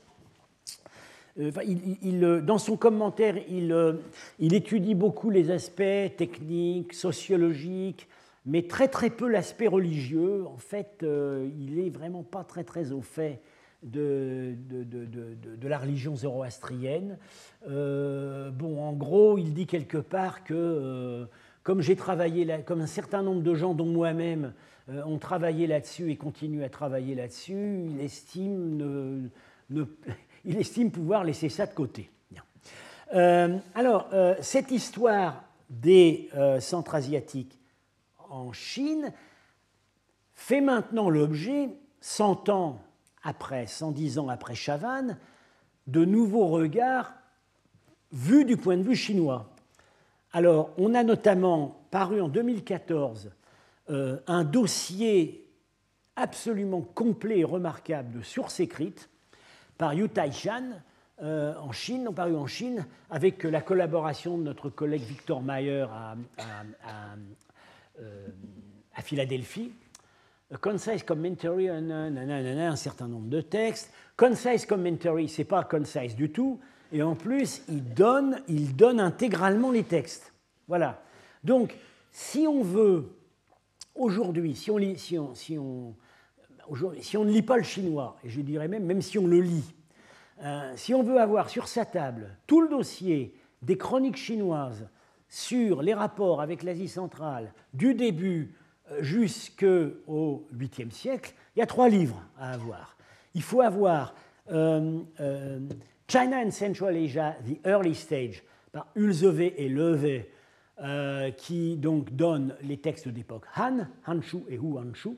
Il, 1.37 2.43
dans 2.45 2.59
son 2.59 2.77
commentaire, 2.77 3.37
il, 3.49 3.97
il, 4.41 4.53
étudie 4.53 4.95
beaucoup 4.95 5.31
les 5.31 5.51
aspects 5.51 6.17
techniques, 6.17 6.93
sociologiques, 6.93 8.09
mais 8.45 8.63
très 8.63 8.89
très 8.89 9.09
peu 9.11 9.29
l'aspect 9.29 9.69
religieux. 9.69 10.45
En 10.47 10.59
fait, 10.59 10.99
il 11.03 11.77
n'est 11.77 11.89
vraiment 11.89 12.25
pas 12.25 12.45
très 12.45 12.65
très 12.65 12.93
au 12.93 13.01
fait 13.01 13.41
de, 13.83 14.55
de, 14.69 14.85
de, 14.85 15.57
de 15.57 15.69
la 15.69 15.79
religion 15.79 16.17
zoroastrienne. 16.17 17.19
Euh, 17.69 18.51
bon, 18.51 18.83
en 18.83 18.93
gros, 18.93 19.39
il 19.39 19.55
dit 19.55 19.67
quelque 19.67 19.99
part 19.99 20.45
que, 20.45 20.55
euh, 20.55 21.25
comme 21.63 21.81
j'ai 21.81 21.97
travaillé, 21.97 22.47
comme 22.67 22.81
un 22.81 22.87
certain 22.87 23.23
nombre 23.23 23.43
de 23.43 23.55
gens, 23.55 23.75
dont 23.75 23.87
moi-même, 23.87 24.53
ont 25.05 25.19
travaillé 25.19 25.67
là-dessus 25.67 26.11
et 26.11 26.17
continuent 26.17 26.65
à 26.65 26.69
travailler 26.69 27.15
là-dessus, 27.15 27.87
il 27.91 28.01
estime, 28.01 29.31
pouvoir 30.93 31.25
laisser 31.25 31.49
ça 31.49 31.67
de 31.67 31.75
côté. 31.75 32.11
alors, 33.13 34.09
cette 34.41 34.71
histoire 34.71 35.45
des 35.69 36.29
centres 36.61 36.95
asiatiques 36.95 37.59
en 38.31 38.53
Chine 38.53 39.13
fait 40.35 40.61
maintenant 40.61 41.11
l'objet, 41.11 41.69
100 42.01 42.49
ans 42.49 42.81
après, 43.23 43.67
110 43.67 44.19
ans 44.19 44.29
après 44.29 44.55
Chavannes, 44.55 45.19
de 45.87 46.05
nouveaux 46.05 46.47
regards 46.47 47.13
vus 48.13 48.45
du 48.45 48.57
point 48.57 48.77
de 48.77 48.83
vue 48.83 48.97
chinois. 48.97 49.51
Alors, 50.33 50.71
on 50.79 50.95
a 50.95 51.03
notamment 51.03 51.83
paru 51.91 52.21
en 52.21 52.29
2014 52.29 53.27
euh, 53.27 53.31
un 53.91 54.45
dossier 54.45 55.51
absolument 56.17 56.81
complet 56.81 57.41
et 57.41 57.45
remarquable 57.45 58.19
de 58.19 58.23
sources 58.23 58.61
écrites 58.61 59.11
par 59.79 59.95
Yu 59.95 60.09
Taishan 60.09 60.83
euh, 61.23 61.55
en 61.57 61.73
Chine, 61.73 62.09
ont 62.09 62.13
paru 62.13 62.35
en 62.35 62.47
Chine, 62.47 62.87
avec 63.11 63.45
la 63.45 63.61
collaboration 63.61 64.39
de 64.39 64.43
notre 64.43 64.71
collègue 64.71 65.03
Victor 65.03 65.43
Mayer 65.43 65.87
à, 65.91 66.15
euh, 68.01 68.29
Philadelphie. 69.03 69.73
Concise 70.61 71.03
Commentary, 71.05 71.69
un 71.69 72.77
certain 72.77 73.07
nombre 73.07 73.29
de 73.29 73.41
textes. 73.41 73.93
Concise 74.17 74.67
Commentary, 74.67 75.29
c'est 75.29 75.45
pas 75.45 75.65
concise 75.65 76.17
du 76.17 76.31
tout. 76.31 76.59
Et 76.93 77.03
en 77.03 77.15
plus, 77.15 77.63
il 77.69 77.95
donne, 77.95 78.43
il 78.49 78.75
donne 78.75 78.99
intégralement 78.99 79.71
les 79.71 79.85
textes. 79.85 80.33
Voilà. 80.69 81.03
Donc, 81.45 81.77
si 82.11 82.47
on 82.47 82.63
veut, 82.63 83.09
aujourd'hui, 84.01 84.57
si 84.57 84.71
on, 84.71 84.79
ne 87.25 87.31
lit 87.31 87.43
pas 87.43 87.57
le 87.57 87.63
chinois, 87.63 88.17
et 88.25 88.31
je 88.31 88.41
dirais 88.41 88.69
même, 88.69 88.85
même 88.85 89.03
si 89.03 89.19
on 89.19 89.27
le 89.27 89.41
lit, 89.41 89.75
euh, 90.43 90.73
si 90.77 90.95
on 90.95 91.03
veut 91.03 91.21
avoir 91.21 91.51
sur 91.51 91.69
sa 91.69 91.85
table 91.85 92.37
tout 92.47 92.63
le 92.63 92.69
dossier 92.69 93.35
des 93.61 93.77
chroniques 93.77 94.17
chinoises 94.17 94.89
sur 95.29 95.83
les 95.83 95.93
rapports 95.93 96.41
avec 96.41 96.63
l'Asie 96.63 96.89
centrale 96.89 97.53
du 97.75 97.95
début 97.95 98.55
euh, 98.91 99.03
jusqu'au 99.03 100.47
8e 100.57 100.91
siècle, 100.91 101.35
il 101.55 101.59
y 101.59 101.63
a 101.63 101.67
trois 101.67 101.91
livres 101.91 102.23
à 102.39 102.53
avoir. 102.53 102.97
Il 103.35 103.43
faut 103.43 103.61
avoir 103.61 104.15
euh, 104.51 105.01
China 106.09 106.39
and 106.39 106.51
Central 106.51 106.97
Asia, 106.97 107.37
The 107.47 107.67
Early 107.67 107.95
Stage, 107.95 108.43
par 108.73 108.87
Ulzeve 108.95 109.41
et 109.41 109.69
Leve, 110.81 111.35
qui 111.37 111.77
donc 111.77 112.15
donne 112.15 112.57
les 112.63 112.79
textes 112.79 113.09
d'époque 113.09 113.45
Han, 113.57 113.87
Hanshu 114.07 114.39
et 114.49 114.57
Hu 114.57 114.79
Hanshu. 114.79 115.11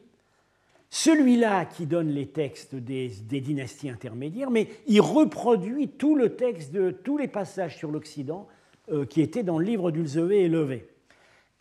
Celui-là 0.91 1.65
qui 1.65 1.87
donne 1.87 2.11
les 2.11 2.27
textes 2.27 2.75
des, 2.75 3.09
dynasties 3.09 3.89
intermédiaires, 3.89 4.51
mais 4.51 4.69
il 4.87 5.01
reproduit 5.01 5.89
tout 5.89 6.17
le 6.17 6.37
texte 6.37 6.73
de 6.73 6.91
tous 6.91 7.17
les 7.17 7.29
passages 7.29 7.79
sur 7.79 7.91
l'Occident 7.91 8.47
euh, 8.91 9.07
qui 9.07 9.23
était 9.23 9.43
dans 9.43 9.59
le 9.59 9.65
livre 9.65 9.91
d'Ulzeve 9.91 10.33
et 10.33 10.49
Levé. 10.49 10.87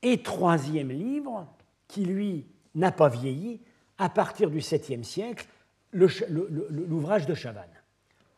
Et 0.02 0.22
troisième 0.22 0.90
livre, 0.90 1.48
qui 1.88 2.04
lui 2.04 2.46
n'a 2.76 2.92
pas 2.92 3.08
vieilli, 3.08 3.62
à 3.98 4.10
partir 4.10 4.50
du 4.50 4.60
7e 4.60 5.04
siècle, 5.04 5.48
l'ouvrage 5.94 7.26
de 7.26 7.34
Chavannes. 7.34 7.70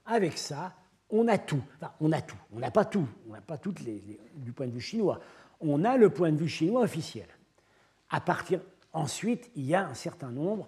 Avec 0.05 0.38
ça, 0.38 0.74
on 1.09 1.28
a 1.28 1.38
tout. 1.38 1.61
Enfin, 1.78 1.93
on 2.01 2.11
a 2.11 2.22
tout. 2.22 2.38
On 2.53 2.59
n'a 2.59 2.72
pas 2.72 2.86
tout. 2.86 3.07
On 3.30 3.34
n'a 3.34 3.41
pas 3.41 3.57
toutes 3.57 3.80
les, 3.82 4.20
du 4.36 4.51
point 4.51 4.68
de 4.68 4.72
vue 4.72 4.82
chinois. 4.82 5.20
On 5.64 5.84
a 5.84 5.97
le 5.97 6.09
point 6.09 6.32
de 6.32 6.38
vue 6.38 6.49
chinois 6.49 6.82
officiel. 6.82 7.28
Ensuite, 8.93 9.49
il 9.55 9.66
y 9.66 9.74
a 9.74 9.88
un 9.88 9.93
certain 9.95 10.30
nombre 10.30 10.68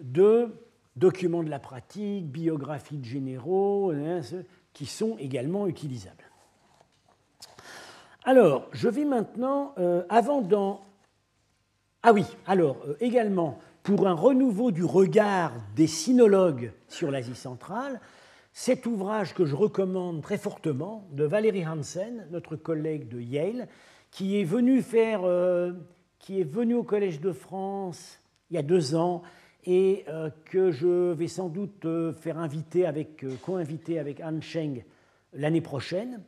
de 0.00 0.48
documents 0.96 1.42
de 1.42 1.50
la 1.50 1.58
pratique, 1.58 2.30
biographies 2.30 2.98
de 2.98 3.04
généraux, 3.04 3.90
hein, 3.90 4.20
qui 4.72 4.86
sont 4.86 5.16
également 5.18 5.66
utilisables. 5.66 6.24
Alors, 8.24 8.68
je 8.72 8.88
vais 8.88 9.04
maintenant, 9.04 9.74
euh, 9.78 10.04
avant 10.08 10.40
d'en... 10.40 10.82
Ah 12.02 12.12
oui, 12.12 12.24
alors, 12.46 12.78
euh, 12.86 12.96
également, 13.00 13.58
pour 13.82 14.06
un 14.06 14.14
renouveau 14.14 14.70
du 14.70 14.84
regard 14.84 15.52
des 15.74 15.86
sinologues 15.86 16.72
sur 16.88 17.10
l'Asie 17.10 17.34
centrale, 17.34 18.00
cet 18.52 18.86
ouvrage 18.86 19.34
que 19.34 19.44
je 19.44 19.56
recommande 19.56 20.22
très 20.22 20.38
fortement 20.38 21.06
de 21.10 21.24
Valérie 21.24 21.66
Hansen, 21.66 22.26
notre 22.30 22.56
collègue 22.56 23.08
de 23.08 23.20
Yale, 23.20 23.68
qui 24.14 24.40
est 24.40 24.44
venu 24.44 24.80
faire, 24.80 25.22
euh, 25.24 25.72
qui 26.20 26.40
est 26.40 26.44
venu 26.44 26.74
au 26.74 26.84
Collège 26.84 27.20
de 27.20 27.32
France 27.32 28.20
il 28.50 28.54
y 28.54 28.58
a 28.58 28.62
deux 28.62 28.94
ans 28.94 29.22
et 29.66 30.04
que 30.44 30.70
je 30.70 31.12
vais 31.12 31.26
sans 31.26 31.48
doute 31.48 31.86
faire 32.20 32.38
inviter 32.38 32.84
avec, 32.84 33.24
co-inviter 33.40 33.98
avec 33.98 34.20
Anne 34.20 34.42
Cheng 34.42 34.84
l'année 35.32 35.62
prochaine. 35.62 36.20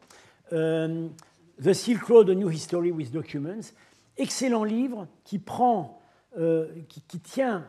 The 0.51 1.73
Silk 1.73 2.03
Road, 2.05 2.31
A 2.31 2.35
New 2.35 2.51
History 2.51 2.91
with 2.91 3.11
Documents, 3.11 3.73
excellent 4.19 4.65
livre 4.65 5.09
qui 5.25 5.39
prend, 5.39 6.01
euh, 6.39 6.69
qui, 6.89 7.21
tient, 7.21 7.67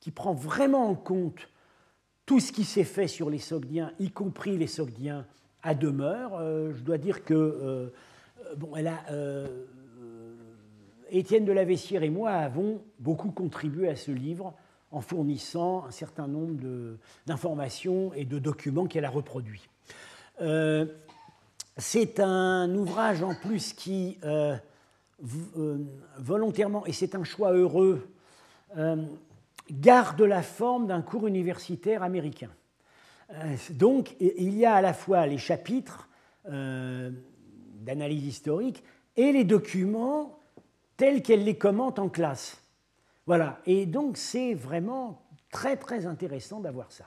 qui 0.00 0.10
prend 0.10 0.34
vraiment 0.34 0.88
en 0.88 0.94
compte 0.94 1.48
tout 2.26 2.40
ce 2.40 2.52
qui 2.52 2.64
s'est 2.64 2.84
fait 2.84 3.08
sur 3.08 3.30
les 3.30 3.38
Sogdiens, 3.38 3.92
y 3.98 4.10
compris 4.10 4.56
les 4.56 4.66
Sogdiens 4.66 5.26
à 5.62 5.74
demeure. 5.74 6.34
Euh, 6.34 6.72
je 6.74 6.82
dois 6.82 6.98
dire 6.98 7.24
que 7.24 7.34
euh, 7.34 7.88
bon, 8.56 8.76
elle 8.76 8.88
a, 8.88 9.04
Étienne 11.10 11.44
de 11.44 11.52
la 11.52 11.64
Vessière 11.64 12.02
et 12.02 12.10
moi 12.10 12.30
avons 12.30 12.80
beaucoup 12.98 13.30
contribué 13.30 13.88
à 13.88 13.96
ce 13.96 14.12
livre 14.12 14.54
en 14.92 15.00
fournissant 15.00 15.84
un 15.86 15.90
certain 15.90 16.28
nombre 16.28 16.96
d'informations 17.26 18.12
et 18.14 18.24
de 18.24 18.38
documents 18.38 18.86
qu'elle 18.86 19.04
a 19.04 19.10
reproduits. 19.10 19.68
C'est 21.80 22.20
un 22.20 22.74
ouvrage 22.74 23.22
en 23.22 23.34
plus 23.34 23.72
qui, 23.72 24.18
euh, 24.24 24.54
euh, 25.56 25.78
volontairement, 26.18 26.84
et 26.84 26.92
c'est 26.92 27.14
un 27.14 27.24
choix 27.24 27.52
heureux, 27.52 28.06
euh, 28.76 28.96
garde 29.70 30.20
la 30.20 30.42
forme 30.42 30.88
d'un 30.88 31.00
cours 31.00 31.26
universitaire 31.26 32.02
américain. 32.02 32.50
donc, 33.70 34.16
il 34.20 34.58
y 34.58 34.66
a 34.66 34.74
à 34.74 34.82
la 34.82 34.92
fois 34.92 35.26
les 35.26 35.38
chapitres 35.38 36.08
d'analyse 37.80 38.26
historique 38.26 38.82
et 39.16 39.32
les 39.32 39.44
documents 39.44 40.38
tels 40.96 41.22
qu'elle 41.22 41.44
les 41.44 41.56
commente 41.56 41.98
en 41.98 42.08
classe. 42.08 42.62
Voilà, 43.26 43.60
et 43.66 43.86
donc 43.86 44.16
c'est 44.16 44.54
vraiment 44.54 45.22
très 45.50 45.76
très 45.76 46.06
intéressant 46.06 46.60
d'avoir 46.60 46.90
ça. 46.92 47.04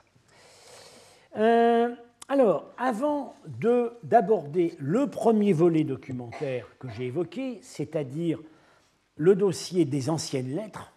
Alors, 2.28 2.70
avant 2.78 3.36
d'aborder 4.02 4.74
le 4.78 5.08
premier 5.08 5.52
volet 5.52 5.84
documentaire 5.84 6.66
que 6.78 6.88
j'ai 6.88 7.06
évoqué, 7.06 7.58
c'est-à-dire 7.62 8.38
le 9.16 9.36
dossier 9.36 9.84
des 9.84 10.08
anciennes 10.08 10.54
lettres, 10.54 10.92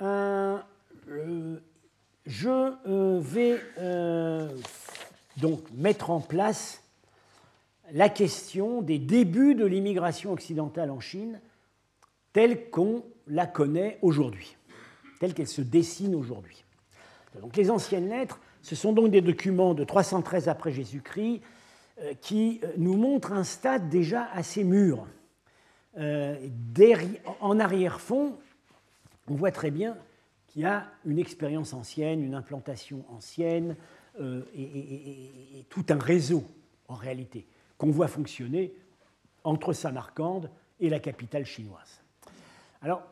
euh, 0.00 0.58
je 2.26 2.48
euh, 2.48 3.20
vais 3.20 3.60
euh, 3.78 4.48
donc 5.36 5.60
mettre 5.74 6.10
en 6.10 6.20
place 6.20 6.81
la 7.92 8.08
question 8.08 8.80
des 8.82 8.98
débuts 8.98 9.54
de 9.54 9.66
l'immigration 9.66 10.32
occidentale 10.32 10.90
en 10.90 11.00
Chine 11.00 11.40
telle 12.32 12.70
qu'on 12.70 13.04
la 13.26 13.46
connaît 13.46 13.98
aujourd'hui, 14.02 14.56
telle 15.20 15.34
qu'elle 15.34 15.46
se 15.46 15.60
dessine 15.60 16.14
aujourd'hui. 16.14 16.64
Donc 17.40 17.56
les 17.56 17.70
anciennes 17.70 18.08
lettres, 18.08 18.40
ce 18.62 18.74
sont 18.74 18.92
donc 18.92 19.10
des 19.10 19.20
documents 19.20 19.74
de 19.74 19.84
313 19.84 20.48
après 20.48 20.72
Jésus-Christ 20.72 21.42
euh, 22.00 22.14
qui 22.20 22.60
euh, 22.64 22.72
nous 22.78 22.96
montrent 22.96 23.32
un 23.32 23.44
stade 23.44 23.88
déjà 23.90 24.28
assez 24.32 24.64
mûr. 24.64 25.06
Euh, 25.98 26.36
en 27.40 27.60
arrière-fond, 27.60 28.38
on 29.28 29.34
voit 29.34 29.50
très 29.50 29.70
bien 29.70 29.96
qu'il 30.46 30.62
y 30.62 30.64
a 30.64 30.86
une 31.04 31.18
expérience 31.18 31.74
ancienne, 31.74 32.22
une 32.22 32.34
implantation 32.34 33.04
ancienne 33.10 33.76
et, 34.54 35.64
tout 35.70 35.84
un 35.88 35.98
réseau, 35.98 36.44
en 36.88 36.94
réalité, 36.94 37.46
qu'on 37.82 37.90
voit 37.90 38.06
fonctionner 38.06 38.72
entre 39.42 39.72
Samarcande 39.72 40.48
et 40.78 40.88
la 40.88 41.00
capitale 41.00 41.44
chinoise. 41.44 42.00
Alors, 42.80 43.02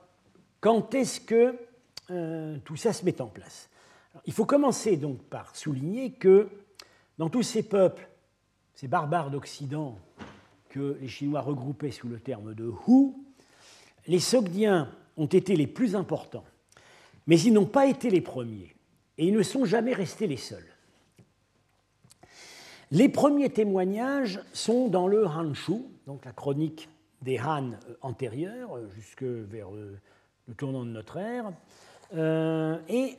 quand 0.61 0.95
est-ce 0.95 1.21
que 1.21 1.57
tout 2.65 2.77
ça 2.77 2.93
se 2.93 3.05
met 3.05 3.21
en 3.21 3.27
place? 3.27 3.69
Il 4.27 4.33
faut 4.33 4.45
commencer 4.45 4.97
donc 4.97 5.25
par 5.25 5.57
souligner 5.57 6.13
que 6.13 6.49
dans 7.19 7.29
tous 7.29 7.43
ces 7.43 7.65
peuples, 7.65 8.09
ces 8.75 8.87
barbares 8.87 9.33
d'Occident 9.33 9.99
que 10.69 10.97
les 11.01 11.09
Chinois 11.09 11.41
regroupaient 11.41 11.91
sous 11.91 12.07
le 12.07 12.21
terme 12.21 12.55
de 12.55 12.73
Hu, 12.87 13.11
les 14.07 14.21
Sogdiens 14.21 14.89
ont 15.17 15.27
été 15.27 15.57
les 15.57 15.67
plus 15.67 15.97
importants, 15.97 16.45
mais 17.27 17.41
ils 17.41 17.53
n'ont 17.53 17.67
pas 17.67 17.89
été 17.89 18.09
les 18.09 18.21
premiers, 18.21 18.73
et 19.19 19.27
ils 19.27 19.35
ne 19.35 19.43
sont 19.43 19.65
jamais 19.65 19.95
restés 19.95 20.29
les 20.29 20.37
seuls. 20.37 20.70
Les 22.93 23.09
premiers 23.09 23.51
témoignages 23.51 24.41
sont 24.53 24.89
dans 24.89 25.07
le 25.07 25.25
Hanshu, 25.25 25.85
donc 26.07 26.25
la 26.25 26.33
chronique 26.33 26.89
des 27.23 27.39
Han 27.39 27.73
antérieurs, 28.03 28.79
jusque 28.91 29.23
vers 29.23 29.71
le 29.71 30.01
tournant 30.57 30.85
de 30.85 30.91
notre 30.91 31.19
ère. 31.19 31.53
et 32.89 33.17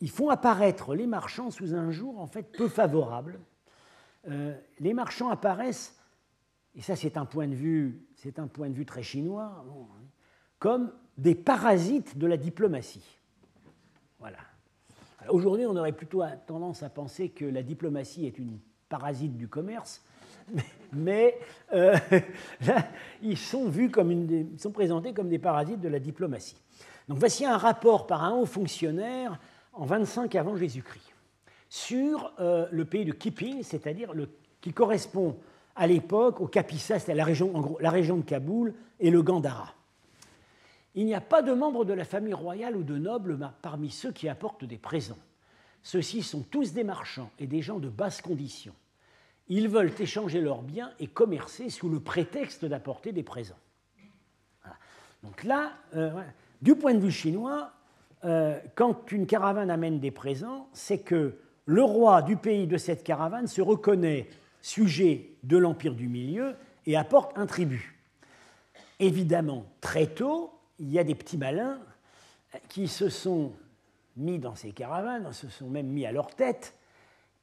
ils 0.00 0.10
font 0.10 0.28
apparaître 0.30 0.94
les 0.94 1.06
marchands 1.06 1.50
sous 1.50 1.74
un 1.74 1.92
jour 1.92 2.18
en 2.18 2.26
fait 2.26 2.42
peu 2.42 2.68
favorable. 2.68 3.38
les 4.26 4.94
marchands 4.94 5.30
apparaissent, 5.30 5.96
et 6.74 6.82
ça 6.82 6.96
c'est 6.96 7.16
un 7.16 7.26
point 7.26 7.46
de 7.46 7.54
vue, 7.54 8.04
c'est 8.16 8.40
un 8.40 8.48
point 8.48 8.68
de 8.68 8.74
vue 8.74 8.86
très 8.86 9.04
chinois, 9.04 9.64
comme 10.58 10.92
des 11.16 11.36
parasites 11.36 12.18
de 12.18 12.26
la 12.26 12.36
diplomatie. 12.36 13.20
Voilà. 14.18 14.38
Aujourd'hui, 15.28 15.66
on 15.66 15.76
aurait 15.76 15.92
plutôt 15.92 16.22
tendance 16.46 16.82
à 16.82 16.90
penser 16.90 17.30
que 17.30 17.44
la 17.44 17.62
diplomatie 17.62 18.26
est 18.26 18.38
une 18.38 18.58
parasite 18.88 19.36
du 19.36 19.48
commerce, 19.48 20.04
mais 20.92 21.38
ils 23.22 23.38
sont 23.38 23.70
présentés 24.72 25.12
comme 25.12 25.28
des 25.28 25.38
parasites 25.38 25.80
de 25.80 25.88
la 25.88 25.98
diplomatie. 25.98 26.56
Donc 27.08 27.18
voici 27.18 27.44
un 27.44 27.56
rapport 27.56 28.06
par 28.06 28.24
un 28.24 28.32
haut 28.32 28.46
fonctionnaire 28.46 29.38
en 29.72 29.84
25 29.84 30.34
avant 30.36 30.56
Jésus-Christ 30.56 31.14
sur 31.68 32.32
euh, 32.38 32.66
le 32.70 32.84
pays 32.84 33.04
de 33.04 33.12
Kipi, 33.12 33.64
c'est-à-dire 33.64 34.12
qui 34.60 34.72
correspond 34.72 35.36
à 35.74 35.86
l'époque 35.86 36.40
au 36.40 36.46
Kapisa, 36.46 36.98
c'est 36.98 37.14
la 37.14 37.24
région, 37.24 37.76
la 37.80 37.90
région 37.90 38.16
de 38.16 38.22
Kaboul 38.22 38.74
et 39.00 39.10
le 39.10 39.22
Gandhara. 39.22 39.73
Il 40.94 41.06
n'y 41.06 41.14
a 41.14 41.20
pas 41.20 41.42
de 41.42 41.52
membres 41.52 41.84
de 41.84 41.92
la 41.92 42.04
famille 42.04 42.34
royale 42.34 42.76
ou 42.76 42.82
de 42.82 42.96
nobles 42.96 43.38
parmi 43.62 43.90
ceux 43.90 44.12
qui 44.12 44.28
apportent 44.28 44.64
des 44.64 44.78
présents. 44.78 45.18
Ceux-ci 45.82 46.22
sont 46.22 46.42
tous 46.42 46.72
des 46.72 46.84
marchands 46.84 47.30
et 47.38 47.46
des 47.46 47.62
gens 47.62 47.78
de 47.78 47.88
basse 47.88 48.22
condition. 48.22 48.74
Ils 49.48 49.68
veulent 49.68 49.92
échanger 49.98 50.40
leurs 50.40 50.62
biens 50.62 50.90
et 50.98 51.06
commercer 51.06 51.68
sous 51.68 51.88
le 51.88 52.00
prétexte 52.00 52.64
d'apporter 52.64 53.12
des 53.12 53.22
présents. 53.22 53.58
Donc 55.22 55.44
là, 55.44 55.72
euh, 55.94 56.10
du 56.62 56.74
point 56.76 56.94
de 56.94 57.00
vue 57.00 57.10
chinois, 57.10 57.72
euh, 58.24 58.58
quand 58.74 59.10
une 59.12 59.26
caravane 59.26 59.70
amène 59.70 60.00
des 60.00 60.10
présents, 60.10 60.68
c'est 60.72 60.98
que 60.98 61.38
le 61.66 61.82
roi 61.82 62.22
du 62.22 62.36
pays 62.36 62.66
de 62.66 62.76
cette 62.76 63.04
caravane 63.04 63.46
se 63.46 63.60
reconnaît 63.60 64.28
sujet 64.62 65.30
de 65.42 65.58
l'Empire 65.58 65.94
du 65.94 66.08
Milieu 66.08 66.54
et 66.86 66.96
apporte 66.96 67.36
un 67.36 67.46
tribut. 67.46 67.98
Évidemment, 68.98 69.66
très 69.80 70.06
tôt, 70.06 70.53
il 70.78 70.90
y 70.90 70.98
a 70.98 71.04
des 71.04 71.14
petits 71.14 71.38
malins 71.38 71.78
qui 72.68 72.88
se 72.88 73.08
sont 73.08 73.52
mis 74.16 74.38
dans 74.38 74.54
ces 74.54 74.72
caravanes, 74.72 75.32
se 75.32 75.48
sont 75.48 75.68
même 75.68 75.88
mis 75.88 76.06
à 76.06 76.12
leur 76.12 76.34
tête, 76.34 76.74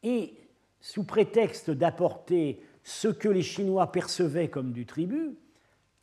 et 0.04 0.34
sous 0.80 1.04
prétexte 1.04 1.70
d'apporter 1.70 2.64
ce 2.84 3.08
que 3.08 3.30
les 3.30 3.44
Chinois 3.44 3.92
percevaient 3.92 4.50
comme 4.50 4.72
du 4.72 4.86
tribut, 4.86 5.36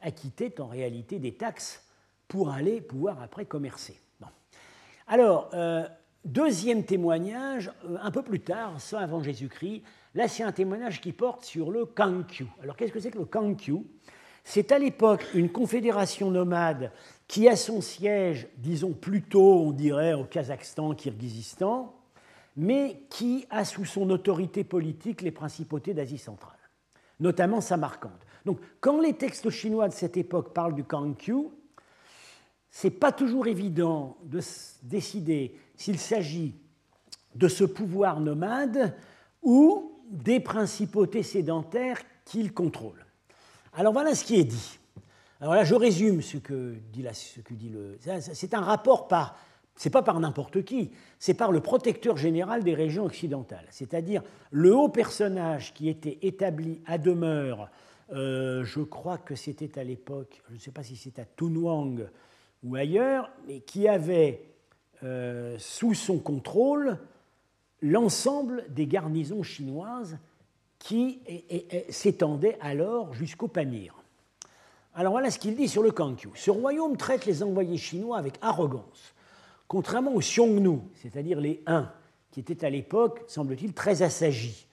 acquittaient 0.00 0.60
en 0.60 0.66
réalité 0.66 1.18
des 1.18 1.34
taxes 1.34 1.84
pour 2.28 2.50
aller 2.50 2.80
pouvoir 2.80 3.20
après 3.22 3.46
commercer. 3.46 4.00
Alors, 5.10 5.50
euh, 5.54 5.88
deuxième 6.24 6.84
témoignage, 6.84 7.72
euh, 7.86 7.96
un 8.02 8.10
peu 8.10 8.22
plus 8.22 8.40
tard, 8.40 8.78
ça 8.78 9.00
avant 9.00 9.22
Jésus-Christ, 9.22 9.82
là 10.14 10.28
c'est 10.28 10.42
un 10.42 10.52
témoignage 10.52 11.00
qui 11.00 11.12
porte 11.12 11.44
sur 11.44 11.70
le 11.70 11.86
Kankyu. 11.86 12.46
Alors 12.62 12.76
qu'est-ce 12.76 12.92
que 12.92 13.00
c'est 13.00 13.10
que 13.10 13.18
le 13.18 13.24
Kankyu 13.24 13.84
C'est 14.50 14.72
à 14.72 14.78
l'époque 14.78 15.26
une 15.34 15.50
confédération 15.50 16.30
nomade 16.30 16.90
qui 17.26 17.46
a 17.50 17.54
son 17.54 17.82
siège, 17.82 18.48
disons 18.56 18.94
plutôt, 18.94 19.60
on 19.60 19.72
dirait, 19.72 20.14
au 20.14 20.24
Kazakhstan, 20.24 20.94
Kirghizistan, 20.94 21.94
mais 22.56 23.02
qui 23.10 23.44
a 23.50 23.66
sous 23.66 23.84
son 23.84 24.08
autorité 24.08 24.64
politique 24.64 25.20
les 25.20 25.32
principautés 25.32 25.92
d'Asie 25.92 26.16
centrale, 26.16 26.56
notamment 27.20 27.60
Samarcande. 27.60 28.24
Donc, 28.46 28.58
quand 28.80 29.02
les 29.02 29.12
textes 29.12 29.50
chinois 29.50 29.86
de 29.86 29.92
cette 29.92 30.16
époque 30.16 30.54
parlent 30.54 30.74
du 30.74 30.84
Kangkyu, 30.84 31.48
c'est 32.70 32.88
pas 32.88 33.12
toujours 33.12 33.48
évident 33.48 34.16
de 34.24 34.40
décider 34.82 35.58
s'il 35.76 35.98
s'agit 35.98 36.54
de 37.34 37.48
ce 37.48 37.64
pouvoir 37.64 38.18
nomade 38.18 38.96
ou 39.42 39.92
des 40.08 40.40
principautés 40.40 41.22
sédentaires 41.22 42.00
qu'il 42.24 42.54
contrôle. 42.54 43.04
Alors 43.72 43.92
voilà 43.92 44.14
ce 44.14 44.24
qui 44.24 44.36
est 44.36 44.44
dit. 44.44 44.78
Alors 45.40 45.54
là, 45.54 45.64
je 45.64 45.74
résume 45.74 46.20
ce 46.20 46.36
que 46.36 46.74
dit, 46.92 47.68
le. 47.68 47.98
C'est 48.20 48.54
un 48.54 48.60
rapport 48.60 49.08
par. 49.08 49.36
C'est 49.76 49.90
pas 49.90 50.02
par 50.02 50.18
n'importe 50.18 50.64
qui, 50.64 50.90
c'est 51.20 51.34
par 51.34 51.52
le 51.52 51.60
protecteur 51.60 52.16
général 52.16 52.64
des 52.64 52.74
régions 52.74 53.04
occidentales, 53.04 53.66
c'est-à-dire 53.70 54.24
le 54.50 54.74
haut 54.74 54.88
personnage 54.88 55.72
qui 55.72 55.88
était 55.88 56.18
établi 56.22 56.82
à 56.84 56.98
demeure, 56.98 57.70
euh, 58.12 58.64
je 58.64 58.80
crois 58.80 59.18
que 59.18 59.36
c'était 59.36 59.78
à 59.78 59.84
l'époque, 59.84 60.42
je 60.48 60.54
ne 60.54 60.58
sais 60.58 60.72
pas 60.72 60.82
si 60.82 60.96
c'était 60.96 61.22
à 61.22 61.26
Tunwang 61.26 62.08
ou 62.64 62.74
ailleurs, 62.74 63.30
mais 63.46 63.60
qui 63.60 63.86
avait 63.86 64.42
euh, 65.04 65.54
sous 65.60 65.94
son 65.94 66.18
contrôle 66.18 66.98
l'ensemble 67.80 68.64
des 68.70 68.88
garnisons 68.88 69.44
chinoises 69.44 70.18
qui 70.78 71.20
s'étendaient 71.90 72.56
alors 72.60 73.12
jusqu'au 73.14 73.48
Pamir. 73.48 73.94
Alors 74.94 75.12
voilà 75.12 75.30
ce 75.30 75.38
qu'il 75.38 75.54
dit 75.54 75.68
sur 75.68 75.82
le 75.82 75.90
Kankyu. 75.90 76.30
Ce 76.34 76.50
royaume 76.50 76.96
traite 76.96 77.24
les 77.24 77.42
envoyés 77.42 77.76
chinois 77.76 78.18
avec 78.18 78.34
arrogance, 78.40 79.14
contrairement 79.68 80.12
aux 80.12 80.20
Xiongnu, 80.20 80.80
c'est-à-dire 80.96 81.40
les 81.40 81.62
Huns, 81.66 81.90
qui 82.32 82.40
étaient 82.40 82.64
à 82.64 82.70
l'époque, 82.70 83.22
semble-t-il, 83.28 83.72
très 83.74 84.02
assagis. 84.02 84.66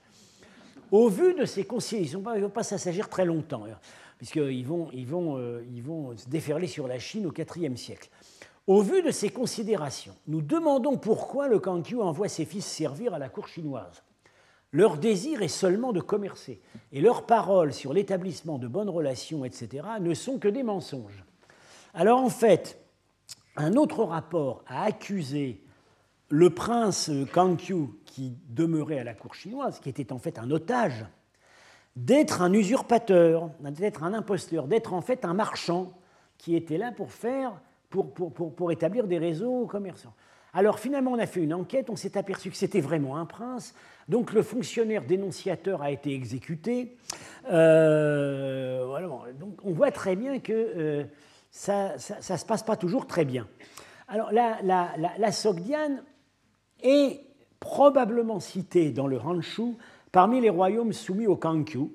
Au 0.90 1.08
vu 1.08 1.34
de 1.34 1.44
ces 1.44 1.66
ils 1.92 2.12
ne 2.12 2.40
vont 2.40 2.50
pas 2.50 2.62
s'assagir 2.62 3.08
très 3.08 3.24
longtemps, 3.24 3.64
hein, 3.66 3.78
puisqu'ils 4.18 4.66
euh, 4.68 5.62
vont 5.84 6.16
se 6.16 6.28
déferler 6.28 6.66
sur 6.66 6.88
la 6.88 6.98
Chine 6.98 7.26
au 7.26 7.32
IVe 7.32 7.76
siècle. 7.76 8.08
Au 8.66 8.82
vu 8.82 9.02
de 9.02 9.12
ces 9.12 9.28
considérations, 9.28 10.14
nous 10.26 10.42
demandons 10.42 10.96
pourquoi 10.96 11.46
le 11.46 11.60
Kankyu 11.60 12.00
envoie 12.00 12.28
ses 12.28 12.44
fils 12.44 12.66
servir 12.66 13.14
à 13.14 13.18
la 13.18 13.28
cour 13.28 13.46
chinoise. 13.46 14.02
Leur 14.76 14.98
désir 14.98 15.40
est 15.40 15.48
seulement 15.48 15.94
de 15.94 16.02
commercer, 16.02 16.60
et 16.92 17.00
leurs 17.00 17.24
paroles 17.24 17.72
sur 17.72 17.94
l'établissement 17.94 18.58
de 18.58 18.68
bonnes 18.68 18.90
relations, 18.90 19.46
etc., 19.46 19.86
ne 20.02 20.12
sont 20.12 20.38
que 20.38 20.48
des 20.48 20.62
mensonges. 20.62 21.24
Alors 21.94 22.20
en 22.20 22.28
fait, 22.28 22.78
un 23.56 23.72
autre 23.76 24.04
rapport 24.04 24.62
a 24.66 24.84
accusé 24.84 25.62
le 26.28 26.50
prince 26.50 27.10
Kangqiu, 27.32 27.88
qui 28.04 28.36
demeurait 28.50 28.98
à 28.98 29.04
la 29.04 29.14
cour 29.14 29.34
chinoise, 29.34 29.80
qui 29.80 29.88
était 29.88 30.12
en 30.12 30.18
fait 30.18 30.38
un 30.38 30.50
otage, 30.50 31.06
d'être 31.96 32.42
un 32.42 32.52
usurpateur, 32.52 33.48
d'être 33.60 34.02
un 34.02 34.12
imposteur, 34.12 34.66
d'être 34.66 34.92
en 34.92 35.00
fait 35.00 35.24
un 35.24 35.32
marchand 35.32 35.90
qui 36.36 36.54
était 36.54 36.76
là 36.76 36.92
pour 36.92 37.12
faire, 37.12 37.58
pour 37.88 38.72
établir 38.72 39.06
des 39.06 39.16
réseaux 39.16 39.64
commerçants. 39.64 40.12
Alors 40.54 40.78
finalement, 40.78 41.12
on 41.12 41.18
a 41.18 41.26
fait 41.26 41.40
une 41.40 41.54
enquête, 41.54 41.90
on 41.90 41.96
s'est 41.96 42.16
aperçu 42.16 42.50
que 42.50 42.56
c'était 42.56 42.80
vraiment 42.80 43.16
un 43.16 43.26
prince. 43.26 43.74
Donc 44.08 44.32
le 44.32 44.42
fonctionnaire 44.42 45.04
dénonciateur 45.04 45.82
a 45.82 45.90
été 45.90 46.14
exécuté. 46.14 46.96
Euh, 47.50 49.32
donc 49.34 49.58
on 49.64 49.72
voit 49.72 49.90
très 49.90 50.16
bien 50.16 50.38
que 50.38 50.52
euh, 50.52 51.04
ça 51.50 51.94
ne 51.94 52.36
se 52.36 52.44
passe 52.44 52.62
pas 52.62 52.76
toujours 52.76 53.06
très 53.06 53.24
bien. 53.24 53.46
Alors 54.08 54.32
la, 54.32 54.58
la, 54.62 55.32
Sogdiane 55.32 56.02
est 56.82 57.20
probablement 57.58 58.38
citée 58.38 58.92
dans 58.92 59.08
le 59.08 59.18
Hanshu 59.18 59.74
parmi 60.12 60.40
les 60.40 60.50
royaumes 60.50 60.92
soumis 60.92 61.26
au 61.26 61.36
Kankyu. 61.36 61.90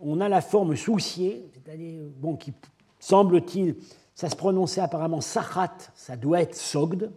On 0.00 0.20
a 0.20 0.28
la 0.28 0.40
forme 0.40 0.76
souciée, 0.76 1.50
c'est-à-dire 1.52 2.02
bon, 2.16 2.36
qui 2.36 2.52
semble-t-il, 3.00 3.76
ça 4.14 4.28
se 4.30 4.36
prononçait 4.36 4.80
apparemment 4.80 5.20
Sahat, 5.20 5.76
ça 5.94 6.16
doit 6.16 6.40
être 6.40 6.54
Sogd. 6.54 7.10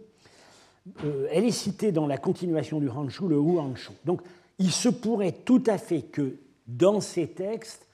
Euh, 1.04 1.28
elle 1.30 1.44
est 1.44 1.50
citée 1.50 1.92
dans 1.92 2.06
la 2.06 2.18
continuation 2.18 2.80
du 2.80 2.88
Hanshu, 2.88 3.28
le 3.28 3.36
Hu 3.36 3.58
Hanshu. 3.58 3.92
Donc, 4.04 4.20
il 4.58 4.70
se 4.70 4.88
pourrait 4.88 5.32
tout 5.32 5.62
à 5.66 5.78
fait 5.78 6.02
que 6.02 6.36
dans 6.66 7.00
ces 7.00 7.28
textes, 7.28 7.86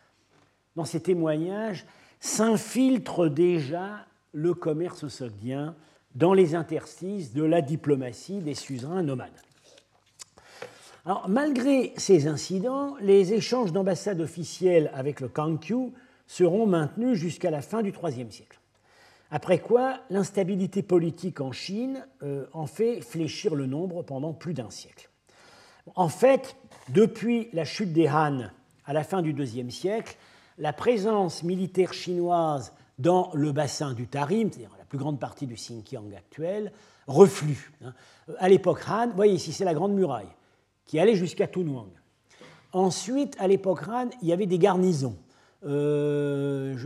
dans 0.76 0.84
ces 0.84 1.00
témoignages, 1.00 1.86
s'infiltre 2.20 3.28
déjà 3.28 4.06
le 4.32 4.54
commerce 4.54 5.08
sogdien 5.08 5.74
dans 6.14 6.32
les 6.32 6.54
interstices 6.54 7.32
de 7.32 7.42
la 7.42 7.60
diplomatie 7.60 8.38
des 8.38 8.54
suzerains 8.54 9.02
nomades. 9.02 9.30
Alors, 11.04 11.28
malgré 11.28 11.92
ces 11.96 12.26
incidents, 12.26 12.96
les 13.00 13.32
échanges 13.32 13.72
d'ambassades 13.72 14.20
officielles 14.20 14.90
avec 14.94 15.20
le 15.20 15.28
Kangkyu 15.28 15.92
seront 16.26 16.66
maintenus 16.66 17.18
jusqu'à 17.18 17.50
la 17.50 17.62
fin 17.62 17.82
du 17.82 17.90
IIIe 17.90 18.30
siècle. 18.30 18.57
Après 19.30 19.58
quoi, 19.58 20.00
l'instabilité 20.08 20.82
politique 20.82 21.40
en 21.40 21.52
Chine 21.52 22.06
euh, 22.22 22.46
en 22.52 22.66
fait 22.66 23.02
fléchir 23.02 23.54
le 23.54 23.66
nombre 23.66 24.02
pendant 24.02 24.32
plus 24.32 24.54
d'un 24.54 24.70
siècle. 24.70 25.10
En 25.94 26.08
fait, 26.08 26.56
depuis 26.88 27.48
la 27.52 27.64
chute 27.64 27.92
des 27.92 28.08
Han 28.08 28.50
à 28.86 28.92
la 28.92 29.04
fin 29.04 29.20
du 29.20 29.32
IIe 29.32 29.70
siècle, 29.70 30.16
la 30.56 30.72
présence 30.72 31.42
militaire 31.42 31.92
chinoise 31.92 32.72
dans 32.98 33.30
le 33.34 33.52
bassin 33.52 33.92
du 33.92 34.06
Tarim, 34.06 34.50
c'est-à-dire 34.50 34.74
la 34.78 34.84
plus 34.84 34.98
grande 34.98 35.20
partie 35.20 35.46
du 35.46 35.54
Xinjiang 35.54 36.14
actuel, 36.16 36.72
reflue. 37.06 37.72
Hein. 37.84 37.92
À 38.38 38.48
l'époque 38.48 38.80
Han, 38.88 39.08
vous 39.08 39.16
voyez 39.16 39.34
ici, 39.34 39.52
c'est 39.52 39.64
la 39.64 39.74
Grande 39.74 39.92
Muraille, 39.92 40.28
qui 40.86 40.98
allait 40.98 41.14
jusqu'à 41.14 41.46
Tunwang. 41.46 41.90
Ensuite, 42.72 43.36
à 43.38 43.46
l'époque 43.46 43.86
Han, 43.88 44.08
il 44.22 44.28
y 44.28 44.32
avait 44.32 44.46
des 44.46 44.58
garnisons 44.58 45.16
je 45.62 46.78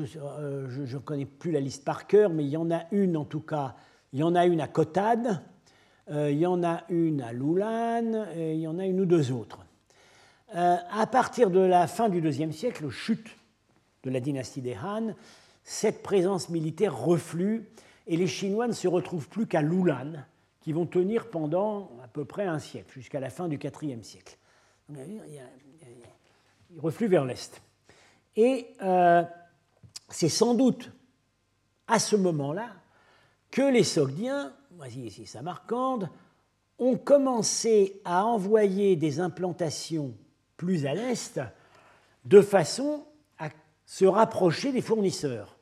ne 0.95 0.99
connais 0.99 1.27
plus 1.27 1.51
la 1.51 1.61
liste 1.61 1.85
par 1.85 2.07
cœur, 2.07 2.31
mais 2.31 2.45
il 2.45 2.51
y 2.51 2.57
en 2.57 2.71
a 2.71 2.85
une 2.91 3.17
en 3.17 3.25
tout 3.25 3.41
cas, 3.41 3.77
il 4.13 4.21
y 4.21 4.23
en 4.23 4.35
a 4.35 4.47
une 4.47 4.61
à 4.61 4.69
Kotad, 4.69 5.43
il 6.11 6.39
y 6.39 6.47
en 6.47 6.63
a 6.63 6.85
une 6.89 7.23
à 7.23 7.33
Loulan, 7.33 8.27
et 8.37 8.55
il 8.55 8.61
y 8.61 8.67
en 8.67 8.79
a 8.79 8.87
une 8.87 9.01
ou 9.01 9.07
deux 9.07 9.33
autres. 9.33 9.65
à 10.55 11.07
partir 11.07 11.51
de 11.51 11.61
la 11.61 11.87
fin 11.87 12.09
du 12.09 12.21
IIe 12.21 12.53
siècle, 12.53 12.89
chute 12.91 13.37
de 14.03 14.11
la 14.11 14.21
dynastie 14.21 14.61
des 14.61 14.77
Han, 14.77 15.15
cette 15.65 16.03
présence 16.03 16.49
militaire 16.49 16.97
reflue 16.97 17.69
et 18.07 18.17
les 18.17 18.27
Chinois 18.27 18.67
ne 18.67 18.73
se 18.73 18.89
retrouvent 18.89 19.29
plus 19.29 19.47
qu'à 19.47 19.63
Loulan, 19.63 20.15
qui 20.61 20.73
vont 20.73 20.87
tenir 20.87 21.31
pendant 21.31 21.93
à 22.03 22.09
peu 22.09 22.25
près 22.25 22.47
un 22.47 22.59
siècle, 22.59 22.93
jusqu'à 22.93 23.21
la 23.21 23.31
fin 23.31 23.49
du 23.49 23.59
IVe 23.59 24.03
siècle. 24.03 24.37
Ils 24.91 26.81
refluent 26.81 27.09
vers 27.09 27.25
l'est. 27.25 27.63
Et 28.37 28.69
euh, 28.83 29.23
c'est 30.09 30.29
sans 30.29 30.55
doute 30.55 30.91
à 31.87 31.99
ce 31.99 32.17
moment-là 32.17 32.69
que 33.51 33.63
les 33.63 33.85
Sogdiens, 33.85 34.53
voici 34.73 35.01
ici 35.03 35.27
Samarcande, 35.27 36.09
ont 36.79 36.97
commencé 36.97 38.01
à 38.05 38.25
envoyer 38.25 38.97
des 38.97 39.21
implantations 39.21 40.15
plus 40.57 40.87
à 40.87 40.95
l'est 40.95 41.41
de 42.25 42.41
façon 42.41 43.05
à 43.39 43.51
se 43.85 44.05
rapprocher 44.05 44.73
des 44.73 44.81
fournisseurs. 44.81 45.59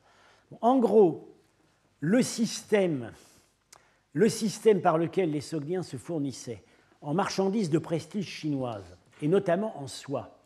En 0.61 0.79
gros, 0.79 1.35
le 1.99 2.21
système, 2.21 3.11
le 4.13 4.29
système 4.29 4.81
par 4.81 4.97
lequel 4.97 5.31
les 5.31 5.41
Sogdiens 5.41 5.83
se 5.83 5.97
fournissaient 5.97 6.63
en 7.01 7.13
marchandises 7.13 7.69
de 7.69 7.79
prestige 7.79 8.27
chinoises, 8.27 8.97
et 9.21 9.27
notamment 9.27 9.77
en 9.79 9.87
soie, 9.87 10.37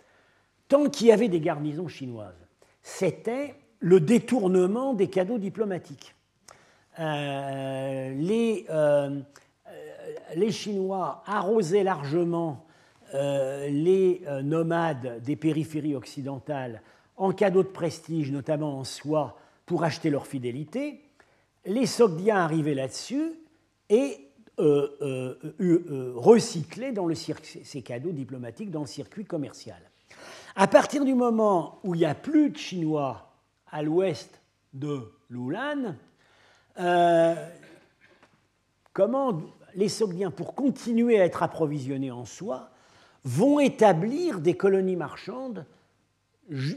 tant 0.68 0.90
qu'il 0.90 1.08
y 1.08 1.12
avait 1.12 1.30
des 1.30 1.40
garnisons 1.40 1.88
chinoises, 1.88 2.48
c'était 2.82 3.56
le 3.80 4.00
détournement 4.00 4.94
des 4.94 5.08
cadeaux 5.08 5.38
diplomatiques. 5.38 6.16
Euh, 7.00 8.14
les, 8.16 8.66
euh, 8.70 9.20
les, 10.36 10.52
Chinois 10.52 11.24
arrosaient 11.26 11.84
largement 11.84 12.66
euh, 13.14 13.68
les 13.68 14.22
nomades 14.44 15.22
des 15.24 15.36
périphéries 15.36 15.96
occidentales 15.96 16.82
en 17.18 17.32
cadeaux 17.32 17.64
de 17.64 17.68
prestige, 17.68 18.32
notamment 18.32 18.80
en 18.80 18.84
soie, 18.84 19.38
pour 19.66 19.84
acheter 19.84 20.10
leur 20.10 20.26
fidélité. 20.28 21.02
Les 21.66 21.86
Sogdiens 21.86 22.38
arrivaient 22.38 22.76
là-dessus 22.76 23.34
et 23.90 24.30
recyclaient 26.16 26.94
ces 27.64 27.82
cadeaux 27.82 28.12
diplomatiques 28.12 28.72
dans 28.72 28.82
le 28.82 28.88
circuit 28.88 29.26
commercial. 29.26 29.82
À 30.58 30.68
partir 30.68 31.04
du 31.04 31.14
moment 31.16 31.80
où 31.84 31.96
il 31.96 32.00
n'y 32.00 32.06
a 32.06 32.16
plus 32.16 32.50
de 32.50 32.58
Chinois 32.58 33.30
à 33.70 33.84
l'ouest 33.84 34.40
de 34.74 35.12
Lulan, 35.30 35.96
euh, 36.80 37.36
comment 38.94 39.42
les 39.76 39.90
Sogdiens, 39.90 40.32
pour 40.32 40.56
continuer 40.56 41.20
à 41.20 41.26
être 41.26 41.44
approvisionnés 41.44 42.12
en 42.12 42.24
soie, 42.24 42.70
vont 43.26 43.60
établir 43.60 44.40
des 44.40 44.56
colonies 44.56 44.96
marchandes 44.96 45.66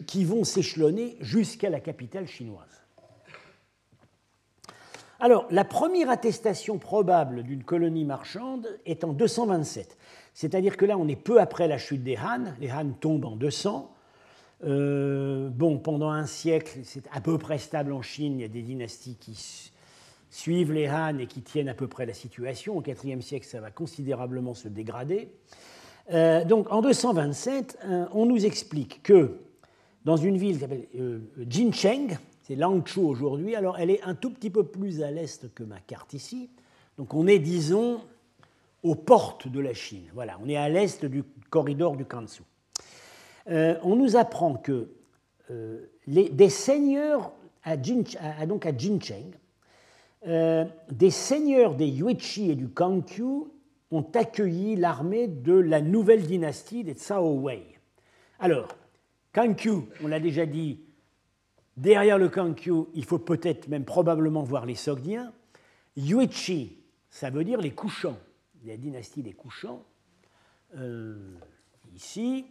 qui 0.09 0.25
vont 0.25 0.43
s'échelonner 0.43 1.17
jusqu'à 1.21 1.71
la 1.71 1.79
capitale 1.79 2.27
chinoise? 2.27 2.83
Alors, 5.21 5.47
la 5.51 5.65
première 5.65 6.11
attestation 6.11 6.79
probable 6.79 7.45
d'une 7.45 7.63
colonie 7.63 8.05
marchande 8.05 8.69
est 8.87 9.05
en 9.05 9.13
227. 9.13 9.97
C'est-à-dire 10.39 10.77
que 10.77 10.85
là, 10.85 10.97
on 10.97 11.09
est 11.09 11.17
peu 11.17 11.41
après 11.41 11.67
la 11.67 11.79
chute 11.79 12.05
des 12.05 12.17
Han. 12.17 12.53
Les 12.61 12.71
Han 12.71 12.91
tombent 12.91 13.25
en 13.25 13.35
200. 13.35 13.93
Euh, 14.63 15.49
bon, 15.49 15.79
pendant 15.79 16.11
un 16.11 16.27
siècle, 16.27 16.79
c'est 16.85 17.03
à 17.11 17.21
peu 17.21 17.39
près 17.39 17.59
stable 17.59 17.93
en 17.93 18.03
Chine. 18.03 18.39
Il 18.39 18.43
y 18.43 18.45
a 18.45 18.49
des 18.49 18.63
dynasties 18.63 19.17
qui 19.17 19.73
suivent 20.31 20.73
les 20.73 20.89
Han 20.89 21.19
et 21.19 21.27
qui 21.27 21.43
tiennent 21.43 21.69
à 21.69 21.75
peu 21.75 21.89
près 21.89 22.07
la 22.07 22.15
situation. 22.15 22.77
Au 22.77 22.83
IVe 22.85 23.21
siècle, 23.21 23.47
ça 23.47 23.61
va 23.61 23.73
considérablement 23.73 24.55
se 24.55 24.69
dégrader. 24.69 25.29
Euh, 26.13 26.45
donc, 26.45 26.71
en 26.71 26.83
227, 26.83 27.79
euh, 27.83 28.07
on 28.13 28.25
nous 28.25 28.47
explique 28.47 29.03
que 29.03 29.41
dans 30.05 30.17
une 30.17 30.37
ville 30.37 30.55
qui 30.55 30.61
s'appelle 30.61 30.87
Jincheng, 31.49 32.17
c'est 32.43 32.55
Langchu 32.55 33.01
aujourd'hui, 33.01 33.57
alors 33.57 33.77
elle 33.81 33.91
est 33.91 34.03
un 34.05 34.15
tout 34.15 34.31
petit 34.31 34.51
peu 34.51 34.63
plus 34.63 35.03
à 35.03 35.11
l'est 35.11 35.53
que 35.53 35.65
ma 35.65 35.81
carte 35.81 36.13
ici. 36.13 36.49
Donc, 36.97 37.13
on 37.13 37.27
est, 37.27 37.41
disons, 37.41 38.03
aux 38.83 38.95
portes 38.95 39.49
de 39.49 39.61
la 39.61 39.75
Chine. 39.75 40.09
Voilà, 40.15 40.39
on 40.43 40.49
est 40.49 40.57
à 40.57 40.69
l'est 40.69 41.05
du 41.05 41.25
corridor 41.51 41.97
du 41.97 42.05
Kansu. 42.05 42.43
Euh, 43.49 43.77
on 43.83 43.97
nous 43.97 44.17
apprend 44.17 44.55
que 44.55 44.91
euh, 45.51 45.87
des 46.07 46.51
seigneurs 46.51 47.33
à, 47.65 47.77
donc 47.77 48.67
à 48.67 48.77
Jincheng, 48.77 49.33
euh, 50.27 50.65
des 50.91 51.11
seigneurs 51.11 51.75
des 51.75 51.87
Yuechi 51.87 52.51
et 52.51 52.55
du 52.55 52.69
Kangqiu 52.69 53.45
ont 53.91 54.07
accueilli 54.15 54.77
l'armée 54.77 55.29
de 55.29 55.55
la 55.55 55.81
nouvelle 55.81 56.27
dynastie 56.27 56.85
des 56.85 56.95
Cao 56.95 57.41
Wei. 57.41 57.63
Alors, 58.41 58.69
Kangqiu, 59.33 59.89
on 60.03 60.09
l'a 60.09 60.21
déjà 60.21 60.45
dit, 60.45 60.81
derrière 61.77 62.19
le 62.19 62.29
Kangqiu, 62.29 62.87
il 62.95 63.05
faut 63.05 63.19
peut-être 63.19 63.69
même 63.69 63.85
probablement 63.85 64.43
voir 64.43 64.67
les 64.67 64.75
Sogdiens. 64.75 65.33
Yuechi, 65.97 66.79
ça 67.11 67.31
veut 67.31 67.45
dire 67.45 67.61
les 67.61 67.73
couchants 67.73 68.19
la 68.67 68.77
dynastie 68.77 69.23
des 69.23 69.33
Couchants, 69.33 69.85
euh, 70.77 71.17
ici, 71.95 72.45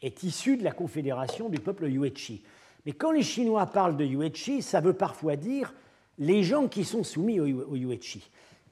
est 0.00 0.22
issue 0.22 0.56
de 0.56 0.64
la 0.64 0.72
confédération 0.72 1.48
du 1.48 1.58
peuple 1.58 1.88
Yuechi. 1.88 2.42
Mais 2.86 2.92
quand 2.92 3.12
les 3.12 3.22
Chinois 3.22 3.66
parlent 3.66 3.96
de 3.96 4.04
Yuechi, 4.04 4.62
ça 4.62 4.80
veut 4.80 4.94
parfois 4.94 5.36
dire 5.36 5.74
les 6.18 6.42
gens 6.42 6.68
qui 6.68 6.84
sont 6.84 7.04
soumis 7.04 7.40
au, 7.40 7.76
Yuechi. 7.76 8.28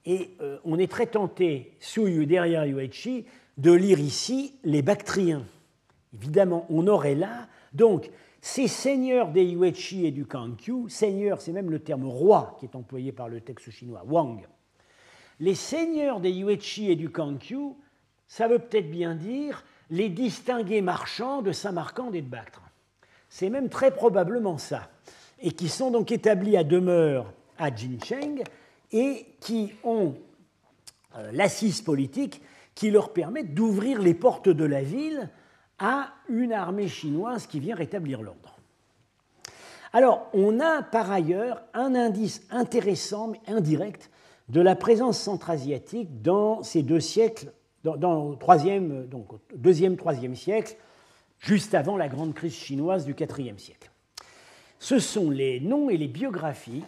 Et 0.06 0.30
euh, 0.40 0.58
on 0.64 0.78
est 0.78 0.90
très 0.90 1.06
tenté, 1.06 1.76
sous 1.78 2.08
derrière 2.24 2.64
Yuechi, 2.64 3.26
de 3.58 3.72
lire 3.72 4.00
ici 4.00 4.54
les 4.64 4.82
Bactriens. 4.82 5.44
Évidemment, 6.14 6.66
on 6.70 6.86
aurait 6.86 7.14
là, 7.14 7.48
donc, 7.72 8.10
ces 8.40 8.68
seigneurs 8.68 9.30
des 9.30 9.44
Yuechi 9.44 10.06
et 10.06 10.10
du 10.10 10.24
Kangqiu, 10.24 10.88
seigneur, 10.88 11.40
c'est 11.40 11.52
même 11.52 11.70
le 11.70 11.78
terme 11.78 12.06
roi 12.06 12.56
qui 12.58 12.66
est 12.66 12.74
employé 12.74 13.12
par 13.12 13.28
le 13.28 13.40
texte 13.40 13.70
chinois, 13.70 14.02
Wang 14.06 14.40
les 15.40 15.54
seigneurs 15.54 16.20
des 16.20 16.30
Yuechi 16.30 16.90
et 16.90 16.96
du 16.96 17.10
Kangqiu, 17.10 17.74
ça 18.28 18.46
veut 18.46 18.58
peut-être 18.58 18.90
bien 18.90 19.14
dire 19.14 19.64
les 19.90 20.08
distingués 20.08 20.82
marchands 20.82 21.42
de 21.42 21.50
Samarcande 21.50 22.14
et 22.14 22.22
de 22.22 22.28
Bactre. 22.28 22.62
C'est 23.28 23.50
même 23.50 23.68
très 23.68 23.90
probablement 23.90 24.58
ça. 24.58 24.90
Et 25.40 25.52
qui 25.52 25.68
sont 25.68 25.90
donc 25.90 26.12
établis 26.12 26.56
à 26.56 26.64
demeure 26.64 27.32
à 27.58 27.74
Jincheng 27.74 28.42
et 28.92 29.26
qui 29.40 29.72
ont 29.82 30.14
euh, 31.16 31.30
l'assise 31.32 31.80
politique 31.80 32.42
qui 32.74 32.90
leur 32.90 33.12
permet 33.12 33.42
d'ouvrir 33.42 34.00
les 34.00 34.14
portes 34.14 34.48
de 34.48 34.64
la 34.64 34.82
ville 34.82 35.30
à 35.78 36.12
une 36.28 36.52
armée 36.52 36.88
chinoise 36.88 37.46
qui 37.46 37.60
vient 37.60 37.74
rétablir 37.74 38.22
l'ordre. 38.22 38.56
Alors, 39.92 40.28
on 40.34 40.60
a 40.60 40.82
par 40.82 41.10
ailleurs 41.10 41.62
un 41.74 41.94
indice 41.94 42.42
intéressant 42.50 43.28
mais 43.28 43.40
indirect 43.48 44.09
de 44.50 44.60
la 44.60 44.74
présence 44.74 45.18
centra-asiatique 45.18 46.22
dans 46.22 46.62
ces 46.64 46.82
deux 46.82 46.98
siècles, 46.98 47.52
dans, 47.84 48.30
le 48.30 48.36
troisième, 48.36 49.06
donc 49.06 49.28
deuxième, 49.54 49.96
troisième 49.96 50.34
siècle, 50.34 50.76
juste 51.38 51.72
avant 51.74 51.96
la 51.96 52.08
grande 52.08 52.34
crise 52.34 52.54
chinoise 52.54 53.06
du 53.06 53.12
IVe 53.12 53.58
siècle. 53.58 53.90
Ce 54.80 54.98
sont 54.98 55.30
les 55.30 55.60
noms 55.60 55.88
et 55.88 55.96
les 55.96 56.08
biographies 56.08 56.82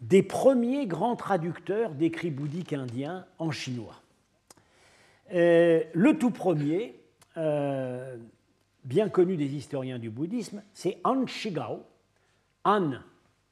des 0.00 0.24
premiers 0.24 0.86
grands 0.86 1.14
traducteurs 1.14 1.90
d'écrits 1.90 2.30
bouddhiques 2.30 2.72
indiens 2.72 3.26
en 3.38 3.52
chinois. 3.52 4.02
Euh, 5.32 5.84
le 5.92 6.18
tout 6.18 6.30
premier, 6.30 7.00
euh, 7.36 8.16
bien 8.84 9.08
connu 9.08 9.36
des 9.36 9.54
historiens 9.54 10.00
du 10.00 10.10
bouddhisme, 10.10 10.62
c'est 10.74 10.98
An 11.04 11.26
Shigao. 11.26 11.84
An 12.64 12.94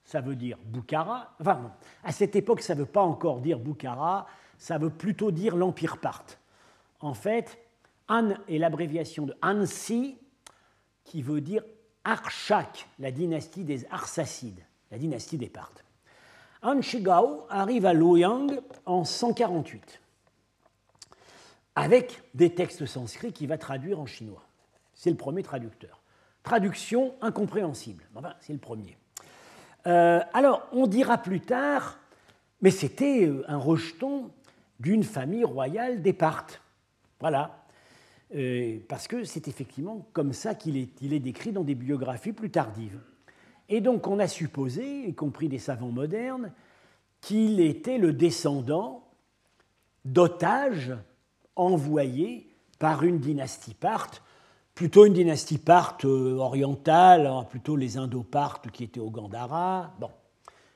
ça 0.06 0.20
veut 0.20 0.36
dire 0.36 0.56
Bukhara. 0.64 1.34
Enfin, 1.40 1.72
à 2.02 2.12
cette 2.12 2.36
époque, 2.36 2.62
ça 2.62 2.74
ne 2.74 2.80
veut 2.80 2.86
pas 2.86 3.02
encore 3.02 3.40
dire 3.40 3.58
Bukhara, 3.58 4.26
ça 4.56 4.78
veut 4.78 4.90
plutôt 4.90 5.30
dire 5.30 5.56
l'Empire 5.56 5.98
parthe. 5.98 6.38
En 7.00 7.12
fait, 7.12 7.58
An 8.08 8.30
est 8.48 8.58
l'abréviation 8.58 9.26
de 9.26 9.36
Ansi, 9.42 10.16
qui 11.04 11.22
veut 11.22 11.40
dire 11.40 11.62
Arshak, 12.04 12.88
la 13.00 13.10
dynastie 13.10 13.64
des 13.64 13.84
Arsacides, 13.90 14.64
la 14.92 14.98
dynastie 14.98 15.38
des 15.38 15.48
Parthes. 15.48 15.84
An 16.62 16.80
Shigao 16.80 17.46
arrive 17.50 17.84
à 17.84 17.92
Luoyang 17.92 18.60
en 18.86 19.04
148, 19.04 20.00
avec 21.74 22.22
des 22.34 22.54
textes 22.54 22.86
sanscrits 22.86 23.32
qu'il 23.32 23.48
va 23.48 23.58
traduire 23.58 24.00
en 24.00 24.06
chinois. 24.06 24.44
C'est 24.94 25.10
le 25.10 25.16
premier 25.16 25.42
traducteur. 25.42 26.00
Traduction 26.44 27.14
incompréhensible, 27.20 28.04
enfin, 28.14 28.34
c'est 28.40 28.52
le 28.52 28.60
premier. 28.60 28.96
Euh, 29.86 30.20
alors, 30.32 30.66
on 30.72 30.86
dira 30.86 31.18
plus 31.18 31.40
tard, 31.40 31.98
mais 32.60 32.70
c'était 32.70 33.26
euh, 33.26 33.44
un 33.48 33.56
rejeton 33.56 34.30
d'une 34.80 35.04
famille 35.04 35.44
royale 35.44 36.02
des 36.02 36.12
Parthes. 36.12 36.60
Voilà. 37.20 37.64
parce 38.88 39.08
que 39.08 39.24
c'est 39.24 39.48
effectivement 39.48 40.06
comme 40.12 40.34
ça 40.34 40.54
qu'il 40.54 40.76
est, 40.76 41.02
est 41.02 41.18
décrit 41.18 41.52
dans 41.52 41.64
des 41.64 41.74
biographies 41.74 42.32
plus 42.32 42.50
tardives. 42.50 43.00
Et 43.68 43.80
donc 43.80 44.06
on 44.06 44.18
a 44.18 44.28
supposé, 44.28 45.08
y 45.08 45.14
compris 45.14 45.48
des 45.48 45.58
savants 45.58 45.90
modernes, 45.90 46.52
qu'il 47.22 47.60
était 47.60 47.98
le 47.98 48.12
descendant 48.12 49.08
d'otages 50.04 50.92
envoyés 51.56 52.48
par 52.78 53.02
une 53.02 53.18
dynastie 53.18 53.74
parthe, 53.74 54.22
plutôt 54.76 55.06
une 55.06 55.14
dynastie 55.14 55.56
parthe 55.56 56.04
euh, 56.04 56.36
orientale, 56.36 57.26
hein, 57.26 57.44
plutôt 57.48 57.76
les 57.76 57.96
Indo-Parthes 57.96 58.70
qui 58.70 58.84
étaient 58.84 59.00
au 59.00 59.10
Gandhara. 59.10 59.94
Bon, 59.98 60.10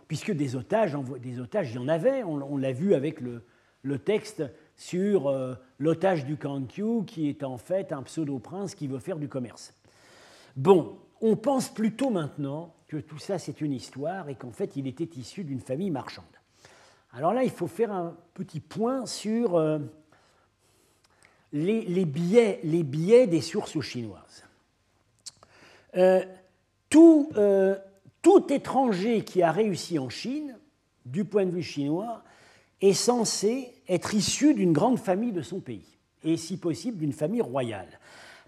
puisque 0.09 0.33
des 0.33 0.57
otages, 0.57 0.97
des 1.23 1.39
otages, 1.39 1.71
il 1.71 1.77
y 1.77 1.79
en 1.79 1.87
avait, 1.87 2.25
on, 2.25 2.57
l'a 2.57 2.73
vu 2.73 2.95
avec 2.95 3.21
le, 3.21 3.99
texte 3.99 4.43
sur 4.75 5.29
euh, 5.29 5.55
l'otage 5.79 6.25
du 6.25 6.39
Kankyu, 6.39 7.05
qui 7.05 7.29
est 7.29 7.45
en 7.45 7.59
fait 7.59 7.93
un 7.93 8.03
pseudo-prince 8.03 8.75
qui 8.75 8.89
veut 8.89 8.99
faire 9.01 9.19
du 9.19 9.29
commerce. 9.29 9.75
Bon, 10.57 10.97
on 11.21 11.37
pense 11.37 11.69
plutôt 11.69 12.09
maintenant 12.09 12.75
que 12.89 12.97
tout 12.97 13.19
ça 13.19 13.39
c'est 13.39 13.61
une 13.61 13.73
histoire 13.73 14.31
et 14.31 14.35
qu'en 14.35 14.51
fait 14.51 14.77
il 14.77 14.87
était 14.87 15.21
issu 15.21 15.45
d'une 15.45 15.61
famille 15.61 15.91
marchande. 15.91 16.25
Alors 17.13 17.35
là, 17.35 17.45
il 17.45 17.51
faut 17.51 17.67
faire 17.67 17.93
un 17.93 18.17
petit 18.35 18.61
point 18.61 19.05
sur 19.05 19.57
euh, 19.57 19.79
les, 21.53 22.05
biais, 22.05 22.61
les, 22.63 22.83
biais, 22.83 23.27
des 23.27 23.41
sources 23.41 23.81
chinoises. 23.81 24.45
Euh, 25.97 26.25
tout, 26.89 27.31
euh, 27.37 27.77
tout 28.23 28.53
étranger 28.53 29.23
qui 29.25 29.43
a 29.43 29.53
réussi 29.53 29.99
en 29.99 30.09
Chine, 30.09 30.57
du 31.07 31.25
point 31.25 31.47
de 31.47 31.51
vue 31.51 31.63
chinois, 31.63 32.23
est 32.81 32.93
censé 32.93 33.73
être 33.89 34.15
issu 34.15 34.55
d'une 34.55 34.73
grande 34.73 34.99
famille 34.99 35.33
de 35.33 35.43
son 35.43 35.61
pays, 35.61 35.99
et 36.23 36.37
si 36.37 36.57
possible 36.57 36.99
d'une 36.99 37.13
famille 37.13 37.43
royale, 37.43 37.99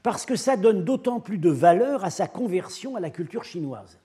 parce 0.03 0.25
que 0.25 0.37
ça 0.37 0.57
donne 0.57 0.85
d'autant 0.85 1.21
plus 1.21 1.39
de 1.39 1.51
valeur 1.51 2.05
à 2.05 2.11
sa 2.11 2.27
conversion 2.27 2.97
à 2.97 3.01
la 3.01 3.11
culture 3.11 3.45
chinoise. 3.45 3.99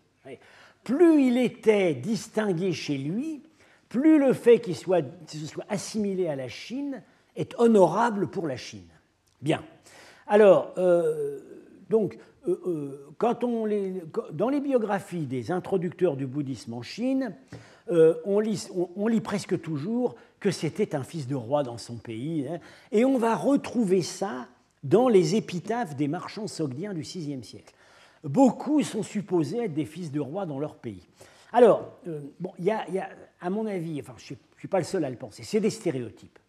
Plus 0.84 1.24
il 1.24 1.38
était 1.38 1.94
distingué 1.94 2.72
chez 2.72 2.98
lui, 2.98 3.42
plus 3.90 4.20
le 4.20 4.34
fait 4.34 4.60
qu'il 4.60 4.76
soit, 4.76 5.06
soit 5.28 5.66
assimilé 5.70 6.28
à 6.28 6.36
la 6.36 6.50
Chine 6.50 7.02
est 7.38 7.58
honorable 7.58 8.28
pour 8.28 8.48
la 8.48 8.58
Chine. 8.58 8.90
Bien. 9.42 9.64
Alors, 10.28 10.74
euh, 10.78 11.40
donc, 11.90 12.18
euh, 12.48 12.60
euh, 12.66 13.14
quand 13.18 13.44
on 13.44 13.66
les, 13.66 14.04
dans 14.34 14.50
les 14.50 14.60
biographies 14.60 15.26
des 15.26 15.52
introducteurs 15.52 16.18
du 16.18 16.28
bouddhisme 16.28 16.74
en 16.74 16.82
Chine, 16.82 17.34
on 18.26 18.40
lit, 18.42 19.22
presque 19.22 19.62
toujours 19.62 20.16
que 20.42 20.52
c'était 20.52 20.94
un 20.94 21.04
fils 21.04 21.26
de 21.26 21.36
roi 21.36 21.64
dans 21.64 21.78
son 21.78 21.96
pays, 21.96 22.46
hein, 22.50 22.60
et 22.92 23.06
on 23.06 23.18
va 23.18 23.34
retrouver 23.34 24.02
ça 24.02 24.48
dans 24.84 25.08
les 25.08 25.36
épitaphes 25.36 25.96
des 25.96 26.10
marchands 26.10 26.48
sogdiens 26.48 26.94
du 26.94 27.02
VIe 27.02 27.42
siècle. 27.44 27.74
Beaucoup 28.26 28.84
sont 28.84 29.04
supposés 29.04 29.64
être 29.64 29.74
des 29.74 29.86
fils 29.86 30.12
de 30.12 30.20
roi 30.20 30.46
dans 30.46 30.60
leur 30.60 30.76
pays. 30.76 31.08
Alors, 31.54 31.94
bon, 32.42 32.52
il 32.60 32.66
y, 32.66 32.72
a, 32.72 32.86
à 33.40 33.50
mon 33.50 33.66
avis, 33.66 34.02
enfin, 34.02 34.16
je 34.18 34.34
ne 34.34 34.40
suis 34.58 34.68
pas 34.68 34.80
le 34.80 34.84
seul 34.84 35.06
à 35.06 35.10
le 35.10 35.16
penser, 35.16 35.44
c'est 35.44 35.62
des 35.62 35.70
stéréotypes. 35.70 36.40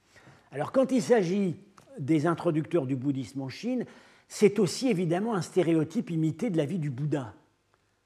Alors, 0.53 0.73
quand 0.73 0.93
il 0.93 1.03
s'agit 1.03 1.57
des 1.99 2.27
introducteurs 2.27 2.87
du 2.87 2.97
bouddhisme 2.97 3.43
en 3.43 3.49
Chine, 3.49 3.85
c'est 4.29 4.59
aussi 4.59 4.89
évidemment 4.89 5.35
un 5.35 5.43
stéréotype 5.43 6.11
imité 6.11 6.51
de 6.51 6.57
la 6.57 6.65
vie 6.65 6.79
du 6.79 6.91
Bouddha, 6.91 7.35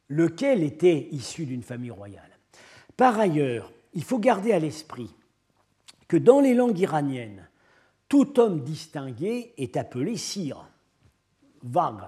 lequel 0.09 0.63
était 0.63 1.09
issu 1.11 1.47
d'une 1.47 1.63
famille 1.63 1.91
royale. 1.91 2.31
Par 2.97 3.19
ailleurs, 3.19 3.73
il 3.95 4.05
faut 4.05 4.19
garder 4.19 4.53
à 4.53 4.59
l'esprit 4.59 5.15
que 6.09 6.17
dans 6.17 6.41
les 6.41 6.55
langues 6.55 6.79
iraniennes, 6.79 7.49
tout 8.09 8.39
homme 8.39 8.63
distingué 8.63 9.55
est 9.57 9.77
appelé 9.77 10.17
sire, 10.17 10.69
vague. 11.63 12.05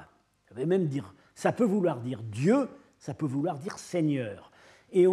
Ça, 0.49 0.67
même 0.67 0.87
dire, 0.87 1.15
ça 1.35 1.53
peut 1.53 1.65
vouloir 1.65 2.01
dire 2.01 2.23
Dieu, 2.23 2.69
ça 2.99 3.15
peut 3.15 3.27
vouloir 3.27 3.59
dire 3.59 3.79
Seigneur. 3.79 4.53
Et 4.93 5.07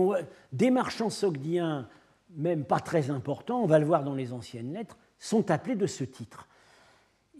des 0.51 0.69
marchands 0.69 1.09
sogdiens, 1.09 1.87
même 2.35 2.65
pas 2.65 2.79
très 2.79 3.09
importants, 3.09 3.63
on 3.63 3.67
va 3.67 3.79
le 3.79 3.85
voir 3.85 4.03
dans 4.03 4.13
les 4.13 4.31
anciennes 4.33 4.73
lettres, 4.73 4.97
sont 5.21 5.51
appelés 5.51 5.75
de 5.75 5.87
ce 5.87 6.03
titre 6.03 6.47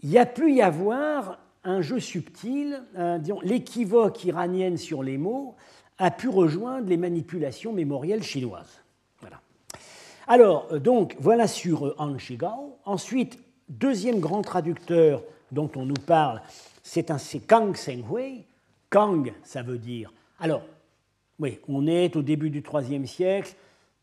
il 0.02 0.10
y 0.10 0.18
a 0.18 0.26
pu 0.26 0.52
y 0.52 0.62
avoir 0.62 1.38
un 1.64 1.80
jeu 1.80 2.00
subtil, 2.00 2.82
l'équivoque 3.42 4.24
iranienne 4.24 4.76
sur 4.76 5.02
les 5.02 5.16
mots 5.16 5.54
a 5.98 6.10
pu 6.10 6.28
rejoindre 6.28 6.88
les 6.88 6.96
manipulations 6.96 7.72
mémorielles 7.72 8.24
chinoises. 8.24 8.80
Voilà. 9.20 9.40
Alors, 10.26 10.66
euh, 10.72 10.80
donc, 10.80 11.14
voilà 11.20 11.46
sur 11.46 11.86
euh, 11.86 11.94
Han 11.98 12.18
Shigao. 12.18 12.78
Ensuite, 12.84 13.38
deuxième 13.68 14.18
grand 14.18 14.42
traducteur 14.42 15.22
dont 15.52 15.70
on 15.76 15.84
nous 15.84 15.94
parle, 15.94 16.42
c'est 16.82 17.06
Kang 17.46 17.76
Senghui. 17.76 18.44
Kang, 18.90 19.32
ça 19.44 19.62
veut 19.62 19.78
dire. 19.78 20.12
Alors, 20.40 20.62
oui, 21.38 21.60
on 21.68 21.86
est 21.86 22.16
au 22.16 22.22
début 22.22 22.50
du 22.50 22.64
IIIe 22.64 23.06
siècle, 23.06 23.54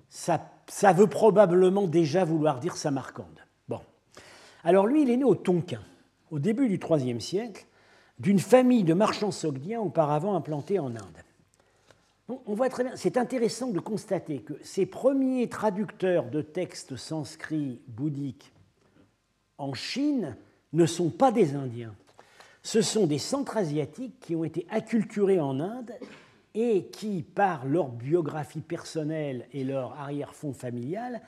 ça, 0.09 0.49
ça 0.67 0.93
veut 0.93 1.07
probablement 1.07 1.87
déjà 1.87 2.23
vouloir 2.23 2.59
dire 2.59 2.77
Samarcande. 2.77 3.41
Alors 4.63 4.87
lui, 4.87 5.03
il 5.03 5.09
est 5.09 5.17
né 5.17 5.23
au 5.23 5.35
Tonkin 5.35 5.81
au 6.31 6.39
début 6.39 6.67
du 6.67 6.79
IIIe 6.79 7.21
siècle, 7.21 7.65
d'une 8.19 8.39
famille 8.39 8.83
de 8.83 8.93
marchands 8.93 9.31
sogdiens 9.31 9.79
auparavant 9.79 10.35
implantés 10.35 10.79
en 10.79 10.89
Inde. 10.95 11.23
on 12.27 12.53
voit 12.53 12.69
très 12.69 12.83
bien, 12.83 12.95
c'est 12.95 13.17
intéressant 13.17 13.71
de 13.71 13.79
constater 13.79 14.39
que 14.39 14.53
ces 14.61 14.85
premiers 14.85 15.47
traducteurs 15.47 16.29
de 16.29 16.41
textes 16.41 16.97
sanscrits 16.97 17.81
bouddhiques 17.87 18.51
en 19.57 19.73
Chine 19.73 20.35
ne 20.73 20.85
sont 20.85 21.09
pas 21.09 21.31
des 21.31 21.55
Indiens. 21.55 21.95
Ce 22.61 22.81
sont 22.81 23.07
des 23.07 23.17
Centra-Asiatiques 23.17 24.19
qui 24.19 24.35
ont 24.35 24.43
été 24.43 24.67
acculturés 24.69 25.39
en 25.39 25.59
Inde 25.59 25.93
et 26.53 26.87
qui, 26.87 27.23
par 27.23 27.65
leur 27.65 27.89
biographie 27.89 28.61
personnelle 28.61 29.47
et 29.53 29.63
leur 29.63 29.93
arrière-fond 29.99 30.53
familial, 30.53 31.21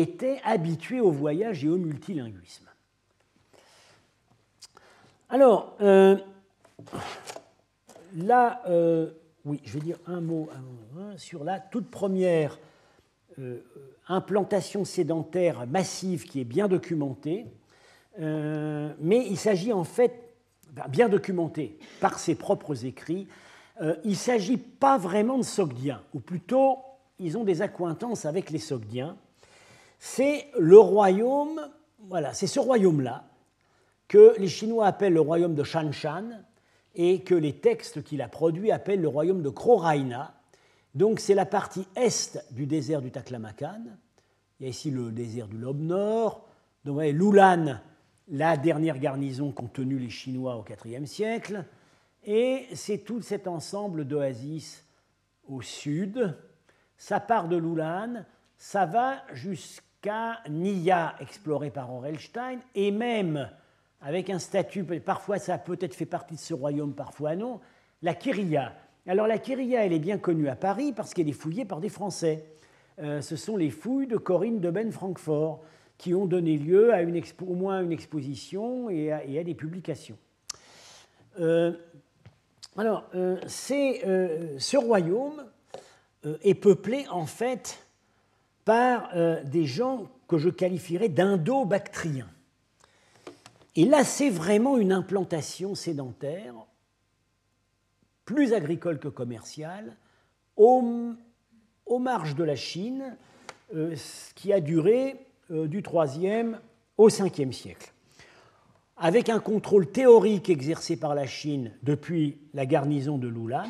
étaient 0.00 0.40
habitués 0.44 1.00
au 1.00 1.10
voyage 1.10 1.64
et 1.64 1.68
au 1.68 1.76
multilinguisme. 1.76 2.66
Alors, 5.32 5.76
euh, 5.80 6.18
là, 8.14 8.62
euh, 8.68 9.12
oui, 9.46 9.62
je 9.64 9.72
vais 9.72 9.80
dire 9.80 9.98
un 10.06 10.20
mot, 10.20 10.50
sur 11.16 11.42
la 11.42 11.58
toute 11.58 11.90
première 11.90 12.58
euh, 13.38 13.60
implantation 14.08 14.84
sédentaire 14.84 15.66
massive 15.66 16.24
qui 16.24 16.40
est 16.40 16.44
bien 16.44 16.68
documentée, 16.68 17.46
mais 18.18 19.26
il 19.26 19.38
s'agit 19.38 19.72
en 19.72 19.84
fait, 19.84 20.34
bien 20.90 21.08
documentée 21.08 21.78
par 21.98 22.18
ses 22.18 22.34
propres 22.34 22.84
écrits, 22.84 23.26
il 23.80 24.10
ne 24.10 24.14
s'agit 24.14 24.58
pas 24.58 24.98
vraiment 24.98 25.38
de 25.38 25.44
Sogdiens, 25.44 26.02
ou 26.12 26.20
plutôt 26.20 26.76
ils 27.18 27.38
ont 27.38 27.44
des 27.44 27.62
accointances 27.62 28.26
avec 28.26 28.50
les 28.50 28.58
Sogdiens. 28.58 29.16
C'est 30.04 30.50
le 30.58 30.80
royaume, 30.80 31.60
voilà, 32.08 32.34
c'est 32.34 32.48
ce 32.48 32.58
royaume-là 32.58 33.24
que 34.08 34.34
les 34.36 34.48
Chinois 34.48 34.86
appellent 34.86 35.12
le 35.12 35.20
royaume 35.20 35.54
de 35.54 35.62
Shanshan 35.62 36.42
et 36.96 37.22
que 37.22 37.36
les 37.36 37.60
textes 37.60 38.02
qu'il 38.02 38.20
a 38.20 38.26
produits 38.26 38.72
appellent 38.72 39.00
le 39.00 39.06
royaume 39.06 39.42
de 39.42 39.48
Kroraina. 39.48 40.34
Donc 40.96 41.20
c'est 41.20 41.36
la 41.36 41.46
partie 41.46 41.86
est 41.94 42.36
du 42.50 42.66
désert 42.66 43.00
du 43.00 43.12
Taklamakan. 43.12 43.84
Il 44.58 44.64
y 44.64 44.66
a 44.66 44.70
ici 44.70 44.90
le 44.90 45.12
désert 45.12 45.46
du 45.46 45.56
Lobe 45.56 45.80
Nord. 45.80 46.48
Donc 46.84 47.00
Lulan, 47.00 47.78
la 48.26 48.56
dernière 48.56 48.98
garnison 48.98 49.52
qu'ont 49.52 49.68
tenue 49.68 50.00
les 50.00 50.10
Chinois 50.10 50.56
au 50.56 50.64
IVe 50.84 51.06
siècle. 51.06 51.64
Et 52.24 52.66
c'est 52.74 52.98
tout 52.98 53.22
cet 53.22 53.46
ensemble 53.46 54.04
d'oasis 54.04 54.84
au 55.46 55.62
sud. 55.62 56.36
Ça 56.96 57.20
part 57.20 57.46
de 57.46 57.56
Lulan, 57.56 58.24
ça 58.56 58.84
va 58.84 59.22
jusqu'à 59.32 59.91
Nia, 60.48 61.14
exploré 61.20 61.70
par 61.70 61.92
Orelstein, 61.92 62.58
et 62.74 62.90
même 62.90 63.48
avec 64.00 64.30
un 64.30 64.38
statut, 64.38 64.84
parfois 64.84 65.38
ça 65.38 65.54
a 65.54 65.58
peut-être 65.58 65.94
fait 65.94 66.06
partie 66.06 66.34
de 66.34 66.40
ce 66.40 66.54
royaume, 66.54 66.94
parfois 66.94 67.36
non, 67.36 67.60
la 68.02 68.14
Kyria. 68.14 68.72
Alors 69.06 69.26
la 69.26 69.38
Kyria, 69.38 69.84
elle 69.84 69.92
est 69.92 70.00
bien 70.00 70.18
connue 70.18 70.48
à 70.48 70.56
Paris 70.56 70.92
parce 70.92 71.14
qu'elle 71.14 71.28
est 71.28 71.32
fouillée 71.32 71.64
par 71.64 71.80
des 71.80 71.88
Français. 71.88 72.44
Euh, 72.98 73.20
ce 73.20 73.36
sont 73.36 73.56
les 73.56 73.70
fouilles 73.70 74.06
de 74.06 74.16
Corinne 74.16 74.60
de 74.60 74.70
Ben 74.70 74.90
Francfort 74.92 75.62
qui 75.98 76.14
ont 76.14 76.26
donné 76.26 76.58
lieu 76.58 76.92
à 76.92 77.02
au 77.02 77.54
moins 77.54 77.80
une 77.82 77.92
exposition 77.92 78.90
et 78.90 79.12
à, 79.12 79.44
des 79.44 79.54
publications. 79.54 80.18
Euh, 81.38 81.72
alors, 82.76 83.04
euh, 83.14 83.38
ce 83.46 84.76
royaume 84.76 85.44
est 86.42 86.54
peuplé 86.54 87.06
en 87.08 87.26
fait 87.26 87.78
par 88.64 89.10
des 89.44 89.66
gens 89.66 90.08
que 90.28 90.38
je 90.38 90.48
qualifierais 90.48 91.08
d'indo-bactriens. 91.08 92.28
Et 93.74 93.84
là, 93.84 94.04
c'est 94.04 94.30
vraiment 94.30 94.76
une 94.76 94.92
implantation 94.92 95.74
sédentaire, 95.74 96.54
plus 98.24 98.52
agricole 98.52 98.98
que 98.98 99.08
commerciale, 99.08 99.96
aux, 100.56 100.82
marges 101.98 102.34
de 102.34 102.44
la 102.44 102.56
Chine, 102.56 103.16
euh, 103.74 103.96
qui 104.34 104.52
a 104.52 104.60
duré 104.60 105.26
euh, 105.50 105.66
du 105.66 105.82
3e 105.82 106.56
au 106.98 107.08
5e 107.08 107.52
siècle. 107.52 107.92
avec 108.98 109.28
un 109.28 109.40
contrôle 109.40 109.90
théorique 109.90 110.48
exercé 110.48 110.96
par 110.96 111.14
la 111.14 111.26
Chine 111.26 111.72
depuis 111.82 112.38
la 112.54 112.66
garnison 112.66 113.18
de 113.18 113.26
Lulan. 113.26 113.66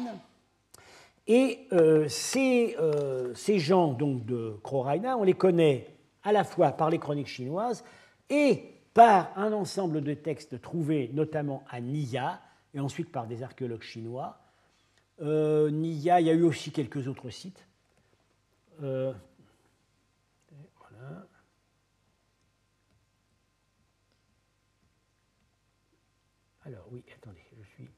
Et 1.26 1.68
euh, 1.72 2.08
ces, 2.08 2.76
euh, 2.78 3.32
ces, 3.34 3.58
gens 3.58 3.92
donc, 3.92 4.24
de 4.24 4.58
Kroraina, 4.62 5.16
on 5.16 5.22
les 5.22 5.34
connaît 5.34 5.96
à 6.24 6.32
la 6.32 6.44
fois 6.44 6.72
par 6.72 6.90
les 6.90 6.98
chroniques 6.98 7.28
chinoises 7.28 7.84
et 8.28 8.74
par 8.92 9.36
un 9.38 9.52
ensemble 9.52 10.02
de 10.02 10.14
textes 10.14 10.60
trouvés 10.60 11.10
notamment 11.12 11.64
à 11.70 11.80
Nia 11.80 12.42
et 12.74 12.80
ensuite 12.80 13.12
par 13.12 13.26
des 13.26 13.42
archéologues 13.42 13.82
chinois. 13.82 14.38
Euh, 15.20 15.70
Nia, 15.70 16.20
il 16.20 16.26
y 16.26 16.30
a 16.30 16.34
eu 16.34 16.42
aussi 16.42 16.72
quelques 16.72 17.06
autres 17.06 17.30
sites. 17.30 17.64
voilà. 18.78 19.12
Alors 26.64 26.86
oui, 26.90 27.04
attendez, 27.16 27.44
je 27.58 27.64
suis. 27.68 27.88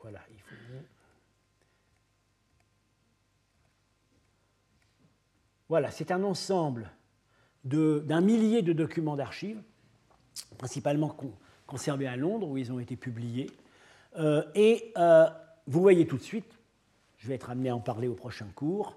Voilà, 0.00 0.20
il 0.32 0.40
faut. 0.40 0.54
Voilà, 5.68 5.90
c'est 5.90 6.10
un 6.10 6.22
ensemble 6.22 6.90
d'un 7.64 8.20
millier 8.20 8.62
de 8.62 8.72
documents 8.72 9.16
d'archives, 9.16 9.60
principalement 10.58 11.16
conservés 11.66 12.06
à 12.06 12.16
Londres, 12.16 12.48
où 12.48 12.56
ils 12.56 12.70
ont 12.72 12.78
été 12.78 12.94
publiés. 12.94 13.50
Euh, 14.16 14.44
et 14.54 14.92
euh, 14.96 15.26
vous 15.66 15.80
voyez 15.80 16.06
tout 16.06 16.16
de 16.16 16.22
suite, 16.22 16.58
je 17.18 17.26
vais 17.26 17.34
être 17.34 17.50
amené 17.50 17.70
à 17.70 17.76
en 17.76 17.80
parler 17.80 18.06
au 18.06 18.14
prochain 18.14 18.46
cours, 18.54 18.96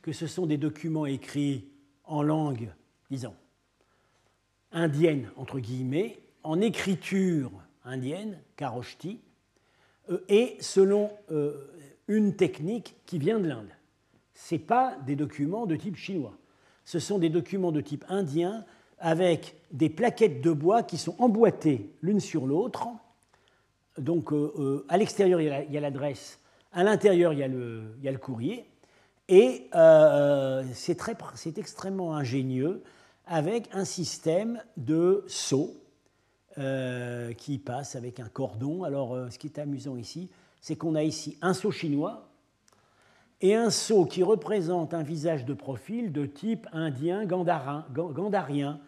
que 0.00 0.12
ce 0.12 0.26
sont 0.26 0.46
des 0.46 0.56
documents 0.56 1.04
écrits 1.04 1.68
en 2.04 2.22
langue, 2.22 2.70
disons, 3.10 3.34
indienne, 4.72 5.30
entre 5.36 5.58
guillemets, 5.58 6.18
en 6.42 6.60
écriture 6.60 7.50
indienne, 7.84 8.40
Karoshti, 8.56 9.20
euh, 10.10 10.24
et 10.28 10.56
selon 10.60 11.10
une 12.08 12.36
technique 12.36 12.94
qui 13.04 13.18
vient 13.18 13.40
de 13.40 13.48
l'Inde 13.48 13.76
ce 14.36 14.56
pas 14.56 14.96
des 15.06 15.16
documents 15.16 15.66
de 15.66 15.76
type 15.76 15.96
chinois. 15.96 16.36
Ce 16.84 16.98
sont 16.98 17.18
des 17.18 17.30
documents 17.30 17.72
de 17.72 17.80
type 17.80 18.04
indien 18.08 18.64
avec 18.98 19.56
des 19.72 19.88
plaquettes 19.88 20.40
de 20.40 20.52
bois 20.52 20.82
qui 20.82 20.98
sont 20.98 21.16
emboîtées 21.18 21.90
l'une 22.02 22.20
sur 22.20 22.46
l'autre. 22.46 22.86
Donc 23.98 24.32
euh, 24.32 24.52
euh, 24.58 24.86
à 24.88 24.98
l'extérieur, 24.98 25.40
il 25.40 25.72
y 25.72 25.76
a 25.76 25.80
l'adresse, 25.80 26.38
à 26.72 26.84
l'intérieur, 26.84 27.32
il, 27.32 27.38
y 27.38 27.42
a 27.42 27.48
le 28.12 28.18
courrier. 28.18 28.66
Et 29.28 29.68
euh, 29.74 30.62
c'est 30.74 31.58
extrêmement 31.58 32.14
ingénieux 32.14 32.82
avec 33.26 33.68
un 33.72 33.84
système 33.84 34.62
de 34.76 35.24
sceaux 35.26 35.74
qui 37.36 37.58
passe 37.58 37.96
avec 37.96 38.18
un 38.18 38.28
cordon. 38.28 38.84
Alors 38.84 39.30
ce 39.30 39.38
qui 39.38 39.48
est 39.48 39.58
amusant 39.58 39.96
ici, 39.96 40.30
c'est 40.62 40.76
qu'on 40.76 40.94
a 40.94 41.02
ici 41.02 41.36
un 41.42 41.52
sceau 41.52 41.70
chinois 41.70 42.25
et 43.40 43.54
un 43.54 43.70
sceau 43.70 44.04
qui 44.06 44.22
représente 44.22 44.94
un 44.94 45.02
visage 45.02 45.44
de 45.44 45.54
profil 45.54 46.12
de 46.12 46.24
type 46.24 46.66
indien, 46.72 47.24
gandarien, 47.24 48.80